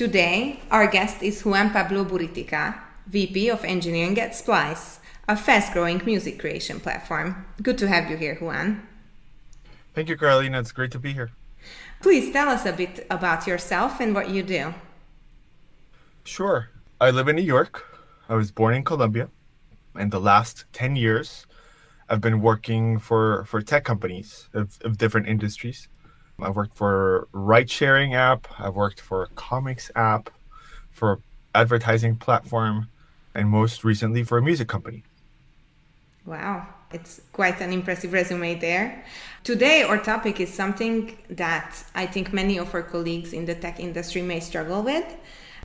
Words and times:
Today, 0.00 0.60
our 0.70 0.86
guest 0.86 1.22
is 1.22 1.44
Juan 1.44 1.72
Pablo 1.72 2.06
Buriticá, 2.06 2.80
VP 3.08 3.50
of 3.50 3.62
Engineering 3.66 4.18
at 4.18 4.34
Splice, 4.34 4.98
a 5.28 5.36
fast 5.36 5.74
growing 5.74 6.00
music 6.06 6.38
creation 6.38 6.80
platform. 6.80 7.44
Good 7.62 7.76
to 7.76 7.86
have 7.86 8.10
you 8.10 8.16
here, 8.16 8.36
Juan. 8.36 8.80
Thank 9.92 10.08
you, 10.08 10.16
Carolina. 10.16 10.58
It's 10.58 10.72
great 10.72 10.90
to 10.92 10.98
be 10.98 11.12
here. 11.12 11.32
Please 12.00 12.32
tell 12.32 12.48
us 12.48 12.64
a 12.64 12.72
bit 12.72 13.06
about 13.10 13.46
yourself 13.46 14.00
and 14.00 14.14
what 14.14 14.30
you 14.30 14.42
do. 14.42 14.72
Sure. 16.24 16.70
I 16.98 17.10
live 17.10 17.28
in 17.28 17.36
New 17.36 17.42
York. 17.42 17.84
I 18.26 18.36
was 18.36 18.50
born 18.50 18.72
in 18.72 18.84
Colombia. 18.84 19.28
And 19.94 20.10
the 20.10 20.20
last 20.20 20.64
10 20.72 20.96
years, 20.96 21.46
I've 22.08 22.22
been 22.22 22.40
working 22.40 22.98
for, 22.98 23.44
for 23.44 23.60
tech 23.60 23.84
companies 23.84 24.48
of, 24.54 24.78
of 24.82 24.96
different 24.96 25.28
industries. 25.28 25.88
I've 26.42 26.56
worked 26.56 26.76
for 26.76 27.28
a 27.32 27.38
ride 27.38 27.70
sharing 27.70 28.14
app. 28.14 28.48
I've 28.58 28.74
worked 28.74 29.00
for 29.00 29.22
a 29.22 29.28
comics 29.28 29.90
app, 29.94 30.30
for 30.90 31.20
advertising 31.54 32.16
platform, 32.16 32.88
and 33.34 33.48
most 33.48 33.84
recently 33.84 34.22
for 34.22 34.38
a 34.38 34.42
music 34.42 34.68
company. 34.68 35.02
Wow, 36.26 36.66
it's 36.92 37.20
quite 37.32 37.60
an 37.60 37.72
impressive 37.72 38.12
resume 38.12 38.54
there. 38.54 39.04
Today, 39.42 39.82
our 39.82 39.98
topic 39.98 40.40
is 40.40 40.52
something 40.52 41.16
that 41.30 41.84
I 41.94 42.06
think 42.06 42.32
many 42.32 42.58
of 42.58 42.74
our 42.74 42.82
colleagues 42.82 43.32
in 43.32 43.46
the 43.46 43.54
tech 43.54 43.80
industry 43.80 44.22
may 44.22 44.40
struggle 44.40 44.82
with. 44.82 45.04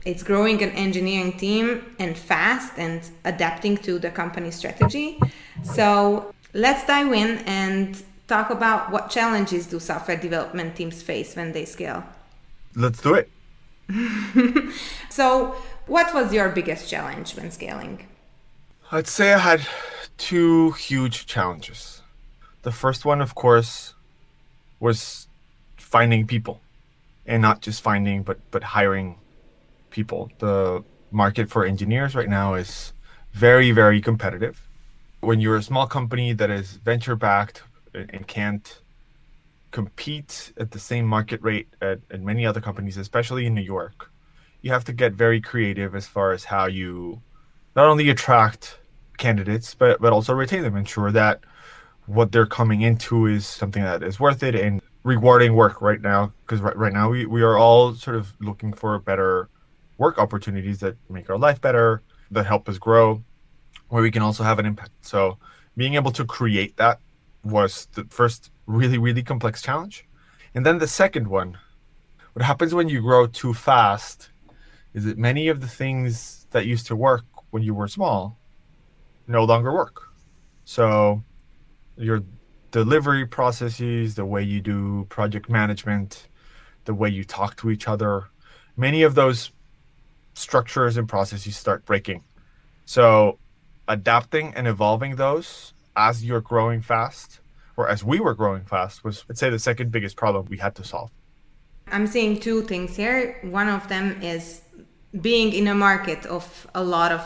It's 0.04 0.22
growing 0.22 0.62
an 0.62 0.70
engineering 0.70 1.32
team 1.36 1.94
and 1.98 2.16
fast 2.16 2.78
and 2.78 3.02
adapting 3.24 3.76
to 3.78 3.98
the 3.98 4.10
company 4.10 4.50
strategy. 4.50 5.18
So 5.62 6.32
let's 6.54 6.86
dive 6.86 7.12
in 7.12 7.38
and 7.38 8.02
talk 8.26 8.50
about 8.50 8.90
what 8.90 9.10
challenges 9.10 9.66
do 9.66 9.78
software 9.78 10.16
development 10.16 10.76
teams 10.76 11.02
face 11.02 11.36
when 11.36 11.52
they 11.52 11.64
scale. 11.64 12.04
Let's 12.74 13.00
do 13.00 13.14
it. 13.14 13.30
so, 15.10 15.54
what 15.86 16.12
was 16.12 16.32
your 16.32 16.48
biggest 16.50 16.90
challenge 16.90 17.36
when 17.36 17.50
scaling? 17.50 18.06
I'd 18.90 19.06
say 19.06 19.32
I 19.32 19.38
had 19.38 19.66
two 20.18 20.72
huge 20.72 21.26
challenges. 21.26 22.02
The 22.62 22.72
first 22.72 23.04
one, 23.04 23.20
of 23.20 23.34
course, 23.34 23.94
was 24.80 25.28
finding 25.76 26.26
people 26.26 26.60
and 27.26 27.40
not 27.40 27.60
just 27.60 27.82
finding 27.82 28.22
but 28.22 28.38
but 28.50 28.62
hiring 28.62 29.18
people. 29.90 30.30
The 30.38 30.84
market 31.10 31.48
for 31.48 31.64
engineers 31.64 32.14
right 32.14 32.28
now 32.28 32.54
is 32.54 32.92
very 33.32 33.70
very 33.70 34.00
competitive. 34.00 34.66
When 35.20 35.40
you're 35.40 35.56
a 35.56 35.62
small 35.62 35.86
company 35.86 36.32
that 36.34 36.50
is 36.50 36.72
venture 36.72 37.16
backed 37.16 37.62
and 37.96 38.26
can't 38.26 38.82
compete 39.70 40.52
at 40.58 40.70
the 40.70 40.78
same 40.78 41.06
market 41.06 41.40
rate 41.42 41.68
at, 41.80 42.00
at 42.10 42.20
many 42.20 42.46
other 42.46 42.60
companies, 42.60 42.96
especially 42.96 43.46
in 43.46 43.54
New 43.54 43.62
York, 43.62 44.10
you 44.62 44.70
have 44.70 44.84
to 44.84 44.92
get 44.92 45.12
very 45.12 45.40
creative 45.40 45.94
as 45.94 46.06
far 46.06 46.32
as 46.32 46.44
how 46.44 46.66
you 46.66 47.20
not 47.74 47.86
only 47.86 48.08
attract 48.08 48.78
candidates 49.18 49.74
but 49.74 50.00
but 50.00 50.12
also 50.12 50.34
retain 50.34 50.62
them, 50.62 50.76
ensure 50.76 51.10
that 51.10 51.40
what 52.06 52.32
they're 52.32 52.46
coming 52.46 52.82
into 52.82 53.26
is 53.26 53.46
something 53.46 53.82
that 53.82 54.02
is 54.02 54.20
worth 54.20 54.42
it 54.42 54.54
and 54.54 54.80
rewarding 55.02 55.54
work 55.54 55.80
right 55.80 56.00
now 56.00 56.32
because 56.42 56.60
right, 56.60 56.76
right 56.76 56.92
now 56.92 57.08
we, 57.08 57.26
we 57.26 57.42
are 57.42 57.56
all 57.56 57.94
sort 57.94 58.16
of 58.16 58.32
looking 58.40 58.72
for 58.72 58.98
better 58.98 59.48
work 59.98 60.18
opportunities 60.18 60.80
that 60.80 60.96
make 61.08 61.30
our 61.30 61.38
life 61.38 61.60
better 61.60 62.02
that 62.30 62.44
help 62.44 62.68
us 62.68 62.78
grow 62.78 63.22
where 63.88 64.02
we 64.02 64.10
can 64.10 64.22
also 64.22 64.42
have 64.42 64.58
an 64.58 64.66
impact. 64.66 64.90
So 65.02 65.38
being 65.76 65.94
able 65.94 66.10
to 66.12 66.24
create 66.24 66.76
that 66.76 67.00
was 67.46 67.86
the 67.94 68.04
first 68.10 68.50
really, 68.66 68.98
really 68.98 69.22
complex 69.22 69.62
challenge. 69.62 70.06
And 70.54 70.64
then 70.64 70.78
the 70.78 70.88
second 70.88 71.28
one, 71.28 71.58
what 72.32 72.44
happens 72.44 72.74
when 72.74 72.88
you 72.88 73.00
grow 73.00 73.26
too 73.26 73.54
fast 73.54 74.30
is 74.94 75.04
that 75.04 75.18
many 75.18 75.48
of 75.48 75.60
the 75.60 75.68
things 75.68 76.46
that 76.50 76.66
used 76.66 76.86
to 76.86 76.96
work 76.96 77.24
when 77.50 77.62
you 77.62 77.74
were 77.74 77.88
small 77.88 78.38
no 79.26 79.44
longer 79.44 79.72
work. 79.72 80.02
So 80.64 81.22
your 81.96 82.22
delivery 82.70 83.26
processes, 83.26 84.14
the 84.14 84.24
way 84.24 84.42
you 84.42 84.60
do 84.60 85.06
project 85.08 85.48
management, 85.48 86.28
the 86.84 86.94
way 86.94 87.08
you 87.08 87.24
talk 87.24 87.56
to 87.56 87.70
each 87.70 87.88
other, 87.88 88.28
many 88.76 89.02
of 89.02 89.14
those 89.14 89.50
structures 90.34 90.96
and 90.96 91.08
processes 91.08 91.56
start 91.56 91.84
breaking. 91.84 92.22
So 92.84 93.38
adapting 93.88 94.54
and 94.54 94.66
evolving 94.66 95.16
those 95.16 95.74
as 95.96 96.24
you're 96.24 96.40
growing 96.40 96.82
fast, 96.82 97.40
or 97.76 97.88
as 97.88 98.04
we 98.04 98.20
were 98.20 98.34
growing 98.34 98.64
fast, 98.64 99.04
was 99.04 99.24
I'd 99.28 99.38
say 99.38 99.50
the 99.50 99.58
second 99.58 99.90
biggest 99.90 100.16
problem 100.16 100.46
we 100.48 100.58
had 100.58 100.74
to 100.76 100.84
solve. 100.84 101.10
I'm 101.90 102.06
seeing 102.06 102.38
two 102.40 102.62
things 102.62 102.96
here. 102.96 103.38
One 103.42 103.68
of 103.68 103.88
them 103.88 104.20
is 104.22 104.62
being 105.20 105.52
in 105.52 105.68
a 105.68 105.74
market 105.74 106.26
of 106.26 106.66
a 106.74 106.82
lot 106.82 107.12
of 107.12 107.22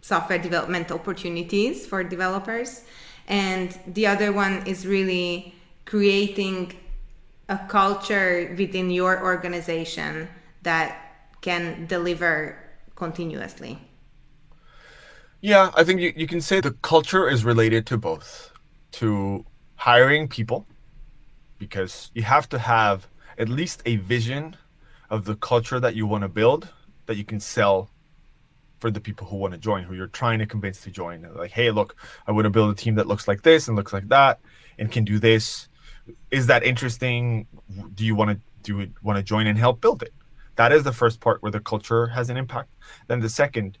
software 0.00 0.38
development 0.38 0.90
opportunities 0.92 1.86
for 1.86 2.04
developers. 2.04 2.84
And 3.26 3.78
the 3.86 4.06
other 4.06 4.32
one 4.32 4.66
is 4.66 4.86
really 4.86 5.54
creating 5.84 6.74
a 7.48 7.58
culture 7.68 8.54
within 8.58 8.90
your 8.90 9.22
organization 9.22 10.28
that 10.62 10.96
can 11.40 11.86
deliver 11.86 12.58
continuously. 12.94 13.78
Yeah, 15.40 15.70
I 15.74 15.84
think 15.84 16.00
you, 16.00 16.12
you 16.16 16.26
can 16.26 16.40
say 16.40 16.60
the 16.60 16.72
culture 16.72 17.28
is 17.28 17.44
related 17.44 17.86
to 17.86 17.96
both 17.96 18.52
to 18.92 19.44
hiring 19.76 20.26
people, 20.26 20.66
because 21.58 22.10
you 22.14 22.22
have 22.22 22.48
to 22.48 22.58
have 22.58 23.06
at 23.36 23.48
least 23.48 23.82
a 23.86 23.96
vision 23.96 24.56
of 25.10 25.24
the 25.24 25.36
culture 25.36 25.78
that 25.78 25.94
you 25.94 26.06
want 26.06 26.22
to 26.22 26.28
build 26.28 26.68
that 27.06 27.16
you 27.16 27.24
can 27.24 27.38
sell 27.40 27.90
for 28.80 28.90
the 28.90 29.00
people 29.00 29.26
who 29.26 29.36
want 29.36 29.52
to 29.52 29.58
join, 29.58 29.84
who 29.84 29.94
you're 29.94 30.06
trying 30.08 30.38
to 30.38 30.46
convince 30.46 30.80
to 30.82 30.90
join. 30.90 31.28
Like, 31.34 31.50
hey, 31.50 31.70
look, 31.70 31.96
I 32.26 32.32
want 32.32 32.44
to 32.44 32.50
build 32.50 32.70
a 32.70 32.74
team 32.74 32.96
that 32.96 33.06
looks 33.06 33.26
like 33.26 33.42
this 33.42 33.68
and 33.68 33.76
looks 33.76 33.92
like 33.92 34.08
that 34.08 34.40
and 34.78 34.90
can 34.90 35.04
do 35.04 35.18
this. 35.18 35.68
Is 36.30 36.46
that 36.46 36.64
interesting? 36.64 37.46
Do 37.94 38.04
you 38.04 38.14
want 38.14 38.30
to 38.30 38.40
do 38.62 38.80
it, 38.80 38.90
want 39.02 39.16
to 39.16 39.22
join 39.22 39.46
and 39.46 39.58
help 39.58 39.80
build 39.80 40.02
it? 40.02 40.12
That 40.56 40.72
is 40.72 40.82
the 40.82 40.92
first 40.92 41.20
part 41.20 41.42
where 41.42 41.52
the 41.52 41.60
culture 41.60 42.08
has 42.08 42.30
an 42.30 42.36
impact. 42.36 42.70
Then 43.06 43.20
the 43.20 43.28
second 43.28 43.78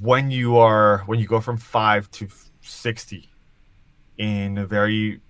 when 0.00 0.30
you 0.30 0.56
are 0.56 0.98
when 1.06 1.18
you 1.18 1.26
go 1.26 1.40
from 1.40 1.56
five 1.56 2.10
to 2.10 2.28
60 2.60 3.28
in 4.18 4.58
a 4.58 4.66
very 4.66 5.20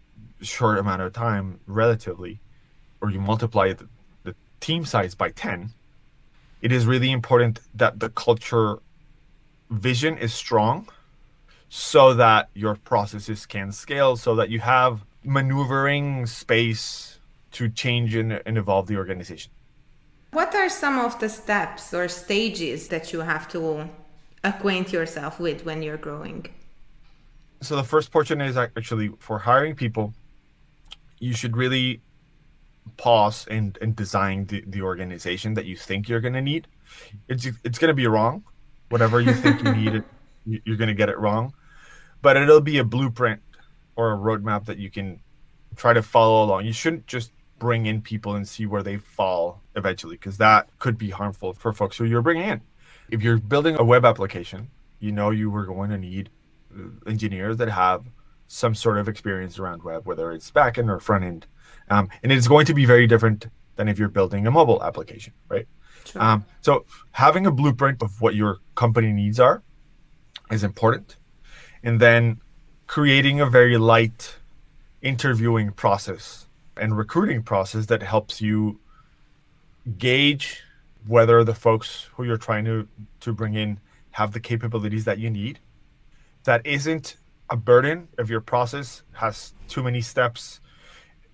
short 0.41 0.78
amount 0.78 1.03
of 1.03 1.12
time 1.12 1.61
relatively 1.67 2.41
or 3.00 3.11
you 3.11 3.21
multiply 3.21 3.72
the, 3.72 3.89
the 4.25 4.34
team 4.61 4.84
size 4.84 5.15
by 5.15 5.31
10 5.31 5.71
it 6.62 6.72
is 6.72 6.87
really 6.87 7.11
important 7.11 7.61
that 7.75 8.00
the 8.00 8.09
culture 8.09 8.78
vision 9.71 10.16
is 10.16 10.33
strong 10.33 10.89
so 11.69 12.15
that 12.15 12.49
your 12.55 12.77
processes 12.77 13.45
can 13.45 13.72
scale 13.72 14.16
so 14.16 14.34
that 14.37 14.49
you 14.49 14.61
have 14.61 15.05
maneuvering 15.22 16.25
space 16.25 17.19
to 17.53 17.69
change 17.69 18.15
and, 18.15 18.41
and 18.47 18.56
evolve 18.56 18.87
the 18.87 18.97
organization. 18.97 19.50
What 20.33 20.55
are 20.55 20.69
some 20.69 20.98
of 20.98 21.19
the 21.19 21.28
steps 21.28 21.92
or 21.92 22.09
stages 22.09 22.89
that 22.89 23.13
you 23.13 23.21
have 23.21 23.48
to 23.48 23.89
acquaint 24.47 24.93
yourself 24.93 25.41
with 25.41 25.65
when 25.65 25.83
you're 25.83 25.97
growing? 25.97 26.47
So 27.60 27.77
the 27.77 27.83
first 27.83 28.13
portion 28.13 28.41
is 28.41 28.57
actually 28.57 29.10
for 29.19 29.39
hiring 29.39 29.75
people, 29.75 30.15
you 31.19 31.34
should 31.34 31.57
really 31.57 32.01
pause 32.97 33.47
and, 33.51 33.77
and 33.83 33.97
design 33.97 34.47
the, 34.47 34.63
the 34.66 34.83
organization 34.83 35.54
that 35.54 35.65
you 35.65 35.77
think 35.77 36.09
you're 36.09 36.21
going 36.21 36.34
to 36.34 36.43
need. 36.43 36.69
It's, 37.28 37.47
it's 37.65 37.78
going 37.78 37.89
to 37.89 37.95
be 37.95 38.07
wrong. 38.07 38.45
Whatever 38.91 39.21
you 39.21 39.34
think 39.34 39.63
you 39.65 39.75
need, 39.75 39.95
it, 39.97 40.04
you're 40.65 40.77
going 40.77 40.89
to 40.89 40.95
get 40.95 41.09
it 41.09 41.19
wrong. 41.19 41.53
But 42.22 42.37
it'll 42.37 42.60
be 42.60 42.78
a 42.78 42.84
blueprint 42.84 43.41
or 43.97 44.13
a 44.13 44.16
roadmap 44.16 44.66
that 44.66 44.78
you 44.78 44.91
can 44.91 45.21
try 45.75 45.93
to 45.93 46.03
follow 46.03 46.45
along. 46.45 46.66
You 46.66 46.72
shouldn't 46.72 47.07
just 47.07 47.33
bring 47.59 47.87
in 47.87 48.03
people 48.03 48.37
and 48.37 48.47
see 48.47 48.66
where 48.66 48.83
they 48.83 48.98
fall 48.98 49.63
eventually, 49.75 50.16
because 50.16 50.37
that 50.37 50.69
could 50.78 50.98
be 50.98 51.10
harmful 51.10 51.54
for 51.54 51.72
folks 51.72 51.97
who 51.97 52.04
you're 52.04 52.22
bringing 52.22 52.48
in 52.48 52.60
if 53.11 53.23
you're 53.23 53.39
building 53.39 53.77
a 53.79 53.85
web 53.85 54.05
application, 54.05 54.71
you 54.99 55.13
know 55.13 55.31
you 55.31 55.51
were 55.51 55.67
going 55.67 55.91
to 55.91 55.99
need 55.99 56.31
uh, 56.75 57.09
engineers 57.09 57.57
that 57.59 57.69
have 57.69 58.05
some 58.49 58.75
sort 58.75 58.99
of 58.99 59.09
experience 59.09 59.59
around 59.59 59.83
web, 59.83 60.07
whether 60.07 60.33
it's 60.33 60.51
back 60.51 60.79
end 60.79 60.91
or 60.91 61.01
front 61.01 61.25
end. 61.25 61.47
Um, 61.89 62.09
and 62.23 62.33
it's 62.33 62.49
going 62.49 62.67
to 62.67 62.75
be 62.75 62.85
very 62.85 63.07
different 63.07 63.47
than 63.77 63.89
if 63.89 63.99
you're 63.99 64.09
building 64.09 64.47
a 64.47 64.51
mobile 64.51 64.83
application, 64.83 65.33
right? 65.49 65.67
Sure. 66.05 66.23
Um, 66.23 66.45
so 66.61 66.85
having 67.13 67.47
a 67.47 67.51
blueprint 67.51 68.03
of 68.03 68.21
what 68.21 68.35
your 68.35 68.59
company 68.75 69.13
needs 69.13 69.41
are 69.41 69.63
is 70.51 70.63
important, 70.63 71.17
and 71.83 72.01
then 72.01 72.41
creating 72.87 73.41
a 73.41 73.47
very 73.47 73.77
light 73.77 74.37
interviewing 75.03 75.73
process 75.73 76.47
and 76.77 76.97
recruiting 76.97 77.43
process 77.43 77.87
that 77.87 78.03
helps 78.03 78.41
you 78.41 78.81
gauge 79.99 80.63
whether 81.07 81.45
the 81.45 81.55
folks 81.55 82.09
who 82.15 82.25
you're 82.25 82.37
trying 82.37 82.65
to 82.65 82.89
to 83.21 83.33
bring 83.33 83.55
in 83.55 83.81
have 84.13 84.33
the 84.33 84.41
capabilities 84.41 85.05
that 85.05 85.19
you 85.19 85.31
need. 85.31 85.61
That 86.45 86.67
isn't 86.67 87.17
a 87.51 87.57
burden 87.57 88.09
if 88.19 88.29
your 88.29 88.41
process 88.41 89.03
has 89.13 89.55
too 89.69 89.83
many 89.83 90.01
steps. 90.01 90.61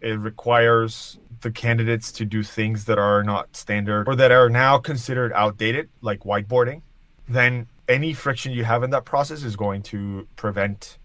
It 0.01 0.19
requires 0.19 1.19
the 1.43 1.51
candidates 1.51 2.11
to 2.13 2.25
do 2.25 2.43
things 2.43 2.87
that 2.87 2.99
are 2.99 3.23
not 3.23 3.57
standard 3.57 4.09
or 4.09 4.17
that 4.17 4.33
are 4.33 4.49
now 4.49 4.79
considered 4.79 5.33
outdated, 5.33 5.89
like 6.01 6.21
whiteboarding. 6.21 6.83
Then 7.29 7.69
any 7.89 8.13
friction 8.13 8.53
you 8.53 8.65
have 8.65 8.83
in 8.83 8.91
that 8.91 9.05
process 9.05 9.43
is 9.43 9.55
going 9.55 9.83
to 9.83 10.27
prevent 10.37 10.99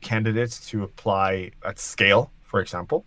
candidates 0.00 0.66
to 0.70 0.82
apply 0.82 1.50
at 1.64 1.78
scale, 1.78 2.30
for 2.42 2.60
example. 2.60 3.04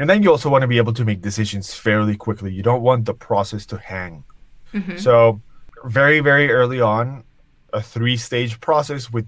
And 0.00 0.08
then 0.08 0.22
you 0.22 0.30
also 0.30 0.48
want 0.48 0.62
to 0.62 0.66
be 0.66 0.78
able 0.78 0.94
to 0.94 1.04
make 1.04 1.20
decisions 1.20 1.74
fairly 1.74 2.16
quickly. 2.16 2.50
You 2.50 2.62
don't 2.62 2.80
want 2.80 3.04
the 3.04 3.12
process 3.12 3.66
to 3.66 3.76
hang. 3.76 4.24
Mm-hmm. 4.72 4.96
So, 4.96 5.42
very, 5.84 6.20
very 6.20 6.50
early 6.50 6.80
on, 6.80 7.22
a 7.74 7.82
three 7.82 8.16
stage 8.16 8.58
process 8.62 9.12
with 9.12 9.26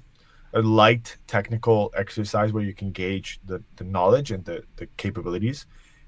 a 0.55 0.63
light 0.63 1.19
technical 1.27 1.93
exercise 1.95 2.55
where 2.55 2.63
you 2.63 2.73
can 2.73 2.91
gauge 2.91 3.39
the, 3.45 3.63
the 3.77 3.85
knowledge 3.85 4.31
and 4.31 4.47
the, 4.47 4.65
the 4.77 4.87
capabilities 4.97 5.67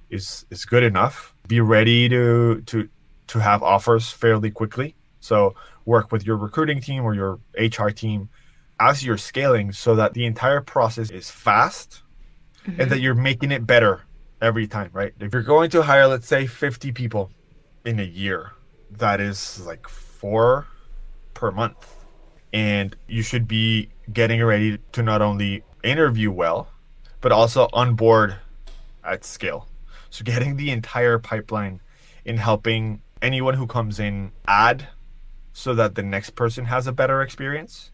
is 0.09 0.47
is 0.49 0.65
good 0.65 0.83
enough. 0.83 1.35
Be 1.47 1.61
ready 1.61 2.09
to 2.09 2.63
to 2.63 2.89
to 3.27 3.39
have 3.41 3.63
offers 3.63 4.11
fairly 4.11 4.51
quickly. 4.51 4.95
So 5.21 5.55
work 5.85 6.11
with 6.11 6.27
your 6.27 6.39
recruiting 6.39 6.81
team 6.81 7.05
or 7.05 7.15
your 7.15 7.39
HR 7.59 7.91
team 7.91 8.31
as 8.81 9.05
you're 9.05 9.19
scaling 9.19 9.73
so 9.73 9.95
that 9.97 10.15
the 10.15 10.25
entire 10.25 10.63
process 10.63 11.11
is 11.11 11.31
fast 11.31 12.03
mm-hmm. 12.67 12.81
and 12.81 12.91
that 12.91 13.01
you're 13.01 13.15
making 13.15 13.53
it 13.53 13.67
better 13.67 14.05
every 14.41 14.67
time, 14.67 14.91
right? 14.93 15.13
If 15.21 15.33
you're 15.33 15.43
going 15.43 15.71
to 15.71 15.83
hire, 15.83 16.07
let's 16.07 16.27
say, 16.27 16.47
50 16.47 16.93
people 16.93 17.31
in 17.85 17.99
a 18.01 18.05
year, 18.05 18.53
that 18.91 19.21
is 19.21 19.65
like 19.67 19.89
four 19.89 20.67
per 21.35 21.51
month. 21.51 21.97
And 22.53 22.97
you 23.09 23.23
should 23.23 23.49
be 23.49 23.91
getting 24.13 24.43
ready 24.43 24.79
to 24.93 25.03
not 25.03 25.23
only 25.23 25.65
interview 25.83 26.31
well, 26.31 26.69
but 27.21 27.33
also 27.33 27.69
onboard 27.73 28.37
at 29.03 29.25
scale. 29.25 29.69
So, 30.11 30.23
getting 30.25 30.57
the 30.57 30.71
entire 30.71 31.19
pipeline 31.19 31.81
in 32.25 32.37
helping 32.37 33.03
anyone 33.21 33.55
who 33.55 33.67
comes 33.67 33.99
in 33.99 34.31
add 34.47 34.87
so 35.53 35.75
that 35.75 35.95
the 35.95 36.03
next 36.03 36.31
person 36.37 36.67
has 36.67 36.87
a 36.87 36.93
better 36.93 37.23
experience. 37.23 37.91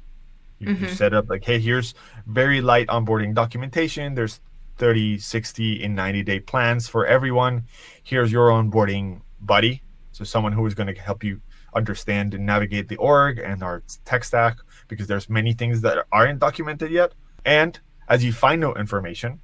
You, 0.58 0.68
mm-hmm. 0.68 0.84
you 0.84 0.90
set 0.90 1.14
up 1.14 1.30
like, 1.30 1.44
hey, 1.44 1.58
here's 1.58 1.94
very 2.26 2.60
light 2.60 2.88
onboarding 2.88 3.34
documentation. 3.34 4.14
There's 4.14 4.40
30, 4.80 5.18
60, 5.18 5.84
and 5.84 5.94
90 5.94 6.22
day 6.22 6.40
plans 6.40 6.88
for 6.88 7.06
everyone. 7.06 7.64
Here's 8.02 8.32
your 8.32 8.48
onboarding 8.48 9.20
buddy. 9.38 9.82
So 10.12 10.24
someone 10.24 10.52
who 10.52 10.64
is 10.66 10.74
going 10.74 10.92
to 10.92 10.98
help 11.00 11.22
you 11.22 11.42
understand 11.74 12.32
and 12.32 12.46
navigate 12.46 12.88
the 12.88 12.96
org 12.96 13.38
and 13.38 13.62
our 13.62 13.82
tech 14.06 14.24
stack 14.24 14.56
because 14.88 15.06
there's 15.06 15.28
many 15.28 15.52
things 15.52 15.82
that 15.82 16.06
aren't 16.10 16.40
documented 16.40 16.90
yet. 16.90 17.12
And 17.44 17.78
as 18.08 18.24
you 18.24 18.32
find 18.32 18.58
no 18.58 18.74
information, 18.74 19.40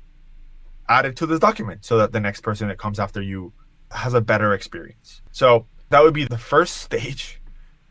add 0.89 1.05
it 1.05 1.17
to 1.17 1.27
this 1.27 1.39
document 1.39 1.85
so 1.85 1.99
that 1.99 2.13
the 2.13 2.21
next 2.21 2.41
person 2.41 2.69
that 2.69 2.79
comes 2.79 2.99
after 2.99 3.21
you 3.21 3.53
has 3.91 4.15
a 4.15 4.23
better 4.23 4.55
experience. 4.55 5.21
So 5.33 5.67
that 5.91 6.03
would 6.03 6.15
be 6.15 6.25
the 6.25 6.39
first 6.39 6.79
stage 6.79 7.43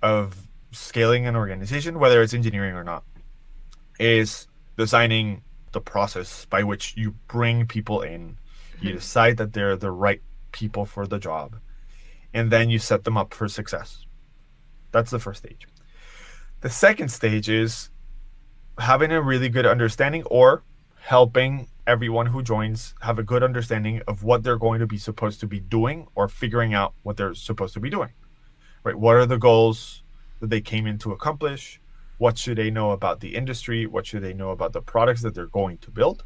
of 0.02 0.48
scaling 0.72 1.28
an 1.28 1.36
organization, 1.36 2.00
whether 2.00 2.24
it's 2.24 2.34
engineering 2.34 2.76
or 2.76 2.84
not, 2.84 3.04
is 4.00 4.48
designing 4.78 5.44
the 5.76 5.82
process 5.82 6.46
by 6.46 6.64
which 6.64 6.96
you 6.98 7.12
bring 7.28 7.68
people 7.68 8.02
in. 8.02 8.40
You 8.82 8.90
hmm. 8.90 8.96
decide 8.96 9.38
that 9.38 9.54
they're 9.54 9.76
the 9.76 9.92
right 9.92 10.24
people 10.52 10.86
for 10.86 11.06
the 11.06 11.20
job, 11.20 11.58
and 12.34 12.52
then 12.52 12.72
you 12.72 12.80
set 12.80 13.04
them 13.04 13.18
up 13.18 13.34
for 13.34 13.48
success. 13.48 14.08
That's 14.92 15.12
the 15.12 15.20
first 15.20 15.40
stage. 15.44 15.68
The 16.62 16.70
second 16.70 17.10
stage 17.10 17.50
is 17.50 17.92
having 18.80 19.12
a 19.12 19.22
really 19.22 19.50
good 19.50 19.66
understanding 19.66 20.24
or 20.24 20.64
helping 21.02 21.68
everyone 21.86 22.28
who 22.28 22.42
joins 22.42 22.96
have 23.02 23.20
a 23.20 23.24
good 23.24 23.44
understanding 23.44 24.02
of 24.08 24.24
what 24.24 24.44
they're 24.44 24.58
going 24.58 24.80
to 24.80 24.88
be 24.88 24.98
supposed 24.98 25.40
to 25.42 25.48
be 25.48 25.60
doing 25.60 26.08
or 26.16 26.28
figuring 26.28 26.74
out 26.74 26.94
what 27.04 27.18
they're 27.18 27.36
supposed 27.36 27.74
to 27.74 27.80
be 27.80 27.90
doing. 27.90 28.10
Right? 28.84 28.96
What 28.96 29.16
are 29.16 29.26
the 29.26 29.38
goals 29.38 30.04
that 30.40 30.50
they 30.50 30.62
came 30.62 30.88
in 30.88 30.98
to 31.00 31.12
accomplish? 31.12 31.80
What 32.18 32.38
should 32.38 32.58
they 32.58 32.72
know 32.72 32.92
about 32.92 33.20
the 33.20 33.36
industry? 33.36 33.86
What 33.86 34.06
should 34.06 34.24
they 34.24 34.34
know 34.34 34.52
about 34.52 34.74
the 34.74 34.82
products 34.82 35.22
that 35.22 35.36
they're 35.36 35.48
going 35.48 35.78
to 35.80 35.92
build? 35.92 36.24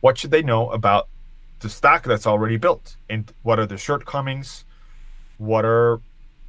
What 0.00 0.18
should 0.18 0.30
they 0.30 0.42
know 0.42 0.70
about 0.70 1.08
the 1.60 1.68
stack 1.68 2.04
that's 2.04 2.26
already 2.26 2.56
built? 2.56 2.96
And 3.08 3.32
what 3.42 3.58
are 3.58 3.66
the 3.66 3.78
shortcomings? 3.78 4.64
What 5.38 5.64
are 5.64 6.00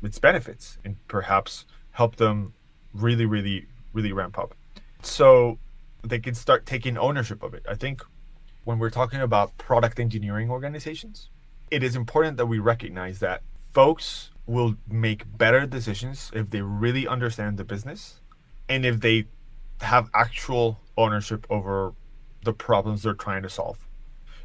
its 0.02 0.20
benefits? 0.20 0.78
And 0.84 0.96
perhaps 1.08 1.66
help 1.92 2.18
them 2.18 2.54
really, 2.94 3.26
really, 3.26 3.68
really 3.94 4.12
ramp 4.12 4.38
up. 4.38 4.56
So 5.02 5.58
they 6.04 6.20
can 6.20 6.34
start 6.34 6.66
taking 6.66 6.98
ownership 6.98 7.44
of 7.44 7.54
it. 7.54 7.66
I 7.68 7.76
think 7.76 8.02
when 8.64 8.80
we're 8.80 8.90
talking 8.90 9.22
about 9.22 9.58
product 9.58 10.00
engineering 10.00 10.50
organizations, 10.50 11.30
it 11.70 11.84
is 11.84 11.96
important 11.96 12.38
that 12.38 12.46
we 12.46 12.60
recognize 12.60 13.20
that 13.20 13.42
folks 13.74 14.32
will 14.46 14.76
make 14.88 15.26
better 15.38 15.66
decisions 15.66 16.32
if 16.34 16.50
they 16.50 16.62
really 16.62 17.08
understand 17.08 17.58
the 17.58 17.64
business 17.64 18.21
and 18.70 18.86
if 18.86 19.00
they 19.00 19.26
have 19.82 20.10
actual 20.14 20.80
ownership 20.98 21.46
over 21.50 21.94
the 22.44 22.54
problems 22.54 23.04
they're 23.04 23.14
trying 23.14 23.44
to 23.44 23.50
solve. 23.50 23.88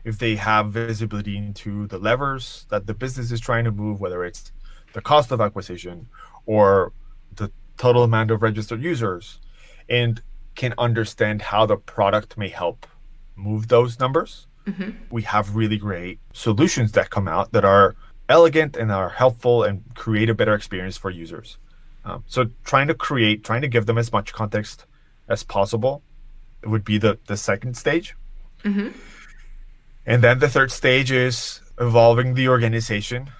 If 0.05 0.19
they 0.19 0.37
have 0.37 0.73
visibility 0.73 1.37
into 1.37 1.87
the 1.89 1.99
levers 1.99 2.67
that 2.71 2.87
the 2.87 2.95
business 2.95 3.33
is 3.33 3.41
trying 3.41 3.65
to 3.65 3.73
move, 3.73 4.01
whether 4.01 4.25
it's 4.25 4.53
the 4.93 5.01
cost 5.01 5.33
of 5.33 5.41
acquisition 5.41 6.09
or 6.47 6.93
the 7.35 7.51
total 7.77 8.05
amount 8.05 8.31
of 8.31 8.43
registered 8.43 8.83
users, 8.83 9.41
and 9.89 10.23
can 10.55 10.75
understand 10.79 11.43
how 11.43 11.67
the 11.67 11.77
product 11.77 12.39
may 12.39 12.49
help 12.49 12.87
move 13.35 13.69
those 13.69 13.99
numbers, 13.99 14.47
mm-hmm. 14.67 14.91
we 15.11 15.23
have 15.23 15.55
really 15.55 15.77
great 15.77 16.19
solutions 16.33 16.93
that 16.93 17.11
come 17.11 17.29
out 17.29 17.53
that 17.53 17.65
are 17.65 17.97
elegant 18.29 18.77
and 18.77 18.91
are 18.91 19.09
helpful 19.09 19.63
and 19.65 19.83
create 19.95 20.31
a 20.31 20.35
better 20.35 20.55
experience 20.55 20.97
for 20.97 21.11
users. 21.11 21.59
Um, 22.07 22.23
so 22.29 22.49
trying 22.65 22.87
to 22.87 22.95
create, 22.95 23.43
trying 23.43 23.63
to 23.63 23.69
give 23.69 23.87
them 23.87 23.99
as 23.99 24.13
much 24.13 24.33
context 24.33 24.87
as 25.29 25.43
possible 25.43 26.03
would 26.65 26.85
be 26.85 26.99
the, 26.99 27.19
the 27.27 27.37
second 27.37 27.77
stage. 27.77 28.15
Mm-hmm. 28.63 28.97
And 30.07 30.23
then 30.23 30.39
the 30.39 30.49
third 30.49 30.71
stage 30.71 31.11
is 31.11 31.61
evolving 31.81 32.35
the 32.35 32.49
organization 32.49 33.31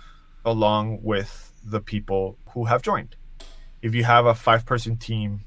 along 0.45 1.03
with 1.03 1.53
the 1.65 1.81
people 1.81 2.39
who 2.51 2.65
have 2.65 2.83
joined. 2.83 3.15
If 3.83 3.95
you 3.95 4.03
have 4.03 4.27
a 4.27 4.35
five 4.35 4.67
person 4.67 4.97
team, 4.97 5.45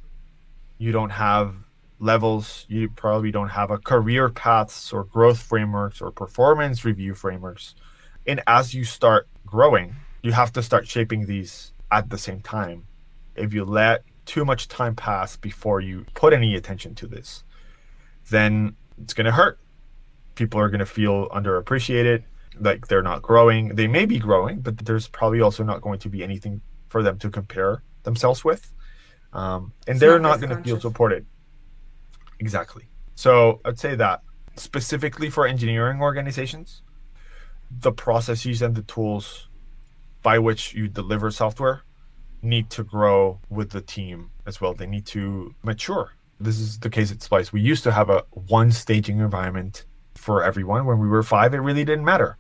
you 0.77 0.93
don't 0.93 1.09
have 1.09 1.55
levels, 1.99 2.65
you 2.69 2.87
probably 2.87 3.31
don't 3.31 3.49
have 3.49 3.69
a 3.69 3.77
career 3.77 4.29
paths 4.29 4.93
or 4.93 5.03
growth 5.03 5.39
frameworks 5.39 5.99
or 6.01 6.09
performance 6.09 6.85
review 6.85 7.13
frameworks. 7.13 7.75
And 8.25 8.41
as 8.47 8.73
you 8.73 8.85
start 8.85 9.27
growing, 9.45 9.95
you 10.23 10.31
have 10.31 10.53
to 10.53 10.63
start 10.63 10.87
shaping 10.87 11.25
these 11.25 11.73
at 11.91 12.09
the 12.09 12.17
same 12.17 12.39
time 12.39 12.85
if 13.39 13.53
you 13.53 13.65
let 13.65 14.03
too 14.25 14.45
much 14.45 14.67
time 14.67 14.95
pass 14.95 15.35
before 15.35 15.81
you 15.81 16.05
put 16.13 16.33
any 16.33 16.55
attention 16.55 16.93
to 16.95 17.07
this, 17.07 17.43
then 18.29 18.75
it's 19.01 19.13
going 19.13 19.25
to 19.25 19.31
hurt. 19.31 19.59
People 20.35 20.59
are 20.59 20.69
going 20.69 20.79
to 20.79 20.85
feel 20.85 21.27
underappreciated, 21.29 22.23
like 22.59 22.87
they're 22.87 23.01
not 23.01 23.21
growing. 23.21 23.75
They 23.75 23.87
may 23.87 24.05
be 24.05 24.19
growing, 24.19 24.59
but 24.59 24.77
there's 24.77 25.07
probably 25.07 25.41
also 25.41 25.63
not 25.63 25.81
going 25.81 25.99
to 25.99 26.09
be 26.09 26.23
anything 26.23 26.61
for 26.87 27.01
them 27.01 27.17
to 27.19 27.29
compare 27.29 27.83
themselves 28.03 28.43
with. 28.43 28.71
Um, 29.33 29.73
and 29.87 29.95
it's 29.95 29.99
they're 29.99 30.19
not, 30.19 30.39
not 30.39 30.47
going 30.47 30.57
to 30.57 30.63
feel 30.63 30.79
supported. 30.79 31.25
Exactly. 32.39 32.85
So 33.15 33.61
I'd 33.65 33.79
say 33.79 33.95
that 33.95 34.21
specifically 34.55 35.29
for 35.29 35.45
engineering 35.45 36.01
organizations, 36.01 36.81
the 37.69 37.91
processes 37.91 38.61
and 38.61 38.75
the 38.75 38.81
tools 38.81 39.47
by 40.21 40.39
which 40.39 40.73
you 40.73 40.87
deliver 40.87 41.31
software 41.31 41.83
need 42.41 42.69
to 42.71 42.83
grow 42.83 43.39
with 43.49 43.71
the 43.71 43.81
team 43.81 44.31
as 44.45 44.61
well. 44.61 44.73
They 44.73 44.85
need 44.85 45.05
to 45.07 45.53
mature. 45.63 46.13
This 46.39 46.59
is 46.59 46.79
the 46.79 46.89
case 46.89 47.11
at 47.11 47.21
Splice. 47.21 47.51
We 47.51 47.61
used 47.61 47.83
to 47.83 47.91
have 47.91 48.09
a 48.09 48.23
one 48.31 48.71
staging 48.71 49.19
environment 49.19 49.85
for 50.15 50.43
everyone. 50.43 50.85
When 50.85 50.99
we 50.99 51.07
were 51.07 51.23
five, 51.23 51.53
it 51.53 51.59
really 51.59 51.83
didn't 51.83 52.05
matter. 52.05 52.37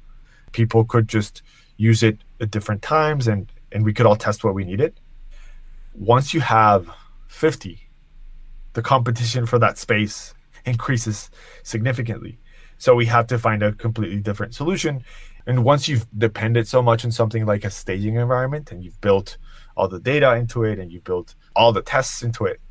People 0.51 0.85
could 0.85 1.07
just 1.07 1.41
use 1.77 2.03
it 2.03 2.17
at 2.39 2.51
different 2.51 2.81
times 2.81 3.27
and, 3.27 3.51
and 3.71 3.83
we 3.83 3.93
could 3.93 4.05
all 4.05 4.15
test 4.15 4.43
what 4.43 4.53
we 4.53 4.63
needed. 4.63 4.99
Once 5.93 6.33
you 6.33 6.41
have 6.41 6.89
50, 7.27 7.89
the 8.73 8.81
competition 8.81 9.45
for 9.45 9.59
that 9.59 9.77
space 9.77 10.33
increases 10.65 11.29
significantly. 11.63 12.39
So 12.77 12.95
we 12.95 13.05
have 13.07 13.27
to 13.27 13.37
find 13.37 13.61
a 13.61 13.73
completely 13.73 14.19
different 14.19 14.55
solution 14.55 15.03
And 15.49 15.63
once 15.63 15.87
you've 15.87 16.05
depended 16.15 16.67
so 16.67 16.79
much 16.79 17.03
on 17.03 17.11
something 17.11 17.43
like 17.43 17.65
a 17.65 17.71
staging 17.71 18.17
environment 18.17 18.71
and 18.71 18.83
you've 18.83 19.01
built 19.01 19.37
all 19.75 19.87
the 19.87 19.99
data 19.99 20.35
into 20.35 20.63
it 20.63 20.77
and 20.77 20.91
you've 20.91 21.03
built 21.03 21.33
all 21.55 21.73
the 21.73 21.81
tests 21.81 22.21
into 22.21 22.45
it, 22.45 22.61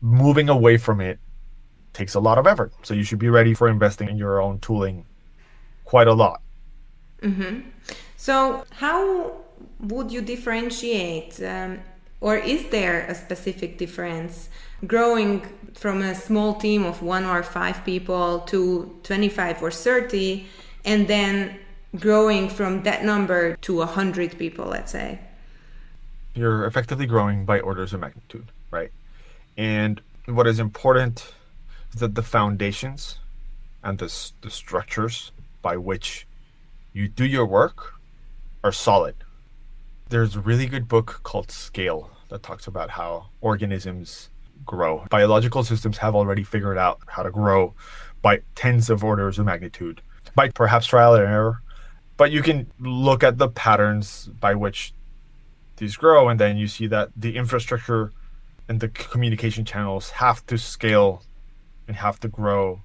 moving 0.00 0.48
away 0.48 0.78
from 0.78 1.02
it 1.02 1.18
takes 1.92 2.14
a 2.14 2.20
lot 2.20 2.38
of 2.38 2.46
effort. 2.46 2.72
So 2.84 2.94
you 2.94 3.02
should 3.02 3.18
be 3.18 3.28
ready 3.28 3.52
for 3.52 3.68
investing 3.68 4.08
in 4.08 4.16
your 4.16 4.40
own 4.40 4.60
tooling 4.60 5.04
quite 5.84 6.08
a 6.08 6.14
lot. 6.14 6.40
Mm-hmm. 7.20 7.68
So, 8.16 8.64
how 8.70 9.32
would 9.80 10.10
you 10.10 10.22
differentiate, 10.22 11.42
um, 11.42 11.80
or 12.22 12.36
is 12.38 12.66
there 12.70 13.04
a 13.08 13.14
specific 13.14 13.76
difference 13.76 14.48
growing 14.86 15.42
from 15.74 16.00
a 16.00 16.14
small 16.14 16.54
team 16.54 16.86
of 16.86 17.02
one 17.02 17.26
or 17.26 17.42
five 17.42 17.84
people 17.84 18.40
to 18.52 18.98
25 19.02 19.62
or 19.62 19.70
30, 19.70 20.46
and 20.86 21.08
then 21.08 21.58
growing 21.96 22.48
from 22.48 22.82
that 22.82 23.04
number 23.04 23.56
to 23.56 23.76
100 23.76 24.38
people, 24.38 24.66
let's 24.66 24.92
say? 24.92 25.18
You're 26.34 26.66
effectively 26.66 27.06
growing 27.06 27.44
by 27.44 27.60
orders 27.60 27.92
of 27.92 28.00
magnitude, 28.00 28.46
right? 28.70 28.90
And 29.56 30.00
what 30.26 30.46
is 30.46 30.58
important 30.58 31.32
is 31.92 32.00
that 32.00 32.14
the 32.14 32.22
foundations 32.22 33.18
and 33.82 33.98
the, 33.98 34.12
the 34.42 34.50
structures 34.50 35.32
by 35.62 35.76
which 35.76 36.26
you 36.92 37.08
do 37.08 37.24
your 37.24 37.46
work 37.46 37.94
are 38.64 38.72
solid. 38.72 39.14
There's 40.08 40.36
a 40.36 40.40
really 40.40 40.66
good 40.66 40.88
book 40.88 41.20
called 41.22 41.50
Scale 41.50 42.10
that 42.28 42.42
talks 42.42 42.66
about 42.66 42.90
how 42.90 43.26
organisms 43.40 44.30
grow. 44.64 45.06
Biological 45.10 45.62
systems 45.62 45.98
have 45.98 46.14
already 46.14 46.42
figured 46.42 46.78
out 46.78 47.00
how 47.06 47.22
to 47.22 47.30
grow 47.30 47.74
by 48.22 48.40
tens 48.54 48.90
of 48.90 49.04
orders 49.04 49.38
of 49.38 49.46
magnitude, 49.46 50.02
by 50.34 50.48
perhaps 50.48 50.86
trial 50.86 51.14
and 51.14 51.24
error. 51.24 51.62
But 52.16 52.30
you 52.30 52.42
can 52.42 52.70
look 52.80 53.22
at 53.22 53.38
the 53.38 53.48
patterns 53.48 54.28
by 54.40 54.54
which 54.54 54.94
these 55.76 55.96
grow, 55.96 56.28
and 56.28 56.40
then 56.40 56.56
you 56.56 56.66
see 56.66 56.86
that 56.86 57.10
the 57.16 57.36
infrastructure 57.36 58.12
and 58.68 58.80
the 58.80 58.88
communication 58.88 59.64
channels 59.64 60.10
have 60.10 60.44
to 60.46 60.58
scale 60.58 61.22
and 61.86 61.96
have 61.96 62.18
to 62.20 62.28
grow 62.28 62.80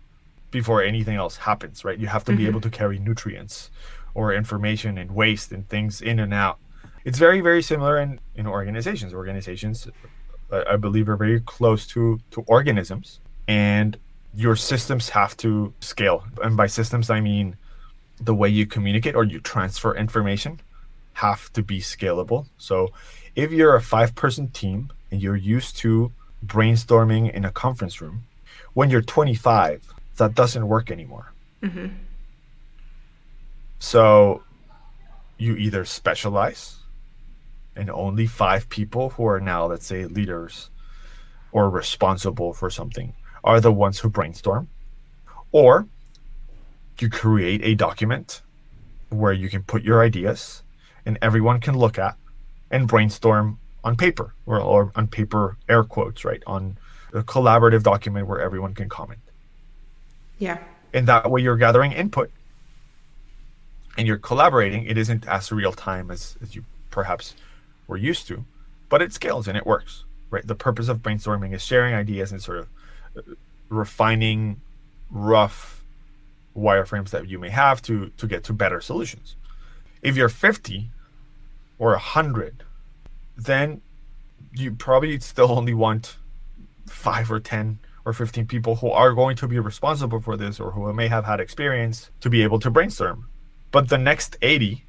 before 0.51 0.83
anything 0.83 1.15
else 1.15 1.37
happens, 1.37 1.85
right? 1.85 1.97
You 1.97 2.07
have 2.07 2.25
to 2.25 2.31
mm-hmm. 2.31 2.39
be 2.39 2.47
able 2.47 2.61
to 2.61 2.69
carry 2.69 2.99
nutrients 2.99 3.71
or 4.13 4.33
information 4.33 4.97
and 4.97 5.11
waste 5.11 5.51
and 5.51 5.67
things 5.69 6.01
in 6.01 6.19
and 6.19 6.33
out. 6.33 6.59
It's 7.05 7.17
very, 7.17 7.41
very 7.41 7.61
similar 7.61 7.97
in, 7.97 8.19
in 8.35 8.45
organizations. 8.45 9.13
Organizations, 9.13 9.87
I 10.51 10.75
believe, 10.75 11.07
are 11.07 11.15
very 11.15 11.39
close 11.39 11.87
to, 11.87 12.19
to 12.31 12.41
organisms, 12.47 13.21
and 13.47 13.97
your 14.35 14.55
systems 14.55 15.09
have 15.09 15.35
to 15.37 15.73
scale. 15.79 16.25
And 16.43 16.55
by 16.57 16.67
systems, 16.67 17.09
I 17.09 17.21
mean 17.21 17.55
the 18.21 18.35
way 18.35 18.47
you 18.47 18.65
communicate 18.65 19.15
or 19.15 19.23
you 19.23 19.39
transfer 19.39 19.95
information 19.95 20.59
have 21.13 21.51
to 21.53 21.63
be 21.63 21.79
scalable. 21.79 22.47
So 22.57 22.91
if 23.35 23.51
you're 23.51 23.75
a 23.75 23.81
five 23.81 24.15
person 24.15 24.49
team 24.49 24.91
and 25.09 25.21
you're 25.21 25.35
used 25.35 25.77
to 25.77 26.11
brainstorming 26.45 27.33
in 27.33 27.45
a 27.45 27.51
conference 27.51 28.01
room, 28.01 28.23
when 28.73 28.89
you're 28.89 29.01
25, 29.01 29.93
that 30.17 30.35
doesn't 30.35 30.67
work 30.67 30.91
anymore. 30.91 31.33
Mm-hmm. 31.61 31.87
So 33.79 34.43
you 35.37 35.55
either 35.55 35.85
specialize 35.85 36.77
and 37.75 37.89
only 37.89 38.27
five 38.27 38.69
people 38.69 39.11
who 39.11 39.25
are 39.25 39.39
now, 39.39 39.65
let's 39.65 39.85
say, 39.85 40.05
leaders 40.05 40.69
or 41.51 41.69
responsible 41.69 42.53
for 42.53 42.69
something 42.69 43.13
are 43.43 43.59
the 43.59 43.71
ones 43.71 43.99
who 43.99 44.09
brainstorm, 44.09 44.69
or 45.51 45.87
you 47.01 47.09
create 47.09 47.61
a 47.63 47.75
document 47.75 48.41
where 49.09 49.33
you 49.33 49.49
can 49.49 49.63
put 49.63 49.83
your 49.83 50.03
ideas 50.03 50.63
and 51.05 51.17
everyone 51.21 51.59
can 51.59 51.77
look 51.77 51.97
at 51.99 52.15
and 52.69 52.87
brainstorm 52.87 53.59
on 53.83 53.95
paper 53.97 54.33
or, 54.45 54.59
or 54.59 54.91
on 54.95 55.07
paper 55.07 55.57
air 55.67 55.83
quotes 55.83 56.23
right? 56.23 56.43
On 56.47 56.77
a 57.13 57.21
collaborative 57.21 57.83
document 57.83 58.27
where 58.27 58.39
everyone 58.39 58.73
can 58.73 58.87
comment. 58.87 59.19
Yeah. 60.39 60.59
And 60.93 61.07
that 61.07 61.29
way 61.29 61.41
you're 61.41 61.57
gathering 61.57 61.91
input 61.91 62.31
and 63.97 64.07
you're 64.07 64.17
collaborating. 64.17 64.85
It 64.85 64.97
isn't 64.97 65.27
as 65.27 65.51
real 65.51 65.73
time 65.73 66.09
as, 66.09 66.37
as 66.41 66.55
you 66.55 66.63
perhaps 66.89 67.35
were 67.87 67.97
used 67.97 68.27
to 68.27 68.45
but 68.89 69.01
it 69.01 69.13
scales 69.13 69.47
and 69.47 69.57
it 69.57 69.65
works 69.65 70.03
right? 70.31 70.47
The 70.47 70.55
purpose 70.55 70.87
of 70.87 70.99
brainstorming 70.99 71.53
is 71.53 71.63
sharing 71.63 71.93
ideas 71.93 72.31
and 72.31 72.41
sort 72.41 72.59
of 72.59 72.69
uh, 73.15 73.21
refining 73.69 74.61
rough 75.11 75.80
wireframes 76.55 77.09
that 77.11 77.27
you 77.27 77.39
may 77.39 77.49
have 77.49 77.81
to 77.81 78.09
to 78.17 78.27
get 78.27 78.43
to 78.43 78.53
better 78.53 78.81
solutions 78.81 79.35
if 80.01 80.15
you're 80.15 80.29
50 80.29 80.89
or 81.79 81.91
100 81.91 82.63
then 83.37 83.81
you 84.53 84.73
probably 84.73 85.19
still 85.19 85.51
only 85.51 85.73
want 85.73 86.17
five 86.87 87.31
or 87.31 87.39
10 87.39 87.79
or 88.05 88.13
15 88.13 88.47
people 88.47 88.75
who 88.77 88.89
are 88.89 89.13
going 89.13 89.35
to 89.37 89.47
be 89.47 89.59
responsible 89.59 90.19
for 90.19 90.35
this 90.35 90.59
or 90.59 90.71
who 90.71 90.91
may 90.93 91.07
have 91.07 91.25
had 91.25 91.39
experience 91.39 92.11
to 92.19 92.29
be 92.29 92.41
able 92.41 92.59
to 92.59 92.69
brainstorm. 92.69 93.27
But 93.71 93.89
the 93.89 93.97
next 93.97 94.37
80 94.41 94.85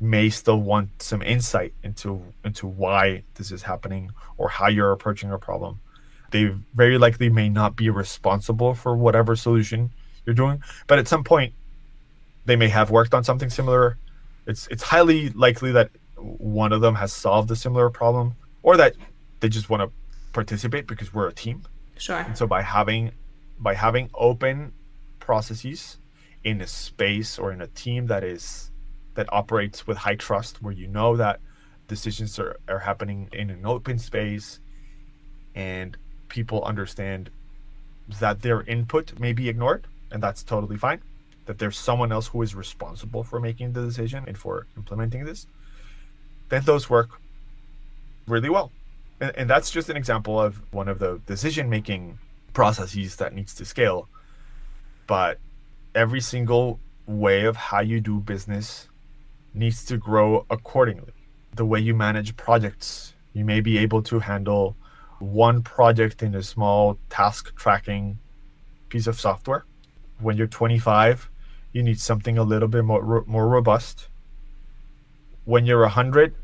may 0.00 0.28
still 0.28 0.60
want 0.60 1.02
some 1.02 1.22
insight 1.22 1.72
into 1.82 2.20
into 2.44 2.66
why 2.66 3.22
this 3.34 3.52
is 3.52 3.62
happening 3.62 4.10
or 4.36 4.48
how 4.48 4.68
you're 4.68 4.92
approaching 4.92 5.30
a 5.30 5.38
problem. 5.38 5.80
They 6.30 6.46
very 6.74 6.98
likely 6.98 7.30
may 7.30 7.48
not 7.48 7.76
be 7.76 7.90
responsible 7.90 8.74
for 8.74 8.96
whatever 8.96 9.36
solution 9.36 9.92
you're 10.26 10.34
doing, 10.34 10.62
but 10.86 10.98
at 10.98 11.08
some 11.08 11.24
point 11.24 11.52
they 12.44 12.56
may 12.56 12.68
have 12.68 12.90
worked 12.90 13.14
on 13.14 13.24
something 13.24 13.50
similar. 13.50 13.98
It's 14.46 14.66
it's 14.68 14.82
highly 14.82 15.30
likely 15.30 15.72
that 15.72 15.90
one 16.16 16.72
of 16.72 16.80
them 16.80 16.94
has 16.96 17.12
solved 17.12 17.50
a 17.50 17.56
similar 17.56 17.90
problem 17.90 18.36
or 18.62 18.76
that 18.76 18.94
they 19.40 19.48
just 19.48 19.68
want 19.68 19.82
to 19.82 19.90
participate 20.32 20.86
because 20.86 21.12
we're 21.12 21.28
a 21.28 21.32
team. 21.32 21.62
Sure. 21.96 22.16
And 22.16 22.36
so 22.36 22.46
by 22.46 22.62
having 22.62 23.12
by 23.58 23.74
having 23.74 24.10
open 24.14 24.72
processes 25.20 25.98
in 26.42 26.60
a 26.60 26.66
space 26.66 27.38
or 27.38 27.52
in 27.52 27.60
a 27.60 27.66
team 27.68 28.06
that 28.06 28.22
is 28.22 28.70
that 29.14 29.32
operates 29.32 29.86
with 29.86 29.98
high 29.98 30.16
trust 30.16 30.62
where 30.62 30.72
you 30.72 30.86
know 30.86 31.16
that 31.16 31.40
decisions 31.86 32.38
are, 32.38 32.56
are 32.68 32.80
happening 32.80 33.28
in 33.32 33.50
an 33.50 33.64
open 33.64 33.98
space 33.98 34.58
and 35.54 35.96
people 36.28 36.62
understand 36.64 37.30
that 38.20 38.42
their 38.42 38.62
input 38.62 39.18
may 39.18 39.32
be 39.32 39.48
ignored 39.48 39.86
and 40.14 40.22
that's 40.22 40.42
totally 40.42 40.78
fine 40.78 41.02
that 41.44 41.58
there's 41.58 41.76
someone 41.76 42.10
else 42.10 42.28
who 42.28 42.40
is 42.40 42.54
responsible 42.54 43.22
for 43.22 43.38
making 43.38 43.74
the 43.74 43.82
decision 43.84 44.24
and 44.26 44.38
for 44.38 44.66
implementing 44.78 45.26
this 45.26 45.46
then 46.48 46.62
those 46.64 46.88
work 46.88 47.20
really 48.26 48.50
well. 48.50 48.72
And, 49.20 49.32
and 49.36 49.50
that's 49.50 49.70
just 49.70 49.88
an 49.88 49.96
example 49.96 50.40
of 50.40 50.60
one 50.72 50.88
of 50.88 50.98
the 50.98 51.20
decision 51.26 51.68
making 51.68 52.18
processes 52.52 53.16
that 53.16 53.34
needs 53.34 53.54
to 53.56 53.64
scale. 53.64 54.08
But 55.06 55.38
every 55.94 56.20
single 56.20 56.80
way 57.06 57.44
of 57.44 57.56
how 57.56 57.80
you 57.80 58.00
do 58.00 58.20
business 58.20 58.88
needs 59.52 59.84
to 59.86 59.96
grow 59.96 60.46
accordingly. 60.50 61.12
The 61.54 61.64
way 61.64 61.80
you 61.80 61.94
manage 61.94 62.36
projects, 62.36 63.14
you 63.32 63.44
may 63.44 63.60
be 63.60 63.78
able 63.78 64.02
to 64.02 64.18
handle 64.18 64.76
one 65.20 65.62
project 65.62 66.22
in 66.22 66.34
a 66.34 66.42
small 66.42 66.98
task 67.08 67.54
tracking 67.56 68.18
piece 68.88 69.06
of 69.06 69.20
software. 69.20 69.64
When 70.20 70.36
you're 70.36 70.46
25, 70.46 71.30
you 71.72 71.82
need 71.82 72.00
something 72.00 72.38
a 72.38 72.42
little 72.42 72.68
bit 72.68 72.84
more 72.84 73.24
more 73.26 73.48
robust. 73.48 74.08
When 75.44 75.66
you're 75.66 75.82
100 75.82 76.34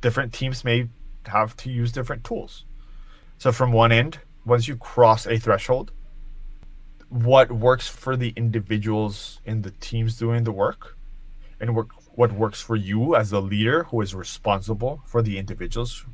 different 0.00 0.32
teams 0.32 0.64
may 0.64 0.88
have 1.24 1.56
to 1.56 1.70
use 1.70 1.90
different 1.90 2.22
tools. 2.22 2.64
So 3.38 3.50
from 3.52 3.72
one 3.72 3.90
end 3.90 4.20
once 4.44 4.68
you 4.68 4.76
cross 4.76 5.26
a 5.26 5.38
threshold 5.38 5.90
what 7.08 7.52
works 7.52 7.86
for 7.88 8.16
the 8.16 8.32
individuals 8.36 9.40
in 9.44 9.62
the 9.62 9.70
teams 9.70 10.18
doing 10.18 10.44
the 10.44 10.52
work 10.52 10.96
and 11.60 11.74
what 11.74 11.86
what 12.14 12.32
works 12.32 12.60
for 12.60 12.76
you 12.76 13.14
as 13.14 13.32
a 13.32 13.40
leader 13.40 13.84
who 13.84 14.00
is 14.00 14.14
responsible 14.14 15.02
for 15.04 15.22
the 15.22 15.38
individuals 15.38 16.04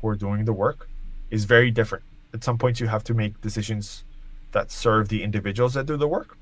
who 0.00 0.08
are 0.08 0.14
doing 0.14 0.44
the 0.44 0.52
work 0.52 0.88
is 1.30 1.44
very 1.44 1.70
different. 1.70 2.04
At 2.34 2.44
some 2.44 2.58
points 2.58 2.78
you 2.78 2.88
have 2.88 3.04
to 3.04 3.14
make 3.14 3.40
decisions 3.40 4.04
that 4.52 4.70
serve 4.70 5.08
the 5.08 5.22
individuals 5.22 5.74
that 5.74 5.86
do 5.86 5.96
the 5.96 6.08
work 6.08 6.36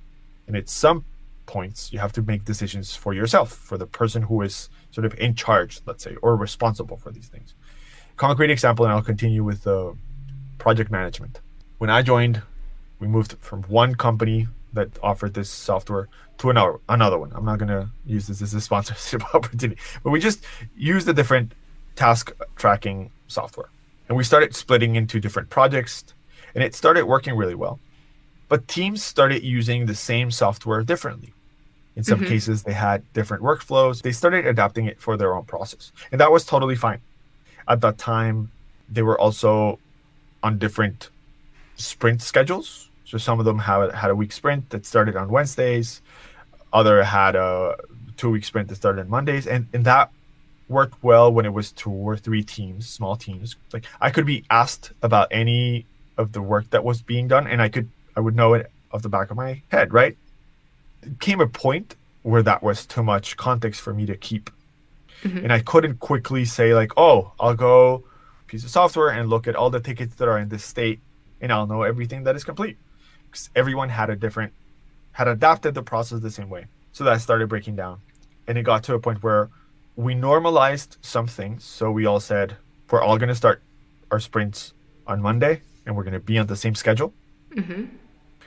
and 0.46 0.56
at 0.56 0.68
some 0.68 1.04
points 1.46 1.92
you 1.92 1.98
have 1.98 2.12
to 2.12 2.22
make 2.22 2.44
decisions 2.44 2.96
for 2.96 3.12
yourself 3.12 3.52
for 3.52 3.76
the 3.76 3.86
person 3.86 4.22
who 4.22 4.40
is 4.42 4.68
sort 4.90 5.04
of 5.04 5.18
in 5.18 5.34
charge 5.34 5.80
let's 5.86 6.02
say 6.04 6.16
or 6.22 6.36
responsible 6.36 6.96
for 6.96 7.10
these 7.10 7.28
things. 7.28 7.54
Concrete 8.16 8.50
example 8.50 8.84
and 8.84 8.92
i'll 8.92 9.02
continue 9.02 9.44
with 9.44 9.64
the 9.64 9.88
uh, 9.88 9.94
project 10.58 10.90
management. 10.90 11.40
When 11.78 11.90
i 11.90 12.02
joined 12.02 12.42
we 13.00 13.08
moved 13.08 13.36
from 13.40 13.62
one 13.64 13.94
company 13.94 14.48
that 14.72 14.88
offered 15.02 15.34
this 15.34 15.50
software 15.50 16.08
to 16.38 16.50
another 16.50 16.78
another 16.88 17.18
one. 17.18 17.32
I'm 17.34 17.44
not 17.44 17.58
going 17.58 17.68
to 17.68 17.88
use 18.06 18.26
this 18.26 18.40
as 18.42 18.54
a 18.54 18.60
sponsorship 18.60 19.34
opportunity 19.34 19.80
but 20.02 20.10
we 20.10 20.20
just 20.20 20.44
used 20.76 21.08
a 21.08 21.12
different 21.12 21.52
task 21.96 22.32
tracking 22.56 23.10
software. 23.28 23.68
And 24.08 24.16
we 24.16 24.24
started 24.24 24.54
splitting 24.54 24.96
into 24.96 25.20
different 25.20 25.48
projects 25.50 26.04
and 26.54 26.64
it 26.64 26.74
started 26.74 27.04
working 27.04 27.36
really 27.36 27.54
well 27.54 27.78
but 28.54 28.68
teams 28.68 29.02
started 29.02 29.42
using 29.42 29.86
the 29.86 29.96
same 29.96 30.30
software 30.30 30.84
differently. 30.84 31.32
In 31.96 32.04
some 32.04 32.20
mm-hmm. 32.20 32.28
cases, 32.28 32.62
they 32.62 32.72
had 32.72 33.02
different 33.12 33.42
workflows. 33.42 34.00
They 34.00 34.12
started 34.12 34.46
adapting 34.46 34.86
it 34.86 35.00
for 35.00 35.16
their 35.16 35.34
own 35.34 35.42
process. 35.42 35.90
And 36.12 36.20
that 36.20 36.30
was 36.30 36.46
totally 36.46 36.76
fine. 36.76 37.00
At 37.66 37.80
that 37.80 37.98
time, 37.98 38.52
they 38.88 39.02
were 39.02 39.20
also 39.20 39.80
on 40.44 40.58
different 40.58 41.10
sprint 41.74 42.22
schedules. 42.22 42.90
So 43.06 43.18
some 43.18 43.40
of 43.40 43.44
them 43.44 43.58
had, 43.58 43.90
had 43.90 44.12
a 44.12 44.14
week 44.14 44.30
sprint 44.30 44.70
that 44.70 44.86
started 44.86 45.16
on 45.16 45.30
Wednesdays, 45.30 46.00
other 46.72 47.02
had 47.02 47.34
a 47.34 47.76
two 48.16 48.30
week 48.30 48.44
sprint 48.44 48.68
that 48.68 48.76
started 48.76 49.00
on 49.00 49.10
Mondays. 49.10 49.48
And, 49.48 49.66
and 49.72 49.84
that 49.84 50.12
worked 50.68 51.02
well 51.02 51.32
when 51.32 51.44
it 51.44 51.52
was 51.52 51.72
two 51.72 51.90
or 51.90 52.16
three 52.16 52.44
teams, 52.44 52.88
small 52.88 53.16
teams. 53.16 53.56
Like 53.72 53.84
I 54.00 54.10
could 54.10 54.26
be 54.26 54.44
asked 54.48 54.92
about 55.02 55.26
any 55.32 55.86
of 56.16 56.30
the 56.30 56.40
work 56.40 56.70
that 56.70 56.84
was 56.84 57.02
being 57.02 57.26
done 57.26 57.48
and 57.48 57.60
I 57.60 57.68
could 57.68 57.90
I 58.16 58.20
would 58.20 58.36
know 58.36 58.54
it 58.54 58.70
off 58.92 59.02
the 59.02 59.08
back 59.08 59.30
of 59.30 59.36
my 59.36 59.62
head, 59.68 59.92
right? 59.92 60.16
It 61.02 61.20
came 61.20 61.40
a 61.40 61.46
point 61.46 61.96
where 62.22 62.42
that 62.42 62.62
was 62.62 62.86
too 62.86 63.02
much 63.02 63.36
context 63.36 63.80
for 63.80 63.92
me 63.92 64.06
to 64.06 64.16
keep. 64.16 64.50
Mm-hmm. 65.22 65.38
And 65.38 65.52
I 65.52 65.60
couldn't 65.60 66.00
quickly 66.00 66.44
say 66.44 66.74
like, 66.74 66.92
"Oh, 66.96 67.32
I'll 67.40 67.54
go 67.54 68.04
piece 68.46 68.64
of 68.64 68.70
software 68.70 69.10
and 69.10 69.28
look 69.28 69.46
at 69.46 69.56
all 69.56 69.70
the 69.70 69.80
tickets 69.80 70.14
that 70.16 70.28
are 70.28 70.38
in 70.38 70.48
this 70.48 70.64
state 70.64 71.00
and 71.40 71.52
I'll 71.52 71.66
know 71.66 71.82
everything 71.82 72.24
that 72.24 72.36
is 72.36 72.44
complete." 72.44 72.76
Because 73.26 73.50
everyone 73.54 73.88
had 73.88 74.10
a 74.10 74.16
different 74.16 74.52
had 75.14 75.28
adapted 75.28 75.74
the 75.74 75.82
process 75.82 76.20
the 76.20 76.30
same 76.30 76.50
way. 76.50 76.66
So 76.92 77.04
that 77.04 77.20
started 77.20 77.48
breaking 77.48 77.76
down. 77.76 78.00
And 78.46 78.58
it 78.58 78.62
got 78.62 78.82
to 78.84 78.94
a 78.94 78.98
point 78.98 79.22
where 79.22 79.48
we 79.96 80.14
normalized 80.14 80.98
some 81.02 81.26
things. 81.26 81.64
So 81.64 81.90
we 81.90 82.04
all 82.04 82.20
said, 82.20 82.56
we're 82.90 83.00
all 83.00 83.16
going 83.16 83.28
to 83.28 83.34
start 83.34 83.62
our 84.10 84.20
sprints 84.20 84.74
on 85.06 85.22
Monday 85.22 85.62
and 85.86 85.96
we're 85.96 86.02
going 86.02 86.14
to 86.14 86.20
be 86.20 86.38
on 86.38 86.48
the 86.48 86.56
same 86.56 86.74
schedule. 86.74 87.14
Mm-hmm. 87.54 87.84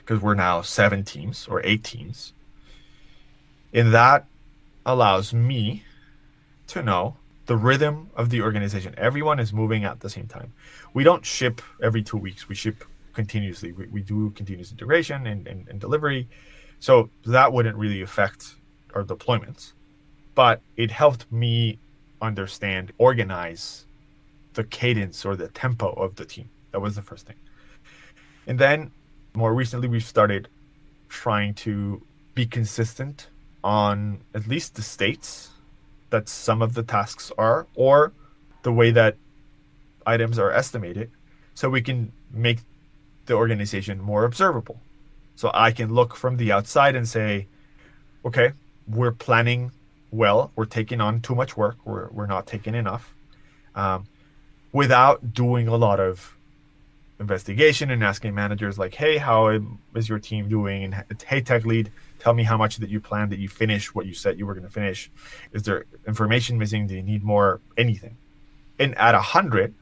Because 0.08 0.22
we're 0.22 0.34
now 0.34 0.62
seven 0.62 1.04
teams 1.04 1.46
or 1.46 1.60
eight 1.66 1.84
teams. 1.84 2.32
And 3.74 3.92
that 3.92 4.24
allows 4.86 5.34
me 5.34 5.84
to 6.68 6.82
know 6.82 7.18
the 7.44 7.56
rhythm 7.56 8.08
of 8.16 8.30
the 8.30 8.40
organization. 8.40 8.94
Everyone 8.96 9.38
is 9.38 9.52
moving 9.52 9.84
at 9.84 10.00
the 10.00 10.08
same 10.08 10.26
time. 10.26 10.54
We 10.94 11.04
don't 11.04 11.26
ship 11.26 11.60
every 11.82 12.02
two 12.02 12.16
weeks, 12.16 12.48
we 12.48 12.54
ship 12.54 12.84
continuously. 13.12 13.72
We, 13.72 13.86
we 13.88 14.00
do 14.00 14.30
continuous 14.30 14.70
integration 14.70 15.26
and, 15.26 15.46
and, 15.46 15.68
and 15.68 15.78
delivery. 15.78 16.26
So 16.80 17.10
that 17.26 17.52
wouldn't 17.52 17.76
really 17.76 18.00
affect 18.00 18.54
our 18.94 19.04
deployments 19.04 19.72
but 20.38 20.62
it 20.76 20.88
helped 20.88 21.26
me 21.32 21.80
understand, 22.22 22.92
organize 22.96 23.86
the 24.54 24.62
cadence 24.62 25.24
or 25.24 25.34
the 25.34 25.48
tempo 25.48 25.90
of 25.94 26.14
the 26.14 26.24
team. 26.24 26.48
That 26.70 26.78
was 26.78 26.94
the 26.94 27.02
first 27.02 27.26
thing. 27.26 27.34
And 28.46 28.56
then 28.56 28.92
more 29.38 29.54
recently, 29.54 29.88
we've 29.88 30.04
started 30.04 30.48
trying 31.08 31.54
to 31.54 32.02
be 32.34 32.44
consistent 32.44 33.28
on 33.62 34.20
at 34.34 34.46
least 34.46 34.74
the 34.74 34.82
states 34.82 35.50
that 36.10 36.28
some 36.28 36.60
of 36.60 36.74
the 36.74 36.82
tasks 36.82 37.30
are, 37.38 37.66
or 37.74 38.12
the 38.62 38.72
way 38.72 38.90
that 38.90 39.14
items 40.04 40.38
are 40.38 40.50
estimated, 40.50 41.10
so 41.54 41.70
we 41.70 41.80
can 41.80 42.12
make 42.32 42.58
the 43.26 43.34
organization 43.34 44.00
more 44.00 44.24
observable. 44.24 44.80
So 45.36 45.50
I 45.54 45.70
can 45.70 45.94
look 45.94 46.16
from 46.16 46.36
the 46.36 46.50
outside 46.50 46.96
and 46.96 47.06
say, 47.06 47.46
okay, 48.24 48.52
we're 48.88 49.12
planning 49.12 49.70
well. 50.10 50.50
We're 50.56 50.64
taking 50.64 51.00
on 51.00 51.20
too 51.20 51.34
much 51.34 51.56
work. 51.56 51.76
We're, 51.84 52.08
we're 52.08 52.26
not 52.26 52.46
taking 52.46 52.74
enough 52.74 53.14
um, 53.74 54.06
without 54.72 55.32
doing 55.32 55.68
a 55.68 55.76
lot 55.76 56.00
of 56.00 56.34
investigation 57.20 57.90
and 57.90 58.02
asking 58.02 58.34
managers 58.34 58.78
like, 58.78 58.94
hey, 58.94 59.16
how 59.16 59.60
is 59.94 60.08
your 60.08 60.18
team 60.18 60.48
doing? 60.48 60.84
And 60.84 61.22
hey, 61.26 61.40
tech 61.40 61.64
lead, 61.64 61.90
tell 62.18 62.34
me 62.34 62.44
how 62.44 62.56
much 62.56 62.76
that 62.76 62.88
you 62.88 63.00
planned 63.00 63.32
that 63.32 63.38
you 63.38 63.48
finished 63.48 63.94
what 63.94 64.06
you 64.06 64.14
said 64.14 64.38
you 64.38 64.46
were 64.46 64.54
going 64.54 64.66
to 64.66 64.72
finish. 64.72 65.10
Is 65.52 65.62
there 65.62 65.86
information 66.06 66.58
missing? 66.58 66.86
Do 66.86 66.94
you 66.94 67.02
need 67.02 67.24
more? 67.24 67.60
Anything? 67.76 68.16
And 68.78 68.96
at 68.96 69.14
a 69.14 69.20
hundred, 69.20 69.74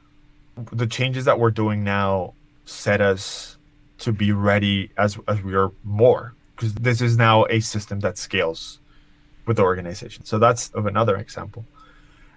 the 0.73 0.87
changes 0.87 1.27
that 1.27 1.39
we're 1.39 1.51
doing 1.51 1.85
now 1.85 2.35
set 2.65 3.01
us 3.01 3.59
to 3.99 4.13
be 4.13 4.33
ready 4.33 4.91
as 4.97 5.19
as 5.29 5.43
we 5.43 5.55
are 5.55 5.71
more 5.85 6.35
because 6.55 6.75
this 6.75 7.01
is 7.01 7.17
now 7.17 7.45
a 7.47 7.61
system 7.61 8.01
that 8.01 8.17
scales 8.19 8.79
with 9.47 9.59
the 9.59 9.63
organization. 9.63 10.25
So 10.25 10.39
that's 10.39 10.71
of 10.71 10.87
another 10.87 11.17
example. 11.17 11.65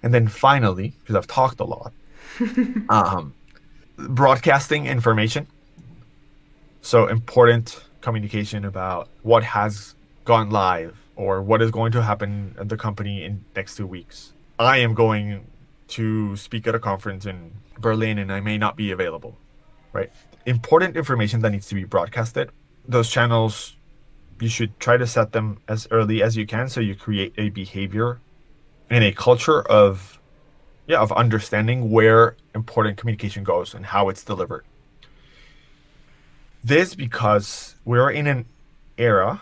And 0.04 0.14
then 0.14 0.28
finally, 0.28 0.94
because 1.00 1.16
I've 1.16 1.28
talked 1.28 1.60
a 1.60 1.66
lot, 1.66 1.94
um, 2.90 3.34
broadcasting 4.08 4.86
information. 4.86 5.48
So 6.82 7.08
important 7.08 7.84
communication 8.02 8.66
about 8.66 9.10
what 9.24 9.44
has 9.44 9.96
gone 10.24 10.50
live 10.50 10.98
or 11.16 11.42
what 11.42 11.62
is 11.62 11.72
going 11.72 11.92
to 11.92 12.02
happen 12.02 12.56
at 12.60 12.70
the 12.70 12.78
company 12.78 13.24
in 13.24 13.44
next 13.56 13.76
two 13.76 13.86
weeks. 13.86 14.34
I 14.58 14.78
am 14.78 14.94
going 14.94 15.46
to 15.90 16.36
speak 16.38 16.68
at 16.68 16.76
a 16.76 16.80
conference 16.80 17.26
in 17.26 17.52
Berlin 17.78 18.18
and 18.18 18.32
I 18.32 18.40
may 18.40 18.58
not 18.58 18.76
be 18.76 18.92
available. 18.92 19.38
Right? 19.92 20.12
Important 20.46 20.96
information 20.96 21.42
that 21.42 21.52
needs 21.52 21.68
to 21.68 21.76
be 21.76 21.84
broadcasted. 21.84 22.52
Those 22.88 23.10
channels 23.10 23.76
you 24.42 24.50
should 24.50 24.80
try 24.80 24.98
to 24.98 25.06
set 25.06 25.32
them 25.34 25.60
as 25.68 25.88
early 25.92 26.24
as 26.24 26.38
you 26.38 26.46
can 26.46 26.70
so 26.70 26.80
you 26.80 26.96
create 26.96 27.34
a 27.38 27.50
behavior 27.50 28.20
and 28.90 29.04
a 29.04 29.12
culture 29.12 29.62
of 29.62 30.19
yeah 30.90 31.00
of 31.00 31.12
understanding 31.14 31.90
where 31.90 32.36
important 32.54 32.98
communication 32.98 33.44
goes 33.44 33.74
and 33.74 33.86
how 33.86 34.10
it's 34.10 34.24
delivered 34.26 34.66
this 36.64 36.96
because 36.96 37.76
we're 37.86 38.12
in 38.12 38.28
an 38.28 38.46
era 38.98 39.42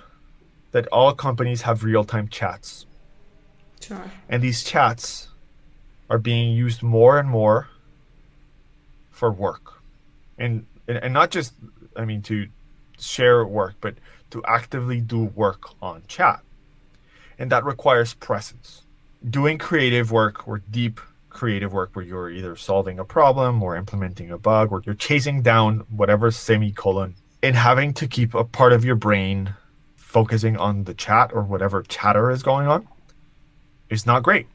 that 0.72 0.86
all 0.88 1.12
companies 1.14 1.64
have 1.64 1.84
real-time 1.84 2.28
chats 2.28 2.86
sure. 3.82 4.12
and 4.30 4.44
these 4.44 4.64
chats 4.64 5.30
are 6.10 6.20
being 6.20 6.56
used 6.56 6.84
more 6.84 7.18
and 7.18 7.28
more 7.28 7.68
for 9.10 9.32
work 9.32 9.82
and 10.38 10.68
and 10.88 11.12
not 11.12 11.32
just 11.32 11.54
i 11.96 12.06
mean 12.06 12.22
to 12.22 12.48
share 13.00 13.44
work 13.46 13.74
but 13.82 13.96
to 14.32 14.44
actively 14.46 15.02
do 15.02 15.24
work 15.24 15.70
on 15.82 16.04
chat. 16.08 16.42
And 17.40 17.52
that 17.52 17.64
requires 17.64 18.14
presence. 18.14 18.84
Doing 19.28 19.58
creative 19.58 20.12
work 20.12 20.48
or 20.48 20.60
deep 20.60 21.00
creative 21.38 21.72
work 21.72 21.92
where 21.94 22.04
you're 22.04 22.32
either 22.32 22.56
solving 22.56 22.98
a 22.98 23.06
problem 23.06 23.62
or 23.62 23.76
implementing 23.76 24.32
a 24.32 24.38
bug 24.38 24.72
or 24.72 24.82
you're 24.86 24.96
chasing 24.96 25.44
down 25.44 25.86
whatever 25.90 26.32
semicolon 26.32 27.16
and 27.44 27.56
having 27.56 27.94
to 27.94 28.08
keep 28.08 28.34
a 28.34 28.44
part 28.44 28.74
of 28.74 28.84
your 28.84 28.96
brain 28.96 29.54
focusing 29.96 30.58
on 30.58 30.86
the 30.86 30.96
chat 30.96 31.32
or 31.34 31.44
whatever 31.44 31.84
chatter 31.84 32.32
is 32.32 32.42
going 32.42 32.68
on 32.68 32.88
is 33.90 34.06
not 34.06 34.24
great. 34.24 34.48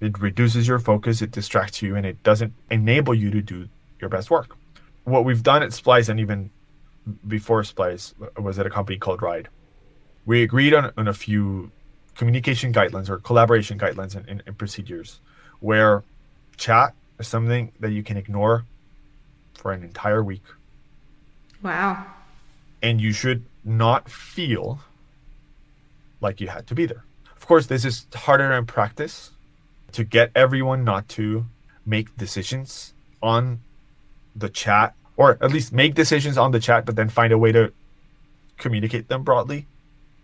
It 0.00 0.18
reduces 0.18 0.66
your 0.66 0.78
focus, 0.78 1.20
it 1.20 1.30
distracts 1.30 1.82
you, 1.82 1.94
and 1.96 2.06
it 2.06 2.22
doesn't 2.22 2.54
enable 2.70 3.14
you 3.14 3.30
to 3.30 3.42
do 3.42 3.68
your 4.00 4.08
best 4.08 4.30
work. 4.30 4.56
What 5.04 5.24
we've 5.26 5.42
done 5.42 5.62
at 5.62 5.72
Splice 5.72 6.08
and 6.08 6.18
even 6.18 6.50
before 7.28 7.62
Splice 7.62 8.14
was 8.38 8.58
at 8.58 8.66
a 8.66 8.70
company 8.70 8.98
called 8.98 9.20
Ride. 9.20 9.48
We 10.24 10.42
agreed 10.42 10.72
on, 10.72 10.92
on 10.96 11.08
a 11.08 11.12
few 11.12 11.70
communication 12.14 12.72
guidelines 12.72 13.08
or 13.10 13.18
collaboration 13.18 13.78
guidelines 13.78 14.16
and, 14.16 14.26
and, 14.28 14.42
and 14.46 14.56
procedures 14.56 15.20
where 15.60 16.02
chat 16.56 16.94
is 17.18 17.28
something 17.28 17.72
that 17.80 17.90
you 17.90 18.02
can 18.02 18.16
ignore 18.16 18.64
for 19.54 19.72
an 19.72 19.82
entire 19.82 20.22
week. 20.22 20.44
Wow. 21.62 22.06
And 22.82 23.00
you 23.00 23.12
should 23.12 23.44
not 23.64 24.08
feel 24.08 24.80
like 26.20 26.40
you 26.40 26.48
had 26.48 26.66
to 26.68 26.74
be 26.74 26.86
there. 26.86 27.04
Of 27.36 27.46
course, 27.46 27.66
this 27.66 27.84
is 27.84 28.06
harder 28.14 28.52
in 28.52 28.66
practice 28.66 29.30
to 29.92 30.04
get 30.04 30.30
everyone 30.34 30.84
not 30.84 31.08
to 31.10 31.46
make 31.84 32.16
decisions 32.16 32.94
on 33.22 33.60
the 34.34 34.48
chat 34.48 34.94
or 35.16 35.38
at 35.40 35.52
least 35.52 35.72
make 35.72 35.94
decisions 35.94 36.38
on 36.38 36.52
the 36.52 36.60
chat, 36.60 36.86
but 36.86 36.96
then 36.96 37.08
find 37.08 37.32
a 37.32 37.38
way 37.38 37.52
to 37.52 37.72
communicate 38.58 39.08
them 39.08 39.22
broadly 39.22 39.66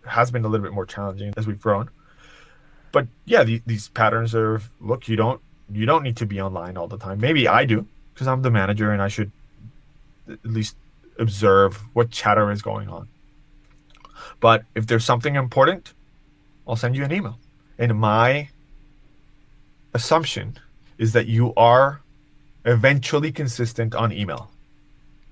has 0.07 0.31
been 0.31 0.45
a 0.45 0.49
little 0.49 0.65
bit 0.65 0.73
more 0.73 0.87
challenging 0.87 1.33
as 1.37 1.47
we've 1.47 1.61
grown. 1.61 1.91
But 2.93 3.07
yeah, 3.27 3.45
the, 3.45 3.63
these 3.67 3.89
patterns 3.89 4.35
of 4.35 4.71
look, 4.81 5.09
you 5.09 5.17
don't 5.17 5.41
you 5.71 5.87
don't 5.87 6.03
need 6.03 6.17
to 6.19 6.27
be 6.27 6.41
online 6.41 6.77
all 6.77 6.89
the 6.89 6.99
time. 6.99 7.21
Maybe 7.21 7.47
I 7.47 7.65
do 7.65 7.87
because 8.15 8.27
I'm 8.27 8.43
the 8.43 8.51
manager 8.51 8.91
and 8.91 9.03
I 9.03 9.09
should 9.09 9.31
at 10.29 10.45
least 10.45 10.77
observe 11.19 11.77
what 11.95 12.11
chatter 12.11 12.51
is 12.51 12.63
going 12.63 12.89
on. 12.89 13.09
But 14.41 14.65
if 14.75 14.87
there's 14.87 15.05
something 15.05 15.35
important, 15.35 15.93
I'll 16.67 16.77
send 16.77 16.97
you 16.97 17.05
an 17.05 17.13
email. 17.13 17.39
And 17.79 17.99
my 17.99 18.51
assumption 19.95 20.59
is 20.97 21.13
that 21.13 21.27
you 21.27 21.55
are 21.57 22.01
eventually 22.65 23.33
consistent 23.33 23.95
on 23.95 24.13
email. 24.13 24.51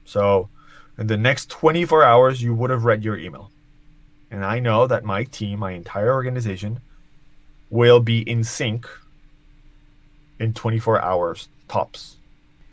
So 0.05 0.49
in 0.99 1.09
the 1.09 1.17
next 1.17 1.51
24 1.51 2.03
hours, 2.03 2.43
you 2.43 2.55
would 2.55 2.71
have 2.71 2.85
read 2.85 3.05
your 3.05 3.19
email. 3.19 3.51
And 4.31 4.45
I 4.45 4.59
know 4.59 4.87
that 4.87 5.05
my 5.05 5.25
team, 5.25 5.61
my 5.61 5.73
entire 5.73 6.13
organization, 6.13 6.81
will 7.71 8.01
be 8.01 8.21
in 8.29 8.45
sync 8.45 8.89
in 10.39 10.53
24 10.53 11.03
hours 11.03 11.49
tops. 11.69 12.17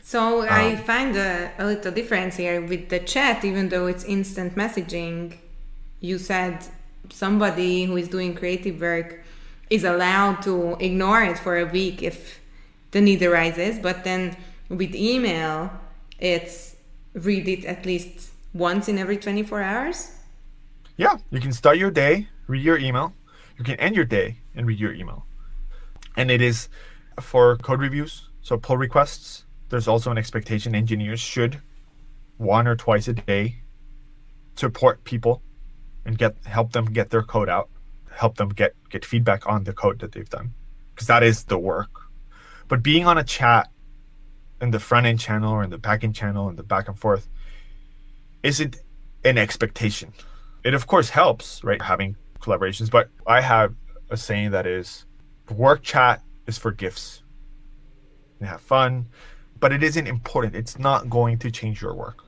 So 0.01 0.41
um, 0.41 0.47
I 0.49 0.75
find 0.75 1.15
a, 1.15 1.51
a 1.57 1.65
little 1.65 1.91
difference 1.91 2.35
here 2.35 2.61
with 2.61 2.89
the 2.89 2.99
chat, 2.99 3.45
even 3.45 3.69
though 3.69 3.87
it's 3.87 4.03
instant 4.03 4.55
messaging. 4.55 5.37
You 6.01 6.17
said 6.17 6.65
somebody 7.09 7.85
who 7.85 7.95
is 7.97 8.09
doing 8.09 8.35
creative 8.35 8.81
work 8.81 9.23
is 9.69 9.83
allowed 9.83 10.41
to 10.43 10.75
ignore 10.79 11.23
it 11.23 11.39
for 11.39 11.57
a 11.57 11.65
week 11.65 12.03
if 12.03 12.39
the 12.91 13.01
need 13.01 13.21
arises. 13.23 13.79
But 13.79 14.03
then 14.03 14.35
with 14.69 14.93
email, 14.93 15.71
it's 16.19 16.75
read 17.13 17.47
it 17.47 17.65
at 17.65 17.85
least 17.85 18.31
once 18.53 18.87
in 18.87 18.97
every 18.97 19.17
24 19.17 19.61
hours. 19.61 20.11
Yeah, 20.97 21.17
you 21.31 21.39
can 21.39 21.53
start 21.53 21.77
your 21.77 21.91
day, 21.91 22.27
read 22.47 22.63
your 22.63 22.77
email. 22.77 23.13
You 23.57 23.63
can 23.63 23.75
end 23.75 23.95
your 23.95 24.05
day 24.05 24.37
and 24.55 24.67
read 24.67 24.79
your 24.79 24.93
email. 24.93 25.25
And 26.15 26.29
it 26.29 26.41
is 26.41 26.69
for 27.21 27.57
code 27.57 27.79
reviews, 27.79 28.29
so 28.41 28.57
pull 28.57 28.77
requests. 28.77 29.45
There's 29.69 29.87
also 29.87 30.11
an 30.11 30.17
expectation 30.17 30.75
engineers 30.75 31.19
should 31.19 31.61
one 32.37 32.67
or 32.67 32.75
twice 32.75 33.07
a 33.07 33.13
day 33.13 33.63
support 34.55 35.03
people 35.03 35.41
and 36.05 36.17
get 36.17 36.35
help 36.45 36.73
them 36.73 36.85
get 36.85 37.09
their 37.09 37.23
code 37.23 37.49
out, 37.49 37.69
help 38.11 38.37
them 38.37 38.49
get 38.49 38.75
get 38.89 39.05
feedback 39.05 39.47
on 39.47 39.63
the 39.63 39.73
code 39.73 39.99
that 39.99 40.11
they've 40.11 40.29
done, 40.29 40.53
because 40.93 41.07
that 41.07 41.23
is 41.23 41.45
the 41.45 41.57
work. 41.57 41.89
But 42.67 42.83
being 42.83 43.05
on 43.05 43.17
a 43.17 43.23
chat 43.23 43.69
in 44.61 44.71
the 44.71 44.79
front 44.79 45.05
end 45.05 45.19
channel 45.19 45.51
or 45.51 45.63
in 45.63 45.69
the 45.69 45.77
back 45.77 46.03
end 46.03 46.15
channel 46.15 46.47
and 46.47 46.57
the 46.57 46.63
back 46.63 46.87
and 46.87 46.97
forth 46.97 47.27
isn't 48.43 48.77
an 49.25 49.37
expectation. 49.37 50.13
It 50.63 50.73
of 50.73 50.87
course 50.87 51.09
helps, 51.09 51.63
right? 51.63 51.81
Having 51.81 52.15
collaborations, 52.39 52.89
but 52.91 53.09
I 53.25 53.41
have 53.41 53.73
a 54.09 54.17
saying 54.17 54.51
that 54.51 54.67
is 54.67 55.05
work 55.49 55.81
chat 55.81 56.21
is 56.47 56.57
for 56.57 56.71
gifts. 56.71 57.23
And 58.39 58.49
have 58.49 58.61
fun, 58.61 59.07
but 59.59 59.71
it 59.71 59.83
isn't 59.83 60.07
important. 60.07 60.55
It's 60.55 60.77
not 60.77 61.09
going 61.09 61.37
to 61.39 61.51
change 61.51 61.81
your 61.81 61.95
work. 61.95 62.25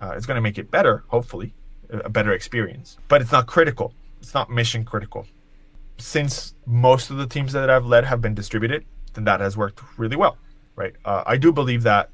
Uh, 0.00 0.12
it's 0.16 0.26
going 0.26 0.36
to 0.36 0.40
make 0.40 0.58
it 0.58 0.70
better, 0.70 1.04
hopefully, 1.08 1.54
a 1.90 2.08
better 2.08 2.32
experience, 2.32 2.98
but 3.08 3.20
it's 3.20 3.32
not 3.32 3.46
critical. 3.46 3.94
It's 4.20 4.34
not 4.34 4.50
mission 4.50 4.84
critical. 4.84 5.26
Since 5.98 6.54
most 6.66 7.10
of 7.10 7.16
the 7.16 7.26
teams 7.26 7.52
that 7.52 7.70
I've 7.70 7.86
led 7.86 8.04
have 8.04 8.20
been 8.20 8.34
distributed, 8.34 8.84
then 9.14 9.24
that 9.24 9.40
has 9.40 9.56
worked 9.56 9.80
really 9.96 10.16
well, 10.16 10.36
right? 10.76 10.94
Uh, 11.04 11.22
I 11.26 11.36
do 11.36 11.52
believe 11.52 11.82
that 11.82 12.10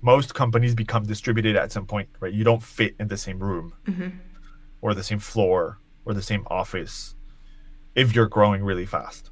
most 0.00 0.34
companies 0.34 0.74
become 0.74 1.04
distributed 1.04 1.56
at 1.56 1.72
some 1.72 1.86
point, 1.86 2.08
right? 2.20 2.32
You 2.32 2.44
don't 2.44 2.62
fit 2.62 2.94
in 3.00 3.08
the 3.08 3.16
same 3.16 3.38
room 3.38 3.74
mm-hmm. 3.86 4.08
or 4.80 4.94
the 4.94 5.02
same 5.02 5.18
floor 5.18 5.78
or 6.04 6.14
the 6.14 6.22
same 6.22 6.46
office 6.48 7.14
if 7.94 8.14
you're 8.14 8.28
growing 8.28 8.62
really 8.62 8.86
fast. 8.86 9.30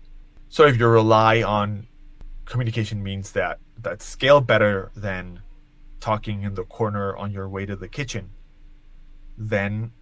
So 0.48 0.64
if 0.66 0.78
you 0.78 0.86
rely 0.86 1.42
on 1.42 1.86
communication 2.44 3.02
means 3.02 3.32
that 3.32 3.58
that 3.78 4.00
scale 4.02 4.40
better 4.40 4.90
than 4.94 5.42
talking 6.00 6.42
in 6.42 6.54
the 6.54 6.64
corner 6.64 7.16
on 7.16 7.32
your 7.32 7.48
way 7.48 7.66
to 7.66 7.76
the 7.76 7.88
kitchen, 7.88 8.30
then 9.36 9.92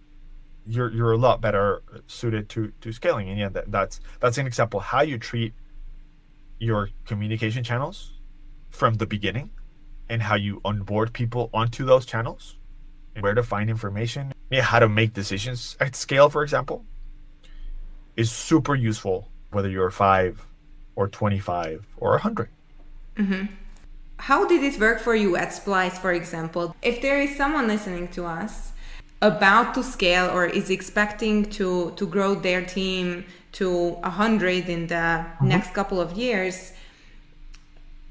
you're 0.65 0.91
you're 0.91 1.11
a 1.11 1.17
lot 1.17 1.41
better 1.41 1.81
suited 2.07 2.49
to 2.49 2.71
to 2.81 2.91
scaling. 2.91 3.29
And 3.29 3.39
yeah, 3.39 3.49
that, 3.49 3.71
that's 3.71 3.99
that's 4.19 4.37
an 4.37 4.47
example 4.47 4.79
how 4.79 5.01
you 5.01 5.17
treat 5.17 5.53
your 6.59 6.89
communication 7.05 7.63
channels 7.63 8.13
from 8.69 8.95
the 8.95 9.05
beginning 9.05 9.49
and 10.09 10.21
how 10.21 10.35
you 10.35 10.61
onboard 10.63 11.13
people 11.13 11.49
onto 11.53 11.85
those 11.85 12.05
channels 12.05 12.57
and 13.15 13.23
where 13.23 13.33
to 13.33 13.43
find 13.43 13.69
information, 13.69 14.33
yeah, 14.49 14.61
how 14.61 14.79
to 14.79 14.89
make 14.89 15.13
decisions 15.13 15.75
at 15.79 15.95
scale, 15.95 16.29
for 16.29 16.43
example, 16.43 16.85
is 18.15 18.31
super 18.31 18.75
useful 18.75 19.31
whether 19.55 19.69
you're 19.69 19.89
five 19.89 20.45
or 20.95 21.07
25 21.07 21.85
or 21.97 22.11
100. 22.11 22.49
Mm-hmm. 23.17 23.45
How 24.17 24.45
did 24.45 24.61
it 24.63 24.79
work 24.79 24.99
for 24.99 25.15
you 25.15 25.35
at 25.37 25.53
Splice, 25.53 25.97
for 25.97 26.11
example? 26.11 26.75
If 26.81 27.01
there 27.01 27.19
is 27.21 27.35
someone 27.35 27.67
listening 27.67 28.09
to 28.09 28.25
us 28.25 28.73
about 29.21 29.73
to 29.75 29.83
scale 29.83 30.29
or 30.29 30.45
is 30.45 30.69
expecting 30.69 31.45
to, 31.51 31.91
to 31.95 32.05
grow 32.05 32.35
their 32.35 32.65
team 32.65 33.25
to 33.53 33.91
100 33.91 34.69
in 34.69 34.87
the 34.87 34.95
mm-hmm. 34.95 35.47
next 35.47 35.73
couple 35.73 36.01
of 36.01 36.13
years, 36.13 36.73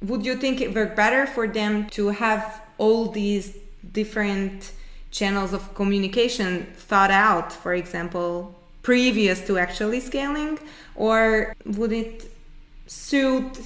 would 0.01 0.25
you 0.25 0.37
think 0.37 0.61
it 0.61 0.75
work 0.75 0.97
better 0.97 1.27
for 1.27 1.47
them 1.47 1.89
to 1.91 2.09
have 2.09 2.63
all 2.79 3.09
these 3.09 3.57
different 3.93 4.73
channels 5.11 5.53
of 5.53 5.75
communication 5.75 6.67
thought 6.77 7.11
out, 7.11 7.53
for 7.53 7.75
example, 7.75 8.55
previous 8.85 9.45
to 9.49 9.59
actually 9.59 9.99
scaling? 9.99 10.61
Or 10.95 11.57
would 11.65 11.93
it 11.93 12.31
suit 12.87 13.61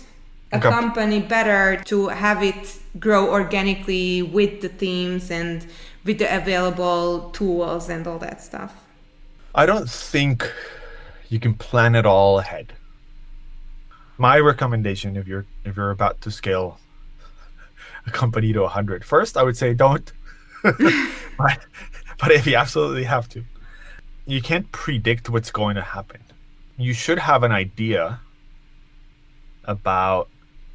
a 0.50 0.58
company 0.58 1.20
better 1.20 1.82
to 1.84 2.08
have 2.08 2.42
it 2.42 2.78
grow 2.98 3.30
organically 3.30 4.22
with 4.22 4.62
the 4.62 4.70
teams 4.70 5.30
and 5.30 5.66
with 6.06 6.18
the 6.18 6.34
available 6.34 7.28
tools 7.32 7.90
and 7.90 8.06
all 8.06 8.18
that 8.20 8.40
stuff? 8.42 8.72
I 9.54 9.66
don't 9.66 9.90
think 9.90 10.50
you 11.28 11.38
can 11.38 11.52
plan 11.52 11.94
it 11.94 12.06
all 12.06 12.38
ahead 12.38 12.72
my 14.18 14.38
recommendation 14.38 15.16
if 15.16 15.26
you're 15.26 15.46
if 15.64 15.76
you're 15.76 15.90
about 15.90 16.20
to 16.20 16.30
scale 16.30 16.78
a 18.06 18.10
company 18.10 18.52
to 18.52 18.62
100 18.62 19.04
first 19.04 19.36
i 19.36 19.42
would 19.42 19.56
say 19.56 19.72
don't 19.72 20.12
but, 20.62 21.58
but 22.18 22.32
if 22.32 22.46
you 22.46 22.56
absolutely 22.56 23.04
have 23.04 23.28
to 23.28 23.44
you 24.28 24.42
can't 24.42 24.70
predict 24.72 25.28
what's 25.28 25.50
going 25.50 25.74
to 25.76 25.82
happen 25.82 26.20
you 26.76 26.92
should 26.92 27.18
have 27.18 27.42
an 27.42 27.52
idea 27.52 28.20
about 29.64 30.28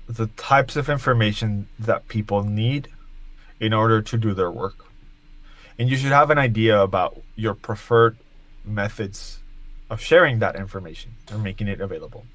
the 0.08 0.28
types 0.28 0.76
of 0.76 0.90
information 0.90 1.68
that 1.80 2.08
people 2.08 2.44
need 2.44 2.90
in 3.60 3.74
order 3.74 4.02
to 4.02 4.18
do 4.18 4.34
their 4.34 4.52
work 4.52 4.86
and 5.80 5.90
you 5.90 5.98
should 5.98 6.12
have 6.12 6.30
an 6.30 6.38
idea 6.38 6.80
about 6.80 7.22
your 7.36 7.54
preferred 7.54 8.18
methods 8.66 9.40
of 9.90 10.02
sharing 10.02 10.40
that 10.40 10.56
information 10.56 11.12
or 11.32 11.38
making 11.38 11.68
it 11.68 11.80
available 11.80 12.26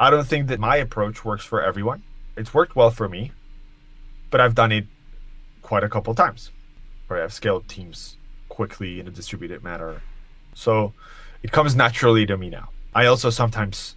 I 0.00 0.08
don't 0.08 0.26
think 0.26 0.46
that 0.46 0.58
my 0.58 0.76
approach 0.76 1.26
works 1.26 1.44
for 1.44 1.62
everyone. 1.62 2.02
It's 2.34 2.54
worked 2.54 2.74
well 2.74 2.90
for 2.90 3.06
me, 3.06 3.32
but 4.30 4.40
I've 4.40 4.54
done 4.54 4.72
it 4.72 4.86
quite 5.60 5.84
a 5.84 5.90
couple 5.90 6.14
times 6.14 6.50
where 7.06 7.22
I've 7.22 7.34
scaled 7.34 7.68
teams 7.68 8.16
quickly 8.48 8.98
in 8.98 9.06
a 9.06 9.10
distributed 9.10 9.62
manner. 9.62 10.00
So 10.60 10.92
it 11.42 11.52
comes 11.52 11.74
naturally 11.74 12.26
to 12.26 12.36
me 12.36 12.50
now. 12.50 12.68
I 12.94 13.06
also 13.06 13.30
sometimes 13.30 13.96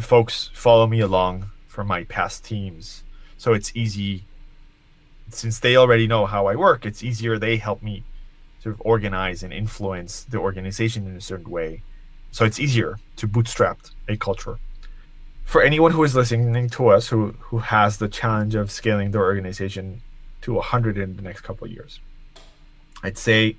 folks 0.00 0.50
follow 0.52 0.86
me 0.86 1.00
along 1.00 1.50
from 1.66 1.86
my 1.86 2.04
past 2.04 2.44
teams. 2.44 3.04
So 3.38 3.54
it's 3.54 3.72
easy 3.74 4.24
since 5.30 5.58
they 5.58 5.76
already 5.76 6.06
know 6.06 6.26
how 6.26 6.46
I 6.46 6.54
work, 6.54 6.84
it's 6.84 7.02
easier 7.02 7.38
they 7.38 7.56
help 7.56 7.82
me 7.82 8.04
sort 8.62 8.74
of 8.74 8.82
organize 8.84 9.42
and 9.42 9.52
influence 9.52 10.24
the 10.24 10.38
organization 10.38 11.06
in 11.06 11.16
a 11.16 11.20
certain 11.20 11.50
way. 11.50 11.82
So 12.30 12.44
it's 12.44 12.60
easier 12.60 12.98
to 13.16 13.26
bootstrap 13.26 13.78
a 14.06 14.16
culture 14.16 14.58
for 15.44 15.62
anyone 15.62 15.92
who 15.92 16.02
is 16.04 16.14
listening 16.14 16.68
to 16.70 16.88
us 16.88 17.08
who 17.08 17.34
who 17.48 17.58
has 17.58 17.98
the 17.98 18.08
challenge 18.08 18.54
of 18.54 18.70
scaling 18.70 19.10
their 19.10 19.22
organization 19.22 20.02
to 20.42 20.54
100 20.54 20.98
in 20.98 21.16
the 21.16 21.22
next 21.22 21.42
couple 21.42 21.66
of 21.66 21.70
years 21.70 22.00
i'd 23.02 23.18
say 23.18 23.56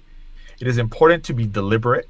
it 0.59 0.67
is 0.67 0.77
important 0.77 1.23
to 1.23 1.33
be 1.33 1.45
deliberate 1.45 2.07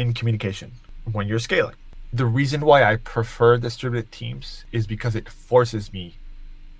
in 0.00 0.14
communication 0.14 0.72
when 1.12 1.26
you're 1.28 1.38
scaling 1.38 1.76
the 2.12 2.26
reason 2.26 2.60
why 2.62 2.82
i 2.82 2.96
prefer 2.96 3.56
distributed 3.56 4.10
teams 4.10 4.64
is 4.72 4.86
because 4.86 5.14
it 5.14 5.28
forces 5.28 5.92
me 5.92 6.14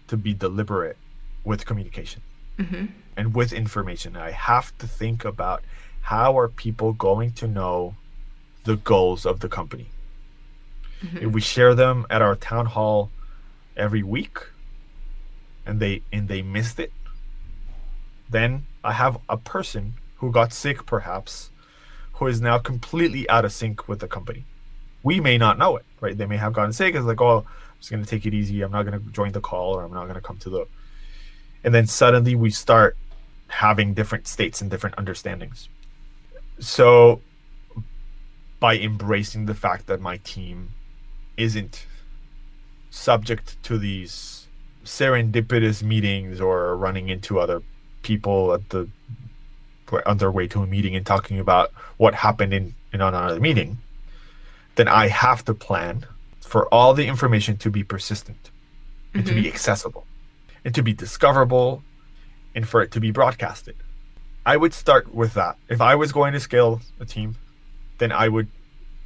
to 0.09 0.17
be 0.17 0.35
deliberate 0.35 0.97
with 1.45 1.67
communication 1.67 2.23
mm-hmm. 2.59 2.87
and 3.17 3.35
with 3.35 3.53
information 3.53 4.17
i 4.17 4.31
have 4.31 4.77
to 4.79 4.87
think 4.87 5.25
about 5.25 5.63
how 6.03 6.39
are 6.39 6.49
people 6.49 6.93
going 6.93 7.31
to 7.33 7.47
know 7.47 7.95
the 8.65 8.77
goals 8.77 9.25
of 9.25 9.41
the 9.41 9.49
company 9.49 9.89
Mm-hmm. 11.05 11.19
If 11.19 11.33
we 11.33 11.41
share 11.41 11.75
them 11.75 12.07
at 12.11 12.23
our 12.23 12.37
town 12.37 12.67
hall 12.67 13.11
every 13.77 14.03
week 14.03 14.39
and 15.65 15.81
they 15.81 16.03
and 16.13 16.29
they 16.29 16.43
missed 16.43 16.79
it, 16.79 16.93
then 18.29 18.67
I 18.85 18.93
have 18.93 19.19
a 19.29 19.37
person 19.37 19.95
who 20.17 20.31
got 20.31 20.53
sick 20.53 20.85
perhaps 20.85 21.50
who 22.21 22.27
is 22.27 22.43
now 22.43 22.59
completely 22.59 23.29
out 23.31 23.47
of 23.47 23.53
sync 23.53 23.89
with 23.89 23.99
the 23.99 24.07
company. 24.07 24.45
We 25.03 25.21
may 25.21 25.39
not 25.39 25.59
know 25.59 25.79
it, 25.79 25.87
right? 26.03 26.17
They 26.17 26.27
may 26.27 26.37
have 26.37 26.53
gotten 26.53 26.71
sick. 26.75 26.95
It's 26.95 27.07
like, 27.07 27.21
oh, 27.23 27.39
I'm 27.39 27.79
just 27.79 27.91
gonna 27.91 28.05
take 28.05 28.27
it 28.27 28.35
easy. 28.35 28.61
I'm 28.61 28.71
not 28.71 28.83
gonna 28.83 29.01
join 29.11 29.33
the 29.33 29.41
call, 29.41 29.75
or 29.75 29.85
I'm 29.85 29.93
not 29.95 30.07
gonna 30.07 30.21
come 30.21 30.37
to 30.41 30.51
the. 30.51 30.67
And 31.65 31.75
then 31.75 31.87
suddenly 31.87 32.35
we 32.35 32.51
start 32.51 32.99
having 33.49 33.95
different 33.95 34.29
states 34.29 34.61
and 34.61 34.71
different 34.71 34.97
understandings. 34.97 35.71
So, 36.59 37.23
by 38.61 38.77
embracing 38.77 39.47
the 39.47 39.55
fact 39.55 39.87
that 39.87 40.03
my 40.03 40.19
team 40.19 40.73
isn't 41.39 41.87
subject 42.91 43.57
to 43.63 43.79
these 43.79 44.47
serendipitous 44.85 45.83
meetings 45.83 46.39
or 46.39 46.77
running 46.77 47.09
into 47.09 47.41
other 47.41 47.63
people 48.03 48.53
at 48.53 48.69
the 48.69 48.89
on 49.93 50.19
their 50.19 50.31
way 50.31 50.47
to 50.49 50.63
a 50.63 50.67
meeting 50.67 50.95
and 50.95 51.05
talking 51.05 51.39
about 51.39 51.73
what 51.97 52.15
happened 52.15 52.53
in, 52.53 52.75
in 52.93 53.01
another 53.01 53.41
meeting, 53.41 53.79
then 54.77 54.89
I 54.89 55.09
have 55.09 55.45
to 55.47 55.55
plan 55.55 56.07
for 56.41 56.67
all 56.73 56.95
the 56.95 57.07
information 57.07 57.57
to 57.59 57.71
be 57.71 57.85
persistent 57.85 58.51
and 59.15 59.23
mm-hmm. 59.23 59.29
to 59.29 59.35
be 59.35 59.47
mm-hmm. 59.47 59.55
accessible 59.55 60.07
and 60.65 60.75
to 60.75 60.83
be 60.83 60.93
discoverable 60.93 61.83
and 62.55 62.69
for 62.69 62.83
it 62.83 62.91
to 62.93 63.01
be 63.01 63.11
broadcasted. 63.11 63.77
I 64.45 64.57
would 64.57 64.75
start 64.75 65.15
with 65.15 65.35
that. 65.35 65.57
If 65.69 65.81
I 65.81 65.95
was 65.95 66.13
going 66.13 66.33
to 66.33 66.41
scale 66.41 66.81
a 66.99 67.05
team 67.05 67.37
then 68.01 68.11
I 68.11 68.29
would 68.29 68.49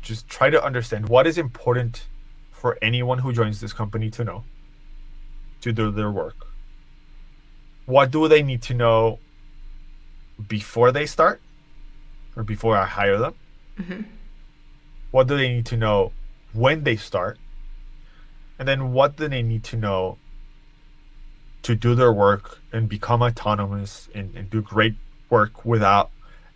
just 0.01 0.29
try 0.29 0.49
to 0.49 0.65
understand 0.65 1.09
what 1.09 1.27
is 1.27 1.37
important 1.37 2.07
for 2.53 2.79
anyone 2.81 3.19
who 3.19 3.33
joins 3.33 3.61
this 3.61 3.73
company 3.73 4.09
to 4.11 4.25
know 4.25 4.45
to 5.61 5.73
do 5.73 5.91
their 5.91 6.11
work. 6.11 6.47
What 7.87 8.11
do 8.11 8.29
they 8.29 8.43
need 8.43 8.63
to 8.63 8.75
know 8.75 9.19
before 10.49 10.93
they 10.93 11.07
start 11.07 11.41
or 12.37 12.43
before 12.43 12.77
I 12.77 12.87
hire 12.87 13.19
them? 13.19 13.35
Mm-hmm. 13.79 14.03
What 15.11 15.29
do 15.29 15.37
they 15.37 15.53
need 15.53 15.67
to 15.67 15.77
know 15.77 16.13
when 16.53 16.85
they 16.85 16.97
start? 16.97 17.39
And 18.59 18.69
then 18.69 18.93
what 18.93 19.17
do 19.17 19.29
they 19.29 19.43
need 19.43 19.65
to 19.65 19.77
know 19.77 20.19
to 21.63 21.75
do 21.75 21.95
their 21.95 22.13
work 22.13 22.61
and 22.73 22.89
become 22.89 23.23
autonomous 23.23 24.09
and, 24.15 24.35
and 24.37 24.51
do 24.51 24.61
great 24.61 24.95
work 25.31 25.65
without 25.65 26.11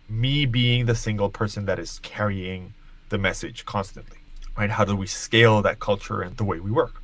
me 0.07 0.45
being 0.45 0.85
the 0.85 0.95
single 0.95 1.29
person 1.29 1.65
that 1.65 1.79
is 1.79 1.99
carrying 1.99 2.73
the 3.09 3.17
message 3.17 3.65
constantly? 3.65 4.17
Right? 4.57 4.69
How 4.69 4.85
do 4.85 4.95
we 4.95 5.07
scale 5.07 5.61
that 5.61 5.79
culture 5.79 6.21
and 6.21 6.35
the 6.37 6.43
way 6.43 6.59
we 6.59 6.71
work? 6.71 7.01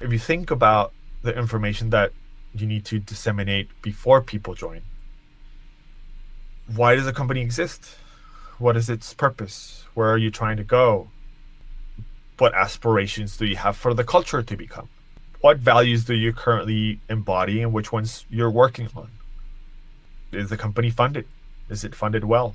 If 0.00 0.12
you 0.12 0.18
think 0.18 0.50
about 0.50 0.92
the 1.22 1.36
information 1.36 1.90
that 1.90 2.12
you 2.54 2.66
need 2.66 2.84
to 2.86 2.98
disseminate 2.98 3.68
before 3.82 4.22
people 4.22 4.54
join, 4.54 4.82
why 6.74 6.94
does 6.94 7.06
a 7.06 7.12
company 7.12 7.40
exist? 7.40 7.96
What 8.58 8.76
is 8.76 8.88
its 8.88 9.12
purpose? 9.14 9.84
Where 9.94 10.08
are 10.08 10.18
you 10.18 10.30
trying 10.30 10.56
to 10.58 10.64
go? 10.64 11.08
What 12.38 12.54
aspirations 12.54 13.36
do 13.36 13.46
you 13.46 13.56
have 13.56 13.76
for 13.76 13.92
the 13.94 14.04
culture 14.04 14.42
to 14.42 14.56
become? 14.56 14.88
What 15.40 15.58
values 15.58 16.04
do 16.04 16.14
you 16.14 16.32
currently 16.32 17.00
embody 17.08 17.62
and 17.62 17.72
which 17.72 17.92
ones 17.92 18.24
you're 18.30 18.50
working 18.50 18.88
on? 18.94 19.10
Is 20.32 20.50
the 20.50 20.56
company 20.56 20.90
funded? 20.90 21.26
Is 21.68 21.84
it 21.84 21.94
funded 21.94 22.24
well? 22.24 22.54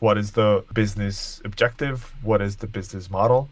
What 0.00 0.18
is 0.18 0.32
the 0.32 0.64
business 0.74 1.40
objective? 1.44 2.12
What 2.22 2.42
is 2.42 2.56
the 2.56 2.66
business 2.66 3.08
model 3.08 3.48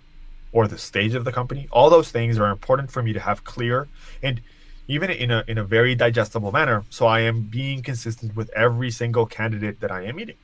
or 0.53 0.69
the 0.69 0.79
stage 0.79 1.14
of 1.14 1.25
the 1.25 1.33
company? 1.33 1.69
All 1.71 1.88
those 1.88 2.11
things 2.11 2.38
are 2.38 2.51
important 2.51 2.90
for 2.90 3.03
me 3.03 3.12
to 3.12 3.21
have 3.21 3.45
clear 3.45 3.88
and 4.23 4.40
even 4.88 5.11
in 5.11 5.31
a 5.31 5.44
in 5.47 5.59
a 5.59 5.64
very 5.64 5.94
digestible 5.94 6.53
manner. 6.53 6.85
So 6.90 7.07
I 7.07 7.20
am 7.20 7.42
being 7.42 7.83
consistent 7.83 8.37
with 8.37 8.51
every 8.51 8.90
single 8.90 9.27
candidate 9.27 9.81
that 9.81 9.90
I 9.90 10.05
am 10.05 10.16
meeting. 10.16 10.37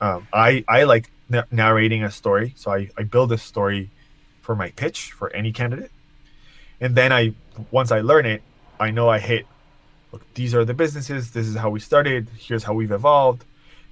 Um, 0.00 0.26
I 0.32 0.64
I 0.68 0.84
like 0.84 1.10
narrating 1.50 2.02
a 2.02 2.10
story, 2.10 2.54
so 2.56 2.72
I 2.72 2.90
I 2.96 3.02
build 3.02 3.32
a 3.32 3.38
story 3.38 3.90
for 4.40 4.56
my 4.56 4.70
pitch 4.70 5.12
for 5.12 5.30
any 5.32 5.52
candidate, 5.52 5.92
and 6.80 6.94
then 6.96 7.12
I 7.12 7.34
once 7.70 7.92
I 7.92 8.00
learn 8.00 8.26
it, 8.26 8.42
I 8.78 8.90
know 8.90 9.08
I 9.08 9.18
hit. 9.18 9.46
Look, 10.12 10.22
these 10.34 10.54
are 10.54 10.64
the 10.64 10.74
businesses. 10.74 11.30
This 11.30 11.46
is 11.46 11.54
how 11.54 11.70
we 11.70 11.78
started. 11.78 12.28
Here's 12.36 12.64
how 12.64 12.74
we've 12.74 12.90
evolved. 12.90 13.44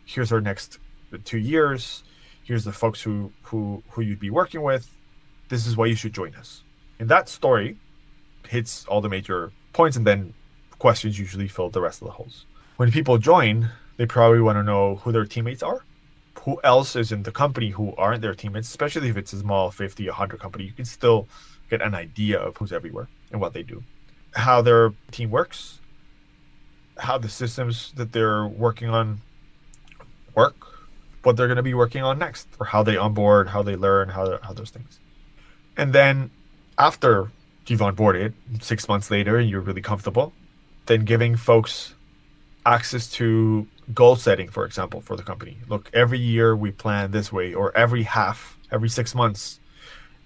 Here's 0.04 0.32
our 0.32 0.40
next 0.40 0.78
two 1.24 1.38
years. 1.38 2.02
Here's 2.42 2.64
the 2.64 2.72
folks 2.72 3.02
who 3.02 3.32
who 3.42 3.82
who 3.90 4.02
you'd 4.02 4.18
be 4.18 4.30
working 4.30 4.62
with. 4.62 4.90
This 5.48 5.66
is 5.66 5.76
why 5.76 5.86
you 5.86 5.94
should 5.94 6.12
join 6.12 6.34
us. 6.34 6.62
And 6.98 7.08
that 7.08 7.28
story 7.28 7.76
hits 8.48 8.84
all 8.86 9.00
the 9.00 9.08
major 9.08 9.52
points, 9.78 9.96
and 9.96 10.06
then 10.06 10.34
questions 10.78 11.18
usually 11.18 11.48
fill 11.48 11.70
the 11.70 11.80
rest 11.80 12.02
of 12.02 12.06
the 12.08 12.14
holes. 12.18 12.46
When 12.78 12.90
people 12.90 13.16
join, 13.16 13.70
they 13.96 14.06
probably 14.06 14.40
want 14.40 14.56
to 14.58 14.64
know 14.64 14.96
who 14.96 15.12
their 15.12 15.24
teammates 15.24 15.62
are, 15.62 15.80
who 16.42 16.60
else 16.64 16.96
is 16.96 17.12
in 17.12 17.22
the 17.22 17.30
company 17.30 17.70
who 17.70 17.94
aren't 17.96 18.22
their 18.22 18.34
teammates, 18.34 18.68
especially 18.68 19.08
if 19.08 19.16
it's 19.16 19.32
a 19.32 19.38
small 19.38 19.70
50, 19.70 20.06
100 20.06 20.40
company. 20.40 20.64
You 20.64 20.72
can 20.72 20.84
still 20.84 21.28
get 21.70 21.80
an 21.80 21.94
idea 21.94 22.38
of 22.40 22.56
who's 22.56 22.72
everywhere 22.72 23.08
and 23.30 23.40
what 23.40 23.52
they 23.52 23.62
do, 23.62 23.82
how 24.32 24.62
their 24.62 24.92
team 25.12 25.30
works, 25.30 25.80
how 26.98 27.16
the 27.16 27.28
systems 27.28 27.92
that 27.94 28.10
they're 28.12 28.46
working 28.46 28.88
on 28.88 29.20
work, 30.34 30.56
what 31.22 31.36
they're 31.36 31.46
going 31.46 31.62
to 31.64 31.70
be 31.72 31.74
working 31.74 32.02
on 32.02 32.18
next, 32.18 32.48
or 32.58 32.66
how 32.66 32.82
they 32.82 32.96
onboard, 32.96 33.48
how 33.48 33.62
they 33.62 33.76
learn, 33.76 34.08
how, 34.08 34.38
how 34.42 34.52
those 34.52 34.70
things. 34.70 34.98
And 35.76 35.92
then 35.92 36.30
after 36.76 37.30
you've 37.70 37.80
onboarded 37.80 38.32
six 38.60 38.88
months 38.88 39.10
later 39.10 39.38
and 39.38 39.48
you're 39.48 39.60
really 39.60 39.82
comfortable, 39.82 40.32
then 40.86 41.04
giving 41.04 41.36
folks 41.36 41.94
access 42.66 43.10
to 43.12 43.66
goal 43.94 44.16
setting, 44.16 44.48
for 44.48 44.64
example, 44.64 45.00
for 45.00 45.16
the 45.16 45.22
company. 45.22 45.56
Look, 45.68 45.90
every 45.92 46.18
year 46.18 46.54
we 46.54 46.70
plan 46.70 47.10
this 47.10 47.32
way, 47.32 47.54
or 47.54 47.74
every 47.76 48.02
half, 48.02 48.58
every 48.70 48.88
six 48.88 49.14
months, 49.14 49.60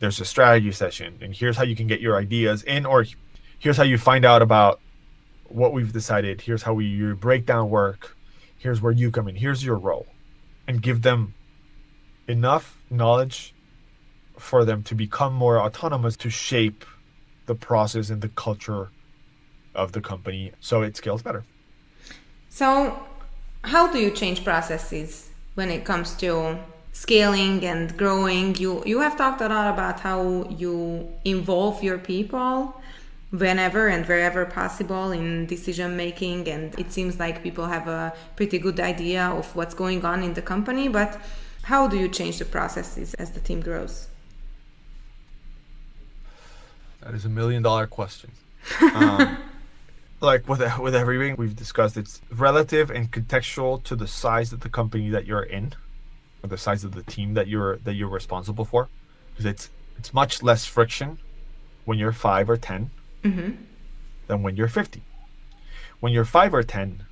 there's 0.00 0.20
a 0.20 0.24
strategy 0.24 0.72
session, 0.72 1.18
and 1.20 1.34
here's 1.34 1.56
how 1.56 1.62
you 1.62 1.76
can 1.76 1.86
get 1.86 2.00
your 2.00 2.16
ideas 2.16 2.62
in, 2.64 2.84
or 2.84 3.06
here's 3.60 3.76
how 3.76 3.84
you 3.84 3.98
find 3.98 4.24
out 4.24 4.42
about 4.42 4.80
what 5.48 5.72
we've 5.72 5.92
decided. 5.92 6.40
Here's 6.40 6.62
how 6.62 6.74
we 6.74 6.86
you 6.86 7.14
break 7.14 7.46
down 7.46 7.70
work. 7.70 8.16
Here's 8.58 8.80
where 8.80 8.92
you 8.92 9.10
come 9.10 9.28
in. 9.28 9.36
Here's 9.36 9.64
your 9.64 9.76
role, 9.76 10.06
and 10.66 10.82
give 10.82 11.02
them 11.02 11.34
enough 12.26 12.80
knowledge 12.90 13.54
for 14.36 14.64
them 14.64 14.82
to 14.84 14.94
become 14.96 15.32
more 15.32 15.60
autonomous 15.60 16.16
to 16.16 16.30
shape 16.30 16.84
the 17.46 17.54
process 17.54 18.10
and 18.10 18.20
the 18.22 18.28
culture 18.28 18.90
of 19.74 19.92
the 19.92 20.00
company 20.00 20.52
so 20.60 20.82
it 20.82 20.96
scales 20.96 21.22
better. 21.22 21.44
So, 22.50 23.06
how 23.64 23.90
do 23.90 23.98
you 23.98 24.10
change 24.10 24.44
processes 24.44 25.30
when 25.54 25.70
it 25.70 25.84
comes 25.84 26.14
to 26.16 26.58
scaling 26.92 27.64
and 27.64 27.96
growing? 27.96 28.54
You 28.56 28.82
you 28.84 29.00
have 29.00 29.16
talked 29.16 29.40
a 29.40 29.48
lot 29.48 29.72
about 29.72 30.00
how 30.00 30.46
you 30.50 31.08
involve 31.24 31.82
your 31.82 31.98
people 31.98 32.80
whenever 33.30 33.88
and 33.88 34.04
wherever 34.06 34.44
possible 34.44 35.10
in 35.10 35.46
decision 35.46 35.96
making 35.96 36.46
and 36.48 36.78
it 36.78 36.92
seems 36.92 37.18
like 37.18 37.42
people 37.42 37.64
have 37.64 37.88
a 37.88 38.12
pretty 38.36 38.58
good 38.58 38.78
idea 38.78 39.24
of 39.24 39.56
what's 39.56 39.74
going 39.74 40.04
on 40.04 40.22
in 40.22 40.34
the 40.34 40.42
company, 40.42 40.86
but 40.86 41.18
how 41.62 41.88
do 41.88 41.96
you 41.96 42.08
change 42.08 42.38
the 42.38 42.44
processes 42.44 43.14
as 43.14 43.30
the 43.30 43.40
team 43.40 43.60
grows? 43.60 44.08
That 47.02 47.14
is 47.14 47.24
a 47.24 47.28
million 47.28 47.62
dollar 47.62 47.86
question. 47.86 48.30
Um, 48.94 49.38
like 50.20 50.48
with 50.48 50.60
with 50.78 50.94
everything 50.94 51.34
we've 51.36 51.56
discussed, 51.56 51.96
it's 51.96 52.20
relative 52.30 52.90
and 52.90 53.10
contextual 53.10 53.82
to 53.82 53.96
the 53.96 54.06
size 54.06 54.52
of 54.52 54.60
the 54.60 54.68
company 54.68 55.10
that 55.10 55.26
you're 55.26 55.42
in, 55.42 55.74
or 56.42 56.48
the 56.48 56.56
size 56.56 56.84
of 56.84 56.92
the 56.92 57.02
team 57.02 57.34
that 57.34 57.48
you're 57.48 57.78
that 57.78 57.94
you're 57.94 58.08
responsible 58.08 58.64
for. 58.64 58.88
Because 59.30 59.46
it's 59.46 59.70
it's 59.98 60.14
much 60.14 60.42
less 60.42 60.64
friction 60.64 61.18
when 61.84 61.98
you're 61.98 62.12
five 62.12 62.48
or 62.48 62.56
10 62.56 62.90
mm-hmm. 63.24 63.50
than 64.28 64.42
when 64.42 64.54
you're 64.54 64.68
fifty. 64.68 65.02
When 65.98 66.12
you're 66.12 66.24
five 66.24 66.54
or 66.54 66.62
ten, 66.62 67.04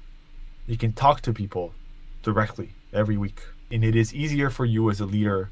you 0.66 0.76
can 0.76 0.92
talk 0.92 1.20
to 1.22 1.32
people 1.32 1.74
directly 2.22 2.70
every 2.92 3.16
week, 3.16 3.42
and 3.72 3.84
it 3.84 3.96
is 3.96 4.14
easier 4.14 4.50
for 4.50 4.64
you 4.64 4.88
as 4.88 5.00
a 5.00 5.06
leader 5.06 5.50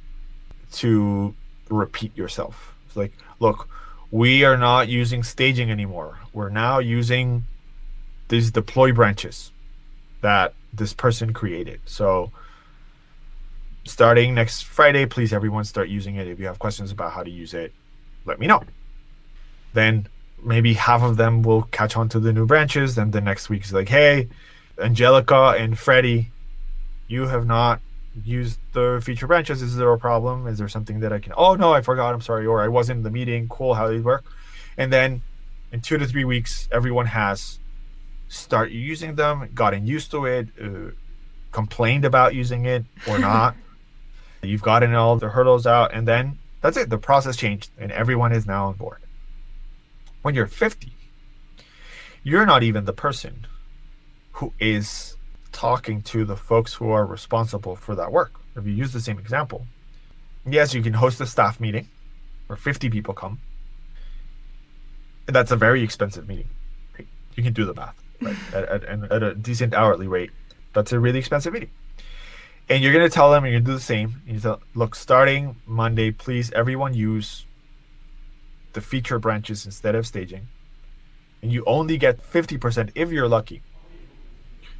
to 0.74 1.35
repeat 1.68 2.16
yourself. 2.16 2.77
It's 2.87 2.96
like, 2.96 3.12
look, 3.40 3.68
we 4.11 4.44
are 4.44 4.57
not 4.57 4.88
using 4.88 5.23
staging 5.23 5.71
anymore. 5.71 6.18
We're 6.33 6.49
now 6.49 6.79
using 6.79 7.44
these 8.29 8.51
deploy 8.51 8.92
branches 8.92 9.53
that 10.21 10.55
this 10.73 10.92
person 10.92 11.33
created. 11.33 11.81
So 11.87 12.31
starting 13.85 14.35
next 14.35 14.62
Friday, 14.62 15.07
please 15.07 15.33
everyone 15.33 15.64
start 15.64 15.88
using 15.88 16.16
it. 16.16 16.27
If 16.27 16.38
you 16.38 16.47
have 16.47 16.59
questions 16.59 16.90
about 16.90 17.12
how 17.12 17.23
to 17.23 17.31
use 17.31 17.55
it, 17.55 17.73
let 18.25 18.38
me 18.38 18.47
know. 18.47 18.62
Then 19.73 20.09
maybe 20.42 20.75
half 20.75 21.03
of 21.03 21.16
them 21.16 21.42
will 21.42 21.62
catch 21.62 21.97
on 21.97 22.09
to 22.11 22.21
the 22.21 22.33
new 22.33 22.47
branches. 22.47 22.94
Then 22.94 23.11
the 23.11 23.21
next 23.21 23.49
week 23.49 23.64
is 23.64 23.73
like, 23.73 23.88
hey, 23.88 24.29
Angelica 24.79 25.55
and 25.59 25.79
Freddie, 25.79 26.31
you 27.09 27.27
have 27.27 27.47
not 27.47 27.81
use 28.24 28.59
the 28.72 29.00
feature 29.04 29.26
branches. 29.26 29.62
Is 29.62 29.76
there 29.76 29.92
a 29.92 29.98
problem? 29.98 30.46
Is 30.46 30.59
there 30.59 30.68
something 30.68 31.00
that 31.00 31.12
I 31.12 31.18
can? 31.18 31.33
Oh 31.37 31.54
no, 31.54 31.72
I 31.72 31.83
forgot. 31.83 32.14
I'm 32.14 32.20
sorry, 32.20 32.46
or 32.46 32.62
I 32.62 32.68
wasn't 32.68 32.98
in 32.98 33.02
the 33.02 33.11
meeting. 33.11 33.48
Cool, 33.48 33.74
how 33.74 33.88
they 33.88 33.98
work? 33.98 34.24
And 34.76 34.92
then 34.92 35.22
in 35.72 35.81
two 35.81 35.98
to 35.98 36.07
three 36.07 36.24
weeks, 36.24 36.68
everyone 36.72 37.07
has 37.07 37.59
start 38.28 38.70
using 38.70 39.14
them, 39.16 39.50
gotten 39.54 39.87
used 39.87 40.11
to 40.11 40.26
it, 40.26 40.48
uh, 40.62 40.90
complained 41.52 42.04
about 42.04 42.35
using 42.35 42.64
it 42.66 42.85
or 43.07 43.18
not. 43.31 43.57
You've 44.42 44.62
gotten 44.62 44.94
all 44.94 45.16
the 45.16 45.28
hurdles 45.28 45.66
out, 45.66 45.92
and 45.92 46.07
then 46.07 46.38
that's 46.61 46.76
it. 46.76 46.90
The 46.90 46.98
process 46.98 47.37
changed, 47.37 47.70
and 47.78 47.90
everyone 47.92 48.33
is 48.33 48.46
now 48.46 48.66
on 48.66 48.74
board. 48.74 48.98
When 50.22 50.35
you're 50.35 50.46
50, 50.46 50.92
you're 52.22 52.46
not 52.46 52.62
even 52.62 52.85
the 52.85 52.92
person 52.92 53.46
who 54.33 54.52
is 54.61 55.16
talking 55.59 56.01
to 56.01 56.25
the 56.25 56.37
folks 56.37 56.75
who 56.75 56.88
are 56.88 57.05
responsible 57.05 57.75
for 57.75 57.97
that 57.97 58.12
work. 58.12 58.33
If 58.55 58.64
you 58.64 58.73
use 58.73 58.92
the 58.92 59.01
same 59.01 59.18
example, 59.18 59.66
yes, 60.47 60.73
you 60.73 60.83
can 60.85 60.92
host 60.92 61.21
a 61.21 61.27
staff 61.27 61.59
meeting 61.59 61.88
where 62.47 62.57
50 62.57 62.88
people 62.90 63.12
come. 63.12 63.40
And 65.27 65.35
that's 65.35 65.51
a 65.51 65.57
very 65.57 65.83
expensive 65.83 66.29
meeting. 66.29 66.49
You 67.35 67.42
can 67.42 67.55
do 67.55 67.64
the 67.64 67.75
math. 67.75 68.01
Right? 68.21 68.37
at, 68.55 68.85
at, 68.85 69.12
at 69.12 69.23
a 69.25 69.35
decent 69.35 69.75
hourly 69.75 70.07
rate, 70.07 70.31
that's 70.75 70.92
a 70.92 71.01
really 71.01 71.18
expensive 71.18 71.53
meeting. 71.53 71.71
And 72.68 72.81
you're 72.81 72.92
going 72.92 73.09
to 73.09 73.12
tell 73.12 73.33
them, 73.33 73.44
you're 73.44 73.55
going 73.55 73.64
to 73.64 73.71
do 73.73 73.75
the 73.75 73.81
same. 73.81 74.23
You 74.29 74.38
tell, 74.38 74.61
look, 74.77 74.94
starting 74.94 75.57
Monday, 75.66 76.12
please, 76.12 76.53
everyone 76.53 76.94
use 76.94 77.47
the 78.75 78.81
feature 78.81 79.18
branches 79.18 79.66
instead 79.66 79.97
of 79.97 80.07
staging. 80.07 80.47
And 81.42 81.53
you 81.53 81.64
only 81.66 81.97
get 81.99 82.23
50% 82.23 82.92
if 82.94 83.11
you're 83.11 83.29
lucky 83.29 83.62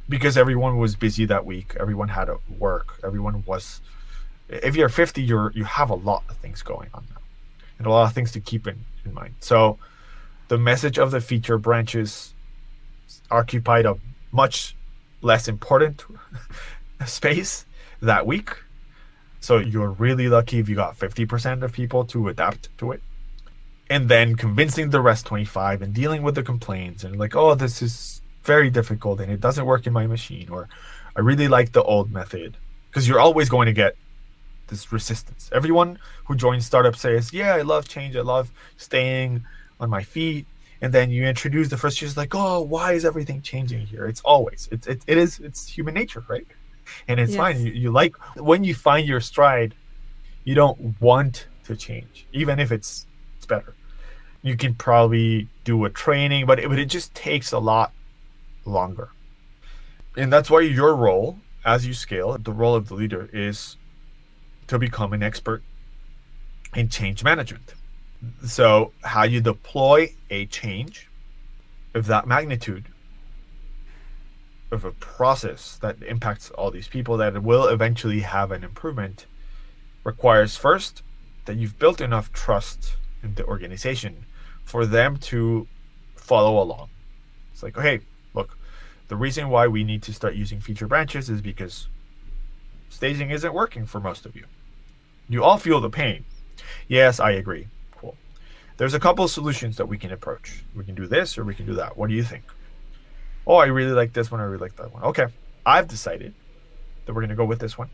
because 0.09 0.37
everyone 0.37 0.77
was 0.77 0.95
busy 0.95 1.25
that 1.25 1.45
week. 1.45 1.75
Everyone 1.79 2.09
had 2.09 2.29
work. 2.57 2.99
Everyone 3.03 3.43
was 3.45 3.79
If 4.49 4.75
you're 4.75 4.89
50, 4.89 5.21
you're 5.21 5.51
you 5.55 5.63
have 5.63 5.89
a 5.89 5.95
lot 5.95 6.23
of 6.29 6.37
things 6.37 6.61
going 6.63 6.89
on 6.93 7.05
now, 7.11 7.21
and 7.77 7.87
a 7.87 7.91
lot 7.91 8.07
of 8.07 8.13
things 8.13 8.31
to 8.33 8.41
keep 8.41 8.67
in, 8.67 8.83
in 9.05 9.13
mind. 9.13 9.35
So, 9.39 9.77
the 10.47 10.57
message 10.57 10.97
of 10.97 11.11
the 11.11 11.21
feature 11.21 11.59
branches 11.59 12.33
occupied 13.31 13.85
a 13.85 13.95
much 14.31 14.75
less 15.21 15.47
important 15.47 16.05
space 17.05 17.65
that 18.01 18.25
week. 18.25 18.51
So 19.39 19.57
you're 19.57 19.91
really 19.91 20.27
lucky 20.27 20.59
if 20.59 20.67
you 20.67 20.75
got 20.75 20.97
50% 20.97 21.63
of 21.63 21.71
people 21.71 22.03
to 22.05 22.27
adapt 22.27 22.75
to 22.79 22.91
it. 22.91 23.01
And 23.89 24.07
then 24.09 24.35
convincing 24.35 24.89
the 24.89 25.01
rest 25.01 25.25
25 25.25 25.81
and 25.81 25.93
dealing 25.93 26.21
with 26.21 26.35
the 26.35 26.43
complaints 26.43 27.03
and 27.03 27.17
like, 27.17 27.35
oh, 27.35 27.55
this 27.55 27.81
is 27.81 28.21
very 28.55 28.69
difficult 28.79 29.15
and 29.21 29.29
it 29.35 29.41
doesn't 29.47 29.67
work 29.73 29.83
in 29.89 29.93
my 29.93 30.07
machine. 30.15 30.47
Or 30.55 30.61
I 31.17 31.19
really 31.29 31.49
like 31.57 31.69
the 31.77 31.83
old 31.93 32.07
method. 32.19 32.51
Because 32.87 33.07
you're 33.07 33.23
always 33.27 33.47
going 33.55 33.67
to 33.73 33.77
get 33.83 33.93
this 34.69 34.83
resistance. 34.97 35.43
Everyone 35.59 35.91
who 36.25 36.33
joins 36.35 36.65
startup 36.65 36.95
says, 36.95 37.23
yeah, 37.39 37.51
I 37.59 37.63
love 37.73 37.83
change. 37.95 38.13
I 38.15 38.25
love 38.35 38.47
staying 38.77 39.31
on 39.81 39.87
my 39.97 40.03
feet 40.13 40.45
and 40.81 40.93
then 40.93 41.11
you 41.11 41.25
introduce 41.25 41.67
the 41.69 41.77
first 41.77 42.01
year, 42.01 42.09
like, 42.15 42.33
oh, 42.33 42.61
why 42.61 42.93
is 42.93 43.03
everything 43.03 43.41
changing 43.41 43.85
here? 43.85 44.05
It's 44.11 44.21
always, 44.21 44.69
it's, 44.71 44.87
it, 44.87 44.99
it 45.07 45.17
is, 45.17 45.39
it's 45.39 45.67
human 45.67 45.93
nature, 45.93 46.23
right? 46.27 46.47
And 47.07 47.19
it's 47.19 47.33
yes. 47.33 47.37
fine. 47.37 47.55
You, 47.65 47.71
you 47.83 47.91
like, 47.91 48.15
when 48.37 48.63
you 48.63 48.73
find 48.73 49.07
your 49.07 49.21
stride, 49.21 49.75
you 50.45 50.55
don't 50.55 50.79
want 51.01 51.47
to 51.65 51.75
change, 51.75 52.25
even 52.31 52.59
if 52.59 52.71
it's, 52.71 53.05
it's 53.37 53.45
better. 53.45 53.75
You 54.41 54.55
can 54.55 54.73
probably 54.73 55.49
do 55.65 55.83
a 55.83 55.89
training, 55.89 56.45
but 56.45 56.59
it, 56.59 56.69
but 56.69 56.79
it 56.79 56.85
just 56.85 57.13
takes 57.13 57.51
a 57.51 57.59
lot 57.59 57.91
longer. 58.69 59.09
And 60.15 60.31
that's 60.31 60.49
why 60.49 60.61
your 60.61 60.95
role 60.95 61.39
as 61.65 61.85
you 61.85 61.93
scale, 61.93 62.37
the 62.37 62.53
role 62.53 62.75
of 62.75 62.87
the 62.87 62.95
leader 62.95 63.29
is 63.33 63.75
to 64.67 64.79
become 64.79 65.13
an 65.13 65.21
expert 65.21 65.61
in 66.75 66.87
change 66.87 67.23
management 67.23 67.73
so, 68.45 68.91
how 69.03 69.23
you 69.23 69.39
deploy 69.39 70.13
a 70.29 70.45
change 70.45 71.09
of 71.93 72.07
that 72.07 72.27
magnitude 72.27 72.85
of 74.71 74.85
a 74.85 74.91
process 74.91 75.77
that 75.81 76.01
impacts 76.03 76.51
all 76.51 76.69
these 76.69 76.87
people 76.87 77.17
that 77.17 77.41
will 77.41 77.67
eventually 77.67 78.19
have 78.19 78.51
an 78.51 78.63
improvement 78.63 79.25
requires 80.03 80.57
first 80.57 81.01
that 81.45 81.55
you've 81.55 81.79
built 81.79 82.01
enough 82.01 82.31
trust 82.31 82.97
in 83.23 83.33
the 83.35 83.45
organization 83.45 84.25
for 84.63 84.85
them 84.85 85.17
to 85.17 85.67
follow 86.15 86.61
along. 86.61 86.89
It's 87.53 87.63
like, 87.63 87.77
look, 87.77 88.01
the 89.09 89.15
reason 89.15 89.49
why 89.49 89.67
we 89.67 89.83
need 89.83 90.01
to 90.03 90.13
start 90.13 90.35
using 90.35 90.61
feature 90.61 90.87
branches 90.87 91.29
is 91.29 91.41
because 91.41 91.87
staging 92.89 93.31
isn't 93.31 93.53
working 93.53 93.85
for 93.85 93.99
most 93.99 94.25
of 94.25 94.35
you. 94.35 94.45
You 95.27 95.43
all 95.43 95.57
feel 95.57 95.81
the 95.81 95.89
pain. 95.89 96.25
Yes, 96.87 97.19
I 97.19 97.31
agree 97.31 97.67
Cool. 97.97 98.15
there's 98.77 98.93
a 98.93 98.99
couple 98.99 99.25
of 99.25 99.31
solutions 99.31 99.77
that 99.77 99.85
we 99.87 99.97
can 99.97 100.11
approach. 100.11 100.63
We 100.75 100.83
can 100.83 100.95
do 100.95 101.07
this 101.07 101.37
or 101.37 101.43
we 101.43 101.55
can 101.55 101.65
do 101.65 101.73
that. 101.75 101.97
What 101.97 102.09
do 102.09 102.15
you 102.15 102.23
think? 102.23 102.43
Oh, 103.47 103.55
I 103.55 103.65
really 103.65 103.91
like 103.91 104.13
this 104.13 104.29
one. 104.31 104.39
I 104.41 104.43
really 104.43 104.57
like 104.57 104.75
that 104.77 104.93
one. 104.93 105.03
Okay. 105.03 105.25
I've 105.65 105.87
decided 105.87 106.33
that 107.05 107.13
we're 107.13 107.21
going 107.21 107.29
to 107.29 107.35
go 107.35 107.45
with 107.45 107.59
this 107.59 107.77
one. 107.77 107.89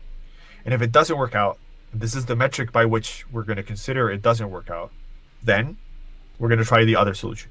And 0.64 0.74
if 0.74 0.82
it 0.82 0.92
doesn't 0.92 1.16
work 1.16 1.34
out, 1.34 1.58
this 1.94 2.14
is 2.14 2.26
the 2.26 2.36
metric 2.36 2.72
by 2.72 2.84
which 2.84 3.24
we're 3.32 3.44
going 3.44 3.56
to 3.56 3.62
consider 3.62 4.10
it 4.10 4.20
doesn't 4.22 4.50
work 4.50 4.68
out, 4.70 4.90
then 5.42 5.76
we're 6.38 6.48
going 6.48 6.58
to 6.58 6.64
try 6.64 6.84
the 6.84 6.96
other 6.96 7.14
solution. 7.14 7.50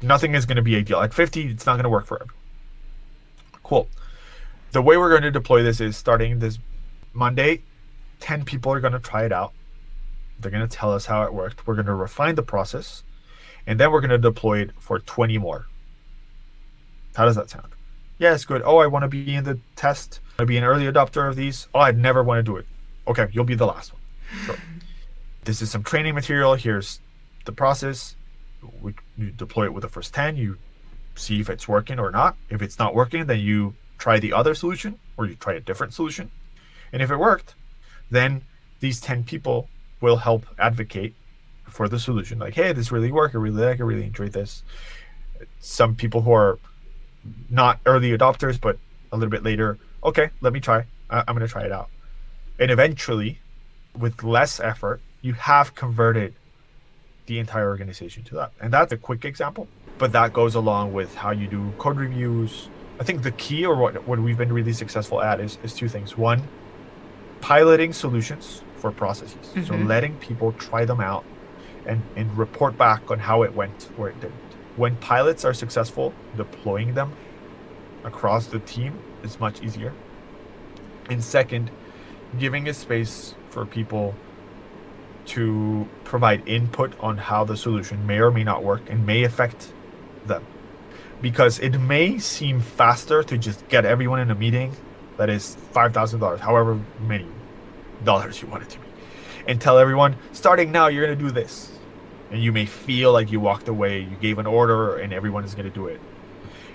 Nothing 0.00 0.34
is 0.34 0.46
going 0.46 0.56
to 0.56 0.62
be 0.62 0.76
ideal. 0.76 1.00
At 1.00 1.12
50, 1.12 1.48
it's 1.48 1.66
not 1.66 1.74
going 1.74 1.82
to 1.84 1.90
work 1.90 2.06
for 2.06 2.22
everyone. 2.22 2.36
Cool. 3.62 3.88
The 4.72 4.82
way 4.82 4.96
we're 4.96 5.10
going 5.10 5.22
to 5.22 5.30
deploy 5.30 5.62
this 5.62 5.80
is 5.80 5.96
starting 5.96 6.38
this 6.38 6.58
Monday, 7.12 7.62
10 8.20 8.44
people 8.44 8.72
are 8.72 8.80
going 8.80 8.94
to 8.94 8.98
try 8.98 9.24
it 9.24 9.32
out 9.32 9.52
they're 10.42 10.50
going 10.50 10.66
to 10.66 10.76
tell 10.76 10.92
us 10.92 11.06
how 11.06 11.22
it 11.22 11.32
worked. 11.32 11.66
We're 11.66 11.74
going 11.74 11.86
to 11.86 11.94
refine 11.94 12.34
the 12.34 12.42
process, 12.42 13.04
and 13.66 13.78
then 13.78 13.90
we're 13.90 14.00
going 14.00 14.10
to 14.10 14.18
deploy 14.18 14.60
it 14.60 14.70
for 14.78 14.98
20 14.98 15.38
more. 15.38 15.66
How 17.14 17.24
does 17.24 17.36
that 17.36 17.48
sound? 17.48 17.68
Yeah, 18.18 18.34
it's 18.34 18.44
good. 18.44 18.62
Oh, 18.64 18.78
I 18.78 18.86
want 18.86 19.04
to 19.04 19.08
be 19.08 19.34
in 19.34 19.44
the 19.44 19.58
test. 19.76 20.20
I 20.38 20.42
want 20.42 20.46
to 20.48 20.52
be 20.52 20.56
an 20.56 20.64
early 20.64 20.84
adopter 20.84 21.28
of 21.28 21.36
these. 21.36 21.68
Oh, 21.74 21.80
I'd 21.80 21.98
never 21.98 22.22
want 22.22 22.38
to 22.38 22.42
do 22.42 22.56
it. 22.56 22.66
Okay, 23.06 23.28
you'll 23.32 23.44
be 23.44 23.54
the 23.54 23.66
last 23.66 23.92
one. 23.92 24.02
Sure. 24.44 24.56
this 25.44 25.60
is 25.60 25.70
some 25.70 25.82
training 25.82 26.14
material. 26.14 26.54
Here's 26.54 27.00
the 27.44 27.52
process. 27.52 28.16
We 28.80 28.94
you 29.16 29.30
deploy 29.30 29.64
it 29.64 29.74
with 29.74 29.82
the 29.82 29.88
first 29.88 30.14
10. 30.14 30.36
You 30.36 30.56
see 31.14 31.40
if 31.40 31.50
it's 31.50 31.68
working 31.68 31.98
or 31.98 32.10
not. 32.10 32.36
If 32.50 32.62
it's 32.62 32.78
not 32.78 32.94
working, 32.94 33.26
then 33.26 33.40
you 33.40 33.74
try 33.98 34.18
the 34.18 34.32
other 34.32 34.54
solution 34.54 34.98
or 35.16 35.26
you 35.26 35.34
try 35.36 35.54
a 35.54 35.60
different 35.60 35.94
solution. 35.94 36.30
And 36.92 37.02
if 37.02 37.10
it 37.10 37.16
worked, 37.16 37.54
then 38.10 38.42
these 38.80 39.00
10 39.00 39.24
people 39.24 39.68
will 40.00 40.16
help 40.16 40.46
advocate 40.58 41.14
for 41.64 41.88
the 41.88 41.98
solution. 41.98 42.38
Like, 42.38 42.54
hey, 42.54 42.72
this 42.72 42.92
really 42.92 43.12
worked. 43.12 43.34
I 43.34 43.38
really 43.38 43.62
like. 43.64 43.80
I 43.80 43.84
really 43.84 44.04
enjoyed 44.04 44.32
this. 44.32 44.62
Some 45.60 45.94
people 45.94 46.22
who 46.22 46.32
are 46.32 46.58
not 47.48 47.78
early 47.86 48.16
adopters, 48.16 48.60
but 48.60 48.78
a 49.12 49.16
little 49.16 49.30
bit 49.30 49.42
later, 49.42 49.78
okay, 50.04 50.30
let 50.40 50.52
me 50.52 50.60
try. 50.60 50.84
I- 51.08 51.20
I'm 51.20 51.34
going 51.34 51.46
to 51.46 51.48
try 51.48 51.64
it 51.64 51.72
out. 51.72 51.88
And 52.58 52.70
eventually, 52.70 53.38
with 53.96 54.22
less 54.22 54.60
effort, 54.60 55.00
you 55.20 55.34
have 55.34 55.74
converted 55.74 56.34
the 57.26 57.38
entire 57.38 57.68
organization 57.68 58.24
to 58.24 58.34
that. 58.34 58.52
And 58.60 58.72
that's 58.72 58.92
a 58.92 58.96
quick 58.96 59.24
example, 59.24 59.68
but 60.02 60.10
that 60.10 60.32
goes 60.32 60.56
along 60.56 60.92
with 60.92 61.14
how 61.14 61.30
you 61.30 61.46
do 61.46 61.72
code 61.78 61.96
reviews. 61.96 62.68
I 62.98 63.04
think 63.04 63.22
the 63.22 63.30
key, 63.30 63.64
or 63.64 63.76
what, 63.76 64.04
what 64.04 64.18
we've 64.18 64.36
been 64.36 64.52
really 64.52 64.72
successful 64.72 65.22
at, 65.22 65.38
is, 65.38 65.58
is 65.62 65.74
two 65.74 65.86
things. 65.86 66.18
One, 66.18 66.42
piloting 67.40 67.92
solutions 67.92 68.64
for 68.78 68.90
processes. 68.90 69.36
Mm-hmm. 69.36 69.62
So 69.62 69.76
letting 69.76 70.16
people 70.16 70.50
try 70.54 70.84
them 70.84 71.00
out 71.00 71.24
and, 71.86 72.02
and 72.16 72.36
report 72.36 72.76
back 72.76 73.12
on 73.12 73.20
how 73.20 73.44
it 73.44 73.54
went 73.54 73.90
or 73.96 74.08
it 74.08 74.20
didn't. 74.20 74.34
When 74.74 74.96
pilots 74.96 75.44
are 75.44 75.54
successful, 75.54 76.12
deploying 76.36 76.94
them 76.94 77.12
across 78.02 78.48
the 78.48 78.58
team 78.58 78.98
is 79.22 79.38
much 79.38 79.62
easier. 79.62 79.92
And 81.10 81.22
second, 81.22 81.70
giving 82.40 82.68
a 82.68 82.74
space 82.74 83.36
for 83.50 83.64
people 83.64 84.16
to 85.26 85.88
provide 86.02 86.42
input 86.48 86.92
on 86.98 87.18
how 87.18 87.44
the 87.44 87.56
solution 87.56 88.04
may 88.04 88.18
or 88.18 88.32
may 88.32 88.42
not 88.42 88.64
work 88.64 88.82
and 88.90 89.06
may 89.06 89.22
affect 89.22 89.72
them. 90.26 90.44
Because 91.20 91.58
it 91.60 91.78
may 91.78 92.18
seem 92.18 92.60
faster 92.60 93.22
to 93.22 93.38
just 93.38 93.66
get 93.68 93.84
everyone 93.84 94.20
in 94.20 94.30
a 94.30 94.34
meeting 94.34 94.74
that 95.16 95.30
is 95.30 95.56
$5,000, 95.72 96.38
however 96.40 96.80
many 97.00 97.26
dollars 98.04 98.42
you 98.42 98.48
want 98.48 98.64
it 98.64 98.70
to 98.70 98.78
be, 98.78 98.86
and 99.46 99.60
tell 99.60 99.78
everyone, 99.78 100.16
starting 100.32 100.72
now, 100.72 100.88
you're 100.88 101.06
going 101.06 101.16
to 101.16 101.24
do 101.24 101.30
this. 101.30 101.70
And 102.30 102.42
you 102.42 102.50
may 102.50 102.64
feel 102.64 103.12
like 103.12 103.30
you 103.30 103.40
walked 103.40 103.68
away, 103.68 104.00
you 104.00 104.16
gave 104.20 104.38
an 104.38 104.46
order, 104.46 104.96
and 104.96 105.12
everyone 105.12 105.44
is 105.44 105.54
going 105.54 105.68
to 105.68 105.74
do 105.74 105.86
it. 105.86 106.00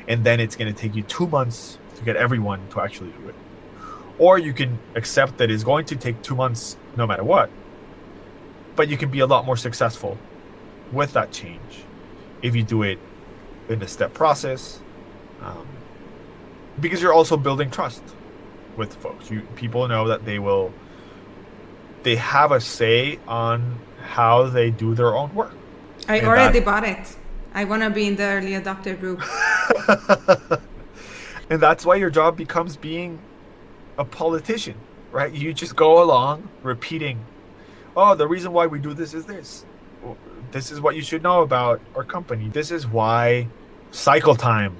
And 0.07 0.23
then 0.23 0.39
it's 0.39 0.55
going 0.55 0.71
to 0.71 0.79
take 0.79 0.95
you 0.95 1.01
two 1.03 1.27
months 1.27 1.79
to 1.95 2.03
get 2.03 2.15
everyone 2.15 2.61
to 2.69 2.81
actually 2.81 3.09
do 3.11 3.29
it. 3.29 3.35
Or 4.19 4.37
you 4.37 4.53
can 4.53 4.79
accept 4.95 5.37
that 5.37 5.49
it's 5.49 5.63
going 5.63 5.85
to 5.85 5.95
take 5.95 6.21
two 6.21 6.35
months 6.35 6.77
no 6.95 7.07
matter 7.07 7.23
what. 7.23 7.49
But 8.75 8.87
you 8.87 8.97
can 8.97 9.09
be 9.09 9.19
a 9.19 9.25
lot 9.25 9.45
more 9.45 9.57
successful 9.57 10.17
with 10.91 11.13
that 11.13 11.31
change 11.31 11.83
if 12.41 12.55
you 12.55 12.63
do 12.63 12.83
it 12.83 12.99
in 13.69 13.81
a 13.81 13.87
step 13.87 14.13
process. 14.13 14.79
Um, 15.41 15.67
because 16.79 17.01
you're 17.01 17.13
also 17.13 17.37
building 17.37 17.69
trust 17.69 18.03
with 18.75 18.93
folks. 18.95 19.29
You 19.29 19.41
people 19.55 19.87
know 19.87 20.07
that 20.07 20.25
they 20.25 20.39
will 20.39 20.73
they 22.03 22.15
have 22.15 22.51
a 22.51 22.61
say 22.61 23.19
on 23.27 23.79
how 24.01 24.43
they 24.43 24.71
do 24.71 24.95
their 24.95 25.15
own 25.15 25.33
work. 25.33 25.53
I 26.07 26.17
and 26.17 26.27
already 26.27 26.59
that... 26.59 26.65
bought 26.65 26.83
it. 26.83 27.17
I 27.53 27.65
want 27.65 27.81
to 27.83 27.89
be 27.89 28.07
in 28.07 28.15
the 28.15 28.23
early 28.23 28.51
adopter 28.51 28.99
group. 28.99 29.21
and 31.49 31.61
that's 31.61 31.85
why 31.85 31.95
your 31.95 32.09
job 32.09 32.37
becomes 32.37 32.77
being 32.77 33.19
a 33.97 34.05
politician, 34.05 34.75
right? 35.11 35.33
You 35.33 35.53
just 35.53 35.75
go 35.75 36.03
along 36.03 36.47
repeating, 36.61 37.19
oh, 37.95 38.15
the 38.15 38.27
reason 38.27 38.53
why 38.53 38.67
we 38.67 38.79
do 38.79 38.93
this 38.93 39.13
is 39.13 39.25
this. 39.25 39.65
This 40.51 40.71
is 40.71 40.79
what 40.79 40.95
you 40.95 41.01
should 41.01 41.23
know 41.23 41.41
about 41.41 41.81
our 41.95 42.03
company. 42.03 42.49
This 42.49 42.71
is 42.71 42.87
why 42.87 43.47
cycle 43.91 44.35
time 44.35 44.75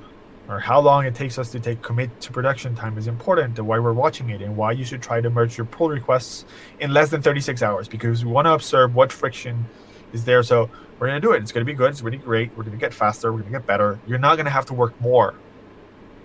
or 0.48 0.60
how 0.60 0.80
long 0.80 1.06
it 1.06 1.14
takes 1.14 1.38
us 1.38 1.52
to 1.52 1.60
take 1.60 1.82
commit 1.82 2.22
to 2.22 2.32
production 2.32 2.74
time 2.74 2.98
is 2.98 3.08
important 3.08 3.58
and 3.60 3.68
why 3.68 3.78
we're 3.80 3.94
watching 3.94 4.30
it 4.30 4.42
and 4.42 4.56
why 4.56 4.72
you 4.72 4.86
should 4.86 5.02
try 5.02 5.20
to 5.20 5.30
merge 5.30 5.58
your 5.58 5.66
pull 5.66 5.90
requests 5.90 6.46
in 6.80 6.94
less 6.94 7.10
than 7.10 7.22
36 7.22 7.62
hours 7.62 7.88
because 7.88 8.24
we 8.24 8.32
want 8.32 8.46
to 8.46 8.54
observe 8.54 8.96
what 8.96 9.12
friction 9.12 9.66
is 10.14 10.24
there. 10.24 10.42
So 10.44 10.70
we're 11.00 11.08
going 11.08 11.22
to 11.22 11.28
do 11.28 11.34
it. 11.34 11.42
It's 11.42 11.52
going 11.52 11.66
to 11.66 11.72
be 11.72 11.76
good. 11.76 11.92
It's 11.92 12.02
really 12.02 12.18
great. 12.18 12.50
We're 12.56 12.64
going 12.64 12.78
to 12.78 12.80
get 12.80 12.94
faster. 12.94 13.32
We're 13.32 13.40
going 13.40 13.52
to 13.52 13.60
get 13.60 13.68
better. 13.68 14.00
You're 14.08 14.20
not 14.20 14.36
going 14.36 14.46
to 14.46 14.52
have 14.52 14.66
to 14.68 14.74
work 14.74 15.00
more. 15.02 15.36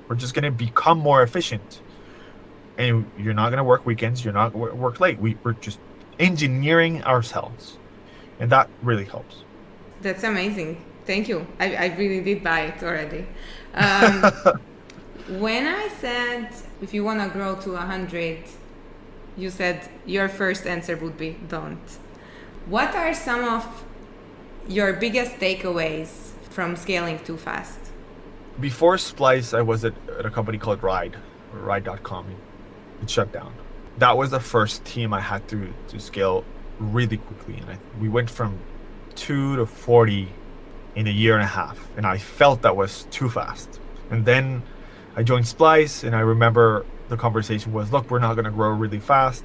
We're 0.08 0.16
just 0.16 0.34
going 0.34 0.44
to 0.44 0.52
become 0.52 0.98
more 0.98 1.22
efficient. 1.22 1.82
And 2.78 3.10
you're 3.18 3.34
not 3.34 3.50
going 3.50 3.58
to 3.58 3.64
work 3.64 3.84
weekends. 3.84 4.24
You're 4.24 4.34
not 4.34 4.54
work 4.54 5.00
late. 5.00 5.18
We, 5.18 5.36
we're 5.42 5.52
just 5.54 5.80
engineering 6.18 7.02
ourselves. 7.02 7.78
And 8.42 8.50
that 8.50 8.68
really 8.82 9.04
helps. 9.04 9.44
That's 10.00 10.24
amazing. 10.24 10.84
Thank 11.06 11.28
you. 11.28 11.46
I, 11.60 11.76
I 11.76 11.86
really 11.96 12.20
did 12.20 12.42
buy 12.42 12.62
it 12.62 12.82
already. 12.82 13.24
Um, 13.72 14.32
when 15.40 15.68
I 15.68 15.86
said 16.00 16.48
if 16.82 16.92
you 16.92 17.04
want 17.04 17.22
to 17.22 17.28
grow 17.28 17.54
to 17.54 17.70
100, 17.70 18.42
you 19.36 19.48
said 19.48 19.88
your 20.04 20.28
first 20.28 20.66
answer 20.66 20.96
would 20.96 21.16
be 21.16 21.36
don't. 21.48 21.88
What 22.66 22.96
are 22.96 23.14
some 23.14 23.44
of 23.44 23.84
your 24.68 24.94
biggest 24.94 25.36
takeaways 25.36 26.32
from 26.50 26.74
scaling 26.74 27.20
too 27.20 27.36
fast? 27.36 27.78
Before 28.58 28.98
Splice, 28.98 29.54
I 29.54 29.62
was 29.62 29.84
at, 29.84 29.94
at 30.18 30.26
a 30.26 30.30
company 30.30 30.58
called 30.58 30.82
Ride, 30.82 31.16
Ride.com. 31.52 32.26
It 33.02 33.08
shut 33.08 33.30
down. 33.32 33.54
That 33.98 34.16
was 34.16 34.32
the 34.32 34.40
first 34.40 34.84
team 34.84 35.14
I 35.14 35.20
had 35.20 35.46
to, 35.50 35.72
to 35.88 36.00
scale 36.00 36.44
really 36.78 37.16
quickly. 37.16 37.58
And 37.58 37.70
I, 37.70 37.78
we 38.00 38.08
went 38.08 38.30
from 38.30 38.58
two 39.14 39.56
to 39.56 39.66
40 39.66 40.28
in 40.94 41.06
a 41.06 41.10
year 41.10 41.34
and 41.34 41.42
a 41.42 41.46
half. 41.46 41.88
And 41.96 42.06
I 42.06 42.18
felt 42.18 42.62
that 42.62 42.76
was 42.76 43.06
too 43.10 43.28
fast. 43.28 43.80
And 44.10 44.24
then 44.24 44.62
I 45.16 45.22
joined 45.22 45.46
Splice, 45.46 46.04
and 46.04 46.14
I 46.14 46.20
remember 46.20 46.84
the 47.08 47.16
conversation 47.16 47.72
was 47.72 47.92
look, 47.92 48.10
we're 48.10 48.18
not 48.18 48.34
going 48.34 48.44
to 48.44 48.50
grow 48.50 48.70
really 48.70 49.00
fast. 49.00 49.44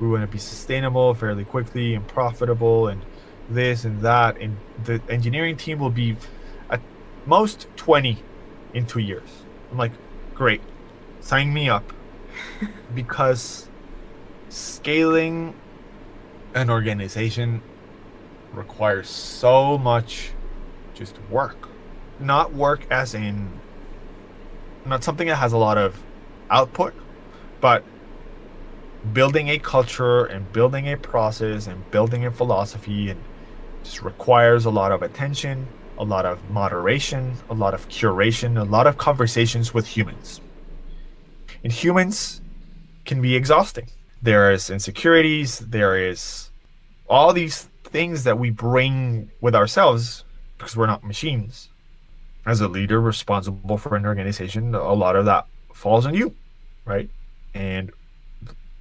We 0.00 0.08
want 0.08 0.22
to 0.22 0.26
be 0.26 0.38
sustainable 0.38 1.14
fairly 1.14 1.44
quickly 1.44 1.94
and 1.94 2.06
profitable 2.06 2.88
and 2.88 3.02
this 3.48 3.84
and 3.84 4.00
that. 4.02 4.36
And 4.38 4.56
the 4.84 5.00
engineering 5.08 5.56
team 5.56 5.78
will 5.78 5.90
be 5.90 6.16
at 6.70 6.80
most 7.26 7.68
20 7.76 8.22
in 8.74 8.86
two 8.86 8.98
years. 8.98 9.28
I'm 9.70 9.78
like, 9.78 9.92
great, 10.34 10.60
sign 11.20 11.52
me 11.52 11.68
up. 11.68 11.92
because 12.94 13.68
scaling 14.48 15.54
an 16.54 16.70
organization 16.70 17.62
requires 18.52 19.08
so 19.08 19.76
much 19.76 20.30
just 20.94 21.18
work. 21.30 21.68
Not 22.20 22.54
work 22.54 22.86
as 22.90 23.14
in 23.14 23.60
not 24.86 25.02
something 25.02 25.26
that 25.28 25.36
has 25.36 25.52
a 25.52 25.58
lot 25.58 25.78
of 25.78 26.00
output, 26.50 26.94
but 27.60 27.82
building 29.12 29.48
a 29.48 29.58
culture 29.58 30.24
and 30.24 30.50
building 30.52 30.90
a 30.90 30.96
process 30.96 31.66
and 31.66 31.90
building 31.90 32.24
a 32.24 32.30
philosophy 32.30 33.10
and 33.10 33.20
just 33.82 34.02
requires 34.02 34.64
a 34.64 34.70
lot 34.70 34.92
of 34.92 35.02
attention, 35.02 35.66
a 35.98 36.04
lot 36.04 36.24
of 36.24 36.38
moderation, 36.50 37.34
a 37.50 37.54
lot 37.54 37.74
of 37.74 37.88
curation, 37.88 38.58
a 38.58 38.64
lot 38.64 38.86
of 38.86 38.96
conversations 38.96 39.74
with 39.74 39.86
humans. 39.86 40.40
And 41.62 41.72
humans 41.72 42.40
can 43.04 43.20
be 43.20 43.34
exhausting. 43.34 43.88
There 44.22 44.50
is 44.52 44.70
insecurities, 44.70 45.58
there 45.58 45.98
is 45.98 46.43
all 47.08 47.32
these 47.32 47.68
things 47.84 48.24
that 48.24 48.38
we 48.38 48.50
bring 48.50 49.30
with 49.40 49.54
ourselves 49.54 50.24
because 50.58 50.76
we're 50.76 50.86
not 50.86 51.04
machines. 51.04 51.68
As 52.46 52.60
a 52.60 52.68
leader 52.68 53.00
responsible 53.00 53.78
for 53.78 53.96
an 53.96 54.04
organization, 54.04 54.74
a 54.74 54.92
lot 54.92 55.16
of 55.16 55.24
that 55.24 55.46
falls 55.72 56.06
on 56.06 56.14
you, 56.14 56.34
right? 56.84 57.08
And 57.54 57.90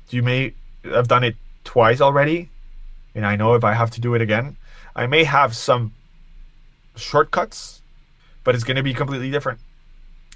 you 0.10 0.22
may 0.22 0.54
have 0.84 1.08
done 1.08 1.24
it 1.24 1.36
twice 1.64 2.02
already. 2.02 2.50
And 3.16 3.26
I 3.26 3.36
know 3.36 3.54
if 3.56 3.64
I 3.64 3.74
have 3.74 3.92
to 3.92 4.02
do 4.02 4.16
it 4.16 4.22
again, 4.22 4.58
I 4.96 5.08
may 5.08 5.24
have 5.24 5.56
some 5.56 5.94
shortcuts, 6.96 7.82
but 8.44 8.56
it's 8.56 8.64
going 8.64 8.78
to 8.78 8.84
be 8.84 8.94
completely 8.94 9.32
different. 9.32 9.60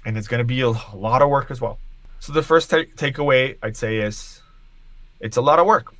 And 0.04 0.16
it's 0.16 0.28
going 0.28 0.38
to 0.38 0.44
be 0.44 0.60
a 0.60 0.70
lot 0.70 1.22
of 1.22 1.28
work 1.28 1.50
as 1.50 1.60
well. 1.60 1.78
So 2.20 2.32
the 2.32 2.42
first 2.42 2.70
t- 2.70 2.86
takeaway 2.96 3.56
I'd 3.62 3.76
say 3.76 3.98
is 3.98 4.42
it's 5.20 5.36
a 5.36 5.42
lot 5.42 5.58
of 5.58 5.66
work. 5.66 5.94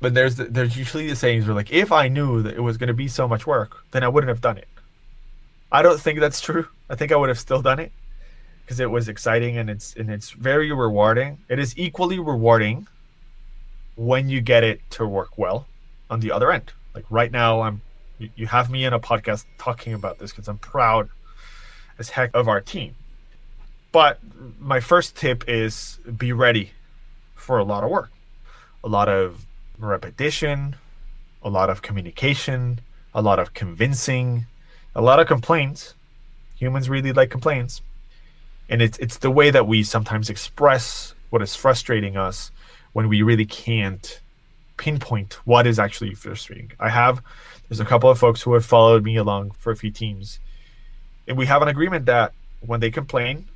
But 0.00 0.14
there's 0.14 0.36
the, 0.36 0.44
there's 0.44 0.76
usually 0.76 1.08
the 1.08 1.16
sayings 1.16 1.46
where 1.46 1.54
like 1.54 1.72
if 1.72 1.90
I 1.90 2.08
knew 2.08 2.42
that 2.42 2.54
it 2.54 2.60
was 2.60 2.76
going 2.76 2.88
to 2.88 2.94
be 2.94 3.08
so 3.08 3.26
much 3.26 3.46
work, 3.46 3.84
then 3.90 4.04
I 4.04 4.08
wouldn't 4.08 4.28
have 4.28 4.40
done 4.40 4.58
it. 4.58 4.68
I 5.70 5.82
don't 5.82 6.00
think 6.00 6.20
that's 6.20 6.40
true. 6.40 6.68
I 6.88 6.94
think 6.94 7.12
I 7.12 7.16
would 7.16 7.28
have 7.28 7.38
still 7.38 7.60
done 7.60 7.78
it 7.78 7.92
because 8.64 8.80
it 8.80 8.90
was 8.90 9.08
exciting 9.08 9.58
and 9.58 9.68
it's 9.68 9.94
and 9.94 10.10
it's 10.10 10.30
very 10.30 10.72
rewarding. 10.72 11.38
It 11.48 11.58
is 11.58 11.76
equally 11.76 12.18
rewarding 12.18 12.86
when 13.96 14.28
you 14.28 14.40
get 14.40 14.62
it 14.62 14.80
to 14.90 15.06
work 15.06 15.36
well 15.36 15.66
on 16.10 16.20
the 16.20 16.30
other 16.30 16.52
end. 16.52 16.72
Like 16.94 17.04
right 17.10 17.32
now, 17.32 17.62
I'm 17.62 17.82
you 18.18 18.46
have 18.46 18.70
me 18.70 18.84
in 18.84 18.92
a 18.92 19.00
podcast 19.00 19.44
talking 19.58 19.94
about 19.94 20.18
this 20.18 20.32
because 20.32 20.48
I'm 20.48 20.58
proud 20.58 21.08
as 21.98 22.10
heck 22.10 22.30
of 22.34 22.48
our 22.48 22.60
team. 22.60 22.94
But 23.92 24.18
my 24.60 24.80
first 24.80 25.16
tip 25.16 25.44
is 25.48 25.98
be 26.16 26.32
ready 26.32 26.72
for 27.34 27.58
a 27.58 27.64
lot 27.64 27.84
of 27.84 27.90
work, 27.90 28.10
a 28.84 28.88
lot 28.88 29.08
of 29.08 29.46
repetition, 29.86 30.76
a 31.42 31.48
lot 31.48 31.70
of 31.70 31.82
communication, 31.82 32.80
a 33.14 33.22
lot 33.22 33.38
of 33.38 33.54
convincing, 33.54 34.46
a 34.94 35.02
lot 35.02 35.20
of 35.20 35.26
complaints. 35.26 35.94
Humans 36.56 36.88
really 36.88 37.12
like 37.12 37.30
complaints. 37.30 37.82
And 38.68 38.82
it's 38.82 38.98
it's 38.98 39.18
the 39.18 39.30
way 39.30 39.50
that 39.50 39.66
we 39.66 39.82
sometimes 39.82 40.28
express 40.28 41.14
what 41.30 41.42
is 41.42 41.54
frustrating 41.54 42.16
us 42.16 42.50
when 42.92 43.08
we 43.08 43.22
really 43.22 43.46
can't 43.46 44.20
pinpoint 44.76 45.34
what 45.44 45.66
is 45.66 45.78
actually 45.78 46.14
frustrating. 46.14 46.72
I 46.78 46.88
have 46.88 47.22
there's 47.68 47.80
a 47.80 47.84
couple 47.84 48.10
of 48.10 48.18
folks 48.18 48.42
who 48.42 48.54
have 48.54 48.64
followed 48.64 49.04
me 49.04 49.16
along 49.16 49.52
for 49.52 49.70
a 49.70 49.76
few 49.76 49.90
teams. 49.90 50.38
And 51.26 51.36
we 51.36 51.46
have 51.46 51.62
an 51.62 51.68
agreement 51.68 52.06
that 52.06 52.32
when 52.60 52.80
they 52.80 52.90
complain, 52.90 53.46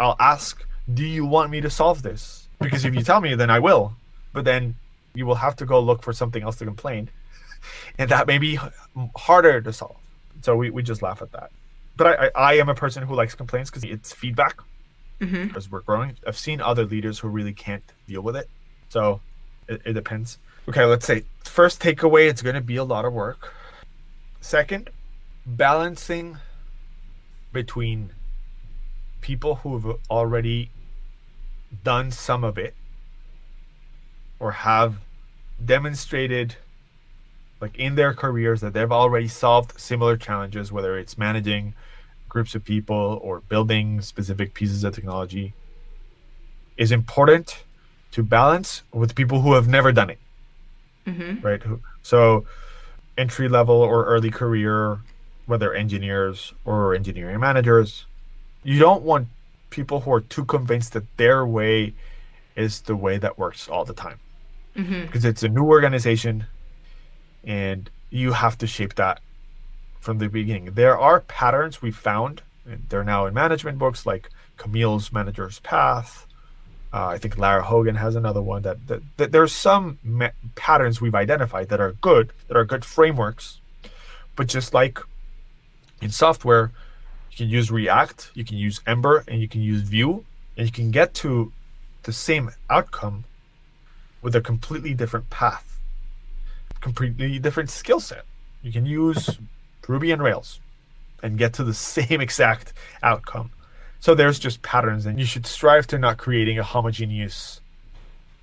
I'll 0.00 0.16
ask, 0.18 0.64
"Do 0.92 1.04
you 1.04 1.24
want 1.26 1.50
me 1.50 1.60
to 1.60 1.70
solve 1.70 2.02
this?" 2.02 2.48
Because 2.60 2.84
if 2.84 2.94
you 2.94 3.02
tell 3.02 3.20
me, 3.20 3.34
then 3.34 3.50
I 3.50 3.58
will. 3.58 3.96
But 4.32 4.44
then 4.44 4.76
you 5.14 5.26
will 5.26 5.36
have 5.36 5.56
to 5.56 5.66
go 5.66 5.80
look 5.80 6.02
for 6.02 6.12
something 6.12 6.42
else 6.42 6.56
to 6.56 6.64
complain. 6.64 7.10
and 7.98 8.10
that 8.10 8.26
may 8.26 8.38
be 8.38 8.58
harder 9.16 9.60
to 9.60 9.72
solve. 9.72 9.96
So 10.42 10.56
we, 10.56 10.70
we 10.70 10.82
just 10.82 11.02
laugh 11.02 11.22
at 11.22 11.32
that. 11.32 11.50
But 11.96 12.06
I, 12.06 12.26
I, 12.26 12.30
I 12.34 12.52
am 12.54 12.68
a 12.68 12.74
person 12.74 13.02
who 13.04 13.14
likes 13.14 13.34
complaints 13.34 13.70
because 13.70 13.84
it's 13.84 14.12
feedback 14.12 14.58
mm-hmm. 15.20 15.46
because 15.46 15.70
we're 15.70 15.80
growing. 15.80 16.16
I've 16.26 16.36
seen 16.36 16.60
other 16.60 16.84
leaders 16.84 17.18
who 17.18 17.28
really 17.28 17.52
can't 17.52 17.84
deal 18.06 18.22
with 18.22 18.36
it. 18.36 18.48
So 18.88 19.20
it, 19.68 19.80
it 19.84 19.92
depends. 19.92 20.38
Okay, 20.68 20.84
let's 20.84 21.06
say 21.06 21.24
first 21.44 21.80
takeaway 21.80 22.28
it's 22.28 22.42
going 22.42 22.54
to 22.54 22.60
be 22.60 22.76
a 22.76 22.84
lot 22.84 23.04
of 23.04 23.12
work. 23.12 23.52
Second, 24.40 24.90
balancing 25.46 26.38
between 27.52 28.10
people 29.20 29.56
who've 29.56 29.96
already 30.10 30.70
done 31.82 32.10
some 32.10 32.44
of 32.44 32.58
it 32.58 32.74
or 34.38 34.52
have 34.52 34.96
demonstrated 35.64 36.56
like 37.60 37.78
in 37.78 37.94
their 37.94 38.12
careers 38.12 38.60
that 38.60 38.72
they've 38.72 38.92
already 38.92 39.28
solved 39.28 39.78
similar 39.78 40.16
challenges 40.16 40.72
whether 40.72 40.98
it's 40.98 41.16
managing 41.16 41.74
groups 42.28 42.54
of 42.54 42.64
people 42.64 43.20
or 43.22 43.40
building 43.40 44.00
specific 44.00 44.54
pieces 44.54 44.82
of 44.84 44.94
technology 44.94 45.54
is 46.76 46.90
important 46.90 47.64
to 48.10 48.22
balance 48.22 48.82
with 48.92 49.14
people 49.14 49.40
who 49.40 49.54
have 49.54 49.68
never 49.68 49.92
done 49.92 50.10
it 50.10 50.18
mm-hmm. 51.06 51.40
right 51.46 51.62
so 52.02 52.44
entry 53.16 53.48
level 53.48 53.76
or 53.76 54.04
early 54.04 54.30
career 54.30 54.98
whether 55.46 55.72
engineers 55.72 56.52
or 56.64 56.94
engineering 56.94 57.38
managers 57.38 58.06
you 58.64 58.78
don't 58.78 59.02
want 59.02 59.28
people 59.70 60.00
who 60.00 60.12
are 60.12 60.20
too 60.20 60.44
convinced 60.44 60.92
that 60.92 61.04
their 61.16 61.46
way 61.46 61.92
is 62.56 62.82
the 62.82 62.96
way 62.96 63.18
that 63.18 63.38
works 63.38 63.68
all 63.68 63.84
the 63.84 63.94
time 63.94 64.20
mm-hmm. 64.76 65.02
because 65.02 65.24
it's 65.24 65.42
a 65.42 65.48
new 65.48 65.64
organization 65.64 66.46
and 67.44 67.90
you 68.10 68.32
have 68.32 68.56
to 68.58 68.66
shape 68.66 68.94
that 68.94 69.20
from 70.00 70.18
the 70.18 70.28
beginning. 70.28 70.66
There 70.74 70.98
are 70.98 71.20
patterns 71.20 71.82
we 71.82 71.90
found, 71.90 72.42
and 72.66 72.84
they're 72.88 73.04
now 73.04 73.26
in 73.26 73.34
management 73.34 73.78
books 73.78 74.06
like 74.06 74.30
Camille's 74.56 75.12
Manager's 75.12 75.58
Path. 75.60 76.26
Uh, 76.92 77.06
I 77.06 77.18
think 77.18 77.36
Lara 77.36 77.62
Hogan 77.62 77.96
has 77.96 78.14
another 78.14 78.40
one 78.40 78.62
that, 78.62 78.86
that, 78.86 79.02
that 79.16 79.32
there's 79.32 79.52
some 79.52 79.98
ma- 80.04 80.30
patterns 80.54 81.00
we've 81.00 81.14
identified 81.14 81.68
that 81.70 81.80
are 81.80 81.92
good, 81.92 82.32
that 82.46 82.56
are 82.56 82.64
good 82.64 82.84
frameworks. 82.84 83.60
But 84.36 84.46
just 84.46 84.72
like 84.72 85.00
in 86.00 86.10
software, 86.10 86.70
you 87.32 87.36
can 87.36 87.48
use 87.48 87.70
React, 87.70 88.30
you 88.34 88.44
can 88.44 88.56
use 88.56 88.80
Ember, 88.86 89.24
and 89.26 89.40
you 89.40 89.48
can 89.48 89.60
use 89.60 89.82
Vue, 89.82 90.24
and 90.56 90.66
you 90.66 90.72
can 90.72 90.92
get 90.92 91.14
to 91.14 91.52
the 92.04 92.12
same 92.12 92.50
outcome 92.70 93.24
with 94.22 94.34
a 94.34 94.40
completely 94.40 94.94
different 94.94 95.28
path, 95.30 95.78
completely 96.80 97.38
different 97.38 97.70
skill 97.70 98.00
set. 98.00 98.24
You 98.62 98.72
can 98.72 98.86
use 98.86 99.38
Ruby 99.86 100.10
and 100.12 100.22
Rails 100.22 100.60
and 101.22 101.36
get 101.36 101.52
to 101.54 101.64
the 101.64 101.74
same 101.92 102.20
exact 102.20 102.72
outcome. 103.02 103.50
So 104.00 104.14
there's 104.14 104.38
just 104.38 104.62
patterns, 104.62 105.06
and 105.06 105.18
you 105.18 105.24
should 105.24 105.46
strive 105.46 105.86
to 105.88 105.98
not 105.98 106.18
creating 106.18 106.58
a 106.58 106.62
homogeneous 106.62 107.60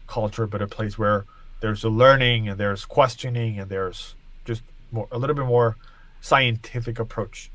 culture, 0.07 0.47
but 0.47 0.61
a 0.61 0.67
place 0.67 0.97
where 0.97 1.25
there's 1.61 1.83
a 1.83 1.89
learning 1.89 2.49
and 2.49 2.59
there's 2.59 2.85
questioning 2.85 3.59
and 3.59 3.69
there's 3.69 4.15
just 4.43 4.63
more 4.91 5.07
a 5.11 5.17
little 5.17 5.35
bit 5.35 5.45
more 5.45 5.77
scientific 6.19 6.99
approach 6.99 7.51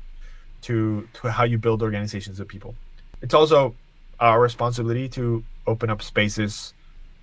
to 0.61 1.07
to 1.13 1.31
how 1.31 1.43
you 1.43 1.57
build 1.57 1.81
organizations 1.83 2.39
of 2.39 2.47
people. 2.47 2.75
It's 3.21 3.33
also 3.33 3.75
our 4.19 4.41
responsibility 4.41 5.07
to 5.09 5.43
open 5.65 5.89
up 5.89 6.01
spaces 6.01 6.73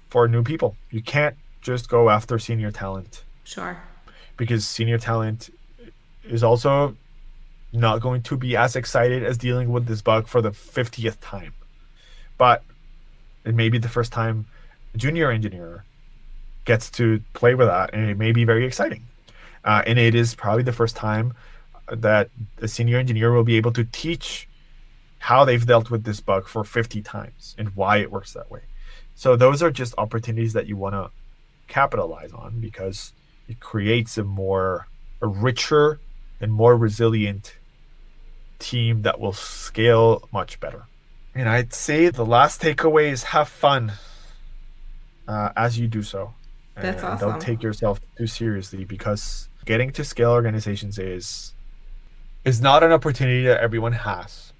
for 0.08 0.28
new 0.28 0.42
people. 0.42 0.76
You 0.90 1.02
can't 1.02 1.36
just 1.60 1.88
go 1.88 2.10
after 2.10 2.38
senior 2.38 2.70
talent. 2.70 3.24
Sure. 3.44 3.78
Because 4.36 4.66
senior 4.66 4.98
talent 4.98 5.50
is 6.24 6.42
also 6.42 6.96
not 7.72 8.00
going 8.00 8.22
to 8.22 8.36
be 8.36 8.56
as 8.56 8.76
excited 8.76 9.24
as 9.24 9.36
dealing 9.36 9.72
with 9.72 9.86
this 9.86 10.00
bug 10.00 10.28
for 10.28 10.40
the 10.40 10.50
50th 10.50 11.16
time. 11.20 11.54
But 12.38 12.62
it 13.44 13.54
may 13.54 13.68
be 13.68 13.78
the 13.78 13.88
first 13.88 14.12
time 14.12 14.46
a 14.94 14.98
junior 14.98 15.30
engineer 15.30 15.84
gets 16.64 16.90
to 16.92 17.20
play 17.32 17.54
with 17.54 17.66
that, 17.66 17.90
and 17.92 18.08
it 18.08 18.16
may 18.16 18.32
be 18.32 18.44
very 18.44 18.64
exciting. 18.64 19.02
Uh, 19.64 19.82
and 19.86 19.98
it 19.98 20.14
is 20.14 20.34
probably 20.34 20.62
the 20.62 20.72
first 20.72 20.96
time 20.96 21.34
that 21.90 22.30
a 22.58 22.68
senior 22.68 22.98
engineer 22.98 23.32
will 23.32 23.44
be 23.44 23.56
able 23.56 23.72
to 23.72 23.84
teach 23.84 24.48
how 25.24 25.42
they've 25.42 25.64
dealt 25.64 25.90
with 25.90 26.04
this 26.04 26.20
bug 26.20 26.46
for 26.46 26.62
50 26.64 27.00
times 27.00 27.54
and 27.56 27.74
why 27.74 27.96
it 27.96 28.12
works 28.12 28.34
that 28.34 28.50
way. 28.50 28.60
So 29.14 29.36
those 29.36 29.62
are 29.62 29.70
just 29.70 29.94
opportunities 29.96 30.52
that 30.52 30.66
you 30.66 30.76
want 30.76 30.94
to 30.96 31.10
capitalize 31.66 32.30
on 32.30 32.60
because 32.60 33.14
it 33.48 33.58
creates 33.58 34.18
a 34.18 34.24
more 34.24 34.86
a 35.22 35.26
richer 35.26 35.98
and 36.42 36.52
more 36.52 36.76
resilient 36.76 37.56
team 38.58 39.00
that 39.00 39.18
will 39.18 39.32
scale 39.32 40.28
much 40.30 40.60
better. 40.60 40.84
And 41.34 41.48
I'd 41.48 41.72
say 41.72 42.10
the 42.10 42.26
last 42.26 42.60
takeaway 42.60 43.10
is 43.10 43.22
have 43.22 43.48
fun 43.48 43.92
uh, 45.26 45.52
as 45.56 45.78
you 45.78 45.88
do 45.88 46.02
so. 46.02 46.34
That's 46.74 47.02
and 47.02 47.14
awesome. 47.14 47.30
Don't 47.30 47.40
take 47.40 47.62
yourself 47.62 47.98
too 48.18 48.26
seriously 48.26 48.84
because 48.84 49.48
getting 49.64 49.90
to 49.92 50.04
scale 50.04 50.32
organizations 50.32 50.98
is 50.98 51.54
is 52.44 52.60
not 52.60 52.82
an 52.82 52.92
opportunity 52.92 53.44
that 53.44 53.62
everyone 53.62 53.92
has. 53.92 54.52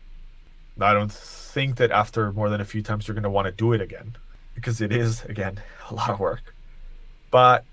I 0.81 0.93
don't 0.93 1.12
think 1.12 1.77
that 1.77 1.91
after 1.91 2.33
more 2.33 2.49
than 2.49 2.61
a 2.61 2.64
few 2.64 2.83
times 2.83 3.07
you're 3.07 3.14
going 3.14 3.22
to 3.22 3.31
want 3.31 3.47
to 3.47 3.53
do 3.53 3.72
it 3.72 3.81
again 3.81 4.16
because 4.55 4.81
it 4.81 4.93
is 4.93 5.25
again 5.25 5.61
a 5.91 5.95
lot 5.95 6.11
of 6.11 6.20
work. 6.20 6.55
But 7.31 7.64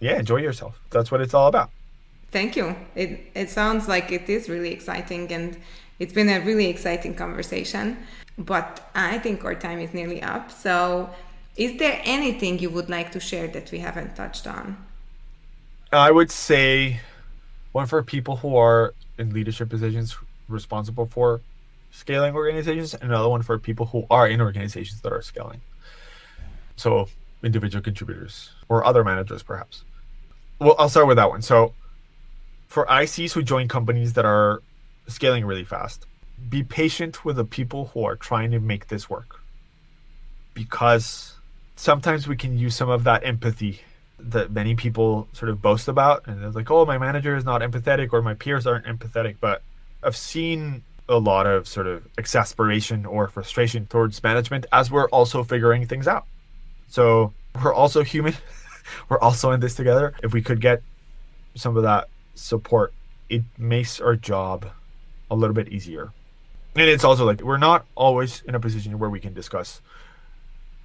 yeah, 0.00 0.18
enjoy 0.18 0.38
yourself. 0.38 0.80
That's 0.90 1.10
what 1.10 1.20
it's 1.20 1.34
all 1.34 1.48
about. 1.48 1.70
Thank 2.30 2.56
you. 2.56 2.76
It 2.94 3.30
it 3.34 3.50
sounds 3.50 3.88
like 3.88 4.12
it 4.12 4.28
is 4.28 4.48
really 4.48 4.72
exciting 4.72 5.32
and 5.32 5.56
it's 5.98 6.12
been 6.12 6.28
a 6.28 6.40
really 6.40 6.66
exciting 6.66 7.14
conversation. 7.14 7.98
But 8.38 8.88
I 8.94 9.18
think 9.18 9.44
our 9.44 9.54
time 9.54 9.80
is 9.80 9.92
nearly 9.92 10.22
up. 10.22 10.50
So 10.50 11.10
is 11.56 11.78
there 11.78 12.00
anything 12.04 12.58
you 12.58 12.70
would 12.70 12.88
like 12.88 13.12
to 13.12 13.20
share 13.20 13.48
that 13.48 13.70
we 13.70 13.80
haven't 13.80 14.16
touched 14.16 14.46
on? 14.46 14.76
I 15.92 16.10
would 16.10 16.30
say 16.30 17.00
one 17.72 17.86
for 17.86 18.02
people 18.02 18.36
who 18.36 18.56
are 18.56 18.94
in 19.18 19.30
leadership 19.30 19.68
positions 19.68 20.16
responsible 20.48 21.06
for 21.06 21.40
scaling 21.90 22.34
organizations, 22.34 22.94
and 22.94 23.04
another 23.04 23.28
one 23.28 23.42
for 23.42 23.58
people 23.58 23.86
who 23.86 24.06
are 24.10 24.28
in 24.28 24.40
organizations 24.40 25.00
that 25.02 25.12
are 25.12 25.22
scaling. 25.22 25.60
So 26.76 27.08
individual 27.42 27.82
contributors 27.82 28.50
or 28.68 28.84
other 28.84 29.04
managers, 29.04 29.42
perhaps. 29.42 29.84
Well, 30.58 30.76
I'll 30.78 30.88
start 30.88 31.06
with 31.06 31.16
that 31.16 31.30
one. 31.30 31.42
So 31.42 31.74
for 32.68 32.86
ICs 32.86 33.32
who 33.32 33.42
join 33.42 33.68
companies 33.68 34.12
that 34.14 34.24
are 34.24 34.62
scaling 35.08 35.44
really 35.44 35.64
fast, 35.64 36.06
be 36.48 36.62
patient 36.62 37.24
with 37.24 37.36
the 37.36 37.44
people 37.44 37.86
who 37.86 38.04
are 38.04 38.16
trying 38.16 38.50
to 38.52 38.60
make 38.60 38.88
this 38.88 39.10
work. 39.10 39.40
Because 40.54 41.34
sometimes 41.76 42.28
we 42.28 42.36
can 42.36 42.58
use 42.58 42.76
some 42.76 42.90
of 42.90 43.04
that 43.04 43.24
empathy 43.24 43.80
that 44.18 44.50
many 44.50 44.74
people 44.74 45.28
sort 45.32 45.48
of 45.48 45.62
boast 45.62 45.88
about 45.88 46.26
and 46.26 46.42
they're 46.42 46.50
like 46.50 46.70
oh 46.70 46.84
my 46.84 46.98
manager 46.98 47.34
is 47.34 47.44
not 47.44 47.62
empathetic 47.62 48.12
or 48.12 48.20
my 48.20 48.34
peers 48.34 48.66
aren't 48.66 48.84
empathetic 48.84 49.36
but 49.40 49.62
i've 50.02 50.16
seen 50.16 50.82
a 51.10 51.18
lot 51.18 51.46
of 51.46 51.68
sort 51.68 51.86
of 51.86 52.06
exasperation 52.18 53.04
or 53.04 53.28
frustration 53.28 53.86
towards 53.86 54.22
management 54.22 54.66
as 54.72 54.90
we're 54.90 55.08
also 55.08 55.42
figuring 55.42 55.86
things 55.86 56.06
out. 56.08 56.24
So 56.88 57.32
we're 57.62 57.74
also 57.74 58.02
human. 58.02 58.34
We're 59.08 59.20
also 59.20 59.52
in 59.52 59.60
this 59.60 59.76
together. 59.76 60.14
If 60.20 60.32
we 60.32 60.42
could 60.42 60.60
get 60.60 60.82
some 61.54 61.76
of 61.76 61.84
that 61.84 62.08
support 62.34 62.92
it 63.30 63.44
makes 63.56 64.00
our 64.00 64.16
job 64.16 64.66
a 65.30 65.36
little 65.36 65.54
bit 65.54 65.68
easier. 65.68 66.12
And 66.74 66.88
it's 66.88 67.04
also 67.04 67.24
like 67.24 67.40
we're 67.40 67.56
not 67.56 67.86
always 67.94 68.42
in 68.42 68.54
a 68.54 68.60
position 68.60 68.98
where 68.98 69.08
we 69.08 69.20
can 69.20 69.32
discuss 69.32 69.80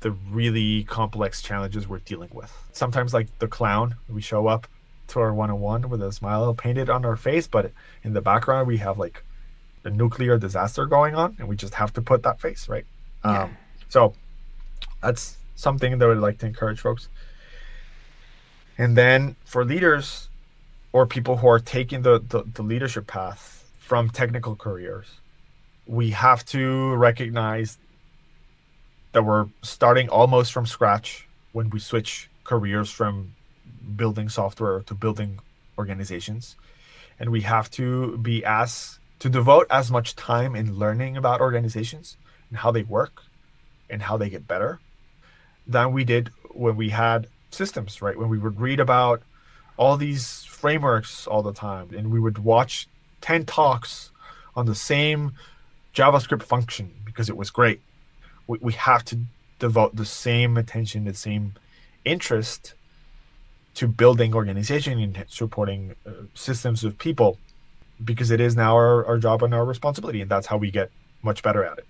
the 0.02 0.12
really 0.12 0.84
complex 0.84 1.42
challenges 1.42 1.88
we're 1.88 2.00
dealing 2.00 2.30
with. 2.32 2.52
Sometimes, 2.72 3.14
like 3.14 3.28
the 3.40 3.48
clown, 3.48 3.96
we 4.08 4.22
show 4.22 4.48
up 4.48 4.68
to 5.08 5.20
our 5.20 5.34
one 5.34 5.50
on 5.50 5.60
one 5.60 5.90
with 5.90 6.02
a 6.02 6.12
smile 6.12 6.54
painted 6.54 6.90
on 6.90 7.06
our 7.06 7.16
face, 7.16 7.48
but 7.48 7.72
in 8.04 8.14
the 8.14 8.22
background, 8.22 8.68
we 8.68 8.78
have 8.78 8.98
like 8.98 9.24
a 9.86 9.90
nuclear 9.90 10.38
disaster 10.38 10.86
going 10.86 11.16
on, 11.16 11.36
and 11.40 11.48
we 11.48 11.56
just 11.56 11.76
have 11.76 11.94
to 11.94 12.02
put 12.02 12.24
that 12.24 12.42
face, 12.42 12.68
right? 12.68 12.86
Yeah. 13.24 13.44
Um, 13.44 13.58
so 13.90 14.14
that's 15.02 15.38
something 15.56 15.98
that 15.98 16.06
I 16.06 16.08
would 16.10 16.18
like 16.20 16.40
to 16.40 16.46
encourage 16.46 16.80
folks. 16.80 17.10
And 18.78 18.98
then 18.98 19.36
for 19.46 19.64
leaders 19.64 20.30
or 20.92 21.06
people 21.06 21.38
who 21.38 21.48
are 21.48 21.60
taking 21.60 22.02
the, 22.02 22.20
the, 22.20 22.44
the 22.44 22.64
leadership 22.64 23.08
path 23.08 23.66
from 23.78 24.10
technical 24.10 24.56
careers, 24.56 25.20
we 25.88 26.12
have 26.12 26.44
to 26.48 26.94
recognize 26.96 27.78
that 29.14 29.24
we're 29.24 29.48
starting 29.62 30.10
almost 30.10 30.52
from 30.52 30.66
scratch 30.66 31.28
when 31.54 31.70
we 31.70 31.80
switch 31.80 32.30
careers 32.44 32.90
from 32.90 33.34
building 33.96 34.28
software 34.28 34.82
to 34.82 34.94
building 34.94 35.40
organizations 35.78 36.56
and 37.20 37.30
we 37.30 37.42
have 37.42 37.70
to 37.72 38.18
be 38.18 38.44
as 38.46 39.00
to 39.20 39.30
devote 39.30 39.68
as 39.70 39.92
much 39.92 40.16
time 40.16 40.56
in 40.56 40.78
learning 40.78 41.18
about 41.18 41.42
organizations 41.42 42.18
and 42.50 42.60
how 42.60 42.72
they 42.72 42.84
work 42.84 43.24
and 43.90 44.04
how 44.04 44.18
they 44.18 44.30
get 44.30 44.48
better 44.48 44.80
than 45.68 45.92
we 45.92 46.04
did 46.04 46.30
when 46.52 46.76
we 46.76 46.90
had 46.90 47.28
systems 47.52 48.02
right? 48.02 48.18
When 48.18 48.30
we 48.30 48.38
would 48.38 48.60
read 48.60 48.80
about 48.80 49.22
all 49.78 49.98
these 49.98 50.44
frameworks 50.44 51.28
all 51.28 51.42
the 51.42 51.54
time 51.54 51.90
and 51.96 52.12
we 52.12 52.20
would 52.20 52.40
watch 52.40 52.88
10 53.22 53.46
talks 53.46 54.12
on 54.56 54.66
the 54.66 54.76
same 54.76 55.34
javascript 55.94 56.44
function 56.44 56.92
because 57.06 57.30
it 57.30 57.38
was 57.38 57.50
great. 57.50 57.82
We, 58.48 58.58
we 58.62 58.74
have 58.74 59.04
to 59.06 59.20
devote 59.60 59.96
the 59.96 60.06
same 60.06 60.58
attention, 60.58 61.06
the 61.06 61.14
same 61.14 61.54
interest 62.04 62.74
to 63.76 63.88
building 63.88 64.34
organization 64.34 65.00
and 65.00 65.26
supporting 65.28 65.96
uh, 66.06 66.12
systems 66.34 66.84
of 66.84 66.98
people 66.98 67.38
because 68.04 68.32
it 68.32 68.42
is 68.42 68.56
now 68.56 68.76
our, 68.76 69.06
our 69.06 69.18
job 69.18 69.42
and 69.44 69.54
our 69.54 69.66
responsibility 69.66 70.22
and 70.22 70.30
that's 70.30 70.48
how 70.48 70.58
we 70.58 70.70
get 70.72 70.90
much 71.24 71.42
better 71.44 71.64
at 71.64 71.78
it 71.80 71.86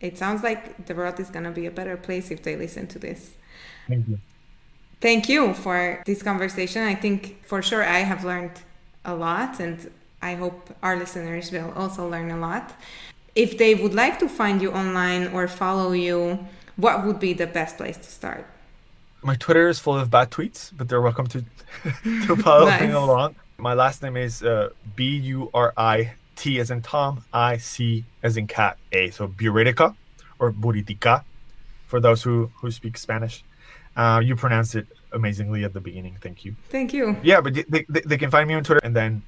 It 0.00 0.18
sounds 0.18 0.42
like 0.42 0.86
the 0.86 0.94
world 0.94 1.18
is 1.20 1.30
going 1.30 1.44
to 1.44 1.50
be 1.50 1.66
a 1.66 1.70
better 1.70 1.96
place 1.96 2.30
if 2.30 2.42
they 2.42 2.56
listen 2.56 2.86
to 2.88 2.98
this. 2.98 3.20
thank 3.88 4.06
you 4.08 4.18
Thank 5.00 5.28
you 5.28 5.54
for 5.54 6.02
this 6.06 6.22
conversation. 6.24 6.82
I 6.82 6.96
think 6.96 7.44
for 7.46 7.62
sure 7.62 7.84
I 7.84 8.00
have 8.10 8.24
learned 8.24 8.56
a 9.04 9.14
lot, 9.14 9.60
and 9.60 9.78
I 10.20 10.34
hope 10.34 10.74
our 10.82 10.96
listeners 10.98 11.52
will 11.52 11.70
also 11.76 12.02
learn 12.10 12.32
a 12.32 12.36
lot. 12.48 12.74
If 13.36 13.58
they 13.58 13.76
would 13.76 13.94
like 13.94 14.18
to 14.18 14.28
find 14.28 14.60
you 14.60 14.72
online 14.72 15.28
or 15.28 15.46
follow 15.46 15.92
you, 15.92 16.40
what 16.76 17.06
would 17.06 17.20
be 17.20 17.32
the 17.32 17.46
best 17.46 17.76
place 17.76 17.96
to 17.96 18.10
start? 18.20 18.44
my 19.22 19.34
twitter 19.34 19.66
is 19.68 19.78
full 19.80 19.98
of 19.98 20.10
bad 20.10 20.30
tweets 20.30 20.70
but 20.76 20.88
they're 20.88 21.00
welcome 21.02 21.26
to 21.26 21.38
to 22.26 22.36
follow 22.36 22.66
me 22.66 22.86
Nice. 22.86 22.94
along 22.94 23.34
my 23.60 23.74
last 23.74 24.02
name 24.04 24.16
is 24.16 24.44
uh, 24.44 24.70
b-u-r-i-t 24.94 26.60
as 26.60 26.70
in 26.70 26.80
tom 26.80 27.24
i-c 27.32 28.04
as 28.22 28.36
in 28.36 28.46
cat 28.46 28.78
a. 28.92 29.10
So 29.10 29.26
buritica 29.26 29.96
or 30.38 30.52
buritica 30.52 31.24
for 31.88 31.98
those 31.98 32.22
who 32.22 32.52
who 32.54 32.70
speak 32.70 32.96
spanish. 32.96 33.42
Uh, 33.96 34.20
you 34.24 34.36
pronounced 34.36 34.76
it 34.76 34.86
amazingly 35.12 35.64
at 35.64 35.72
the 35.72 35.80
beginning. 35.80 36.16
Thank 36.20 36.44
you. 36.44 36.54
Thank 36.68 36.92
you. 36.92 37.16
yeah 37.22 37.40
but 37.40 37.54
they, 37.54 37.84
they, 37.88 38.00
they 38.06 38.16
can 38.16 38.30
find 38.30 38.46
me 38.46 38.54
on 38.54 38.62
twitter 38.62 38.80
and 38.84 38.94
then 38.94 39.22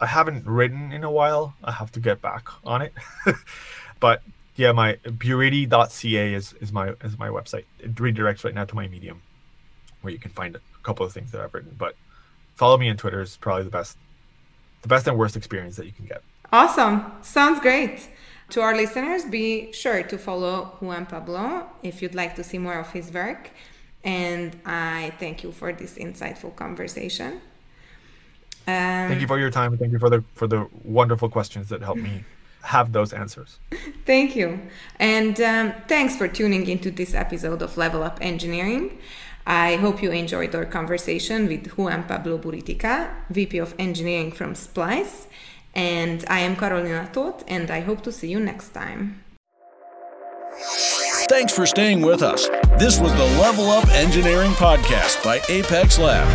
i 0.00 0.06
haven't 0.06 0.46
written 0.46 0.90
in 0.90 1.04
a 1.04 1.10
while. 1.10 1.54
I 1.62 1.72
have 1.72 1.92
to 1.92 2.00
get 2.00 2.22
back 2.22 2.48
on 2.64 2.80
it. 2.80 2.94
But 4.00 4.22
yeah 4.56 4.72
my 4.72 4.94
buriti.ca 5.04 6.34
is, 6.34 6.54
is 6.60 6.72
my 6.72 6.94
is 7.02 7.18
my 7.18 7.28
website. 7.28 7.64
It 7.78 7.94
redirects 7.96 8.42
right 8.42 8.54
now 8.54 8.64
to 8.64 8.74
my 8.74 8.88
medium 8.88 9.20
where 10.00 10.12
you 10.14 10.18
can 10.18 10.30
find 10.30 10.56
a 10.56 10.60
couple 10.82 11.04
of 11.04 11.12
things 11.12 11.30
that 11.32 11.42
i've 11.42 11.52
written. 11.52 11.74
But 11.78 11.94
follow 12.54 12.76
me 12.76 12.88
on 12.88 12.96
twitter 12.96 13.20
is 13.20 13.36
probably 13.36 13.64
the 13.64 13.70
best 13.70 13.96
the 14.82 14.88
best 14.88 15.06
and 15.06 15.16
worst 15.16 15.36
experience 15.36 15.76
that 15.76 15.86
you 15.86 15.92
can 15.92 16.06
get 16.06 16.22
Awesome. 16.54 17.10
Sounds 17.22 17.58
great. 17.58 18.06
To 18.50 18.60
our 18.60 18.76
listeners, 18.76 19.24
be 19.24 19.72
sure 19.72 20.04
to 20.04 20.16
follow 20.16 20.76
Juan 20.78 21.04
Pablo 21.04 21.66
if 21.82 22.00
you'd 22.00 22.14
like 22.14 22.36
to 22.36 22.44
see 22.44 22.58
more 22.58 22.78
of 22.78 22.92
his 22.92 23.10
work. 23.12 23.50
And 24.04 24.54
I 24.64 25.14
thank 25.18 25.42
you 25.42 25.50
for 25.50 25.72
this 25.72 25.94
insightful 25.94 26.54
conversation. 26.54 27.40
Um, 28.68 29.08
thank 29.10 29.20
you 29.20 29.26
for 29.26 29.38
your 29.38 29.50
time 29.50 29.76
thank 29.76 29.92
you 29.92 29.98
for 29.98 30.08
the 30.08 30.24
for 30.34 30.46
the 30.46 30.66
wonderful 30.84 31.28
questions 31.28 31.68
that 31.68 31.82
helped 31.82 32.00
me 32.00 32.24
have 32.62 32.92
those 32.92 33.12
answers 33.12 33.58
Thank 34.06 34.36
you. 34.36 34.60
And 34.98 35.40
um, 35.40 35.74
thanks 35.88 36.16
for 36.16 36.28
tuning 36.28 36.66
into 36.68 36.90
this 36.90 37.14
episode 37.14 37.62
of 37.62 37.76
Level 37.76 38.02
Up 38.02 38.18
Engineering. 38.20 38.98
I 39.46 39.76
hope 39.76 40.02
you 40.02 40.10
enjoyed 40.10 40.54
our 40.54 40.64
conversation 40.64 41.46
with 41.46 41.76
Juan 41.76 42.04
Pablo 42.04 42.38
Buriticá, 42.38 43.10
VP 43.30 43.58
of 43.58 43.74
Engineering 43.78 44.32
from 44.32 44.54
Splice. 44.54 45.28
And 45.74 46.24
I 46.28 46.40
am 46.40 46.56
Karolina 46.56 47.12
Toth, 47.12 47.44
and 47.48 47.70
I 47.70 47.80
hope 47.80 48.02
to 48.02 48.12
see 48.12 48.28
you 48.28 48.40
next 48.40 48.70
time. 48.70 49.20
Thanks 51.28 51.52
for 51.52 51.66
staying 51.66 52.02
with 52.02 52.22
us. 52.22 52.48
This 52.78 53.00
was 53.00 53.12
the 53.14 53.24
Level 53.40 53.70
Up 53.70 53.88
Engineering 53.88 54.52
Podcast 54.52 55.24
by 55.24 55.40
Apex 55.48 55.98
Lab. 55.98 56.26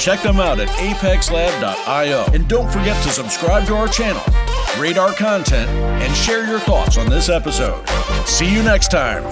Check 0.00 0.20
them 0.22 0.40
out 0.40 0.58
at 0.58 0.68
apexlab.io. 0.68 2.24
And 2.32 2.48
don't 2.48 2.70
forget 2.70 3.02
to 3.04 3.10
subscribe 3.10 3.66
to 3.66 3.76
our 3.76 3.88
channel, 3.88 4.22
rate 4.78 4.96
our 4.96 5.12
content, 5.12 5.68
and 5.70 6.14
share 6.16 6.46
your 6.46 6.60
thoughts 6.60 6.98
on 6.98 7.08
this 7.10 7.28
episode. 7.28 7.86
See 8.26 8.52
you 8.52 8.62
next 8.62 8.90
time. 8.90 9.24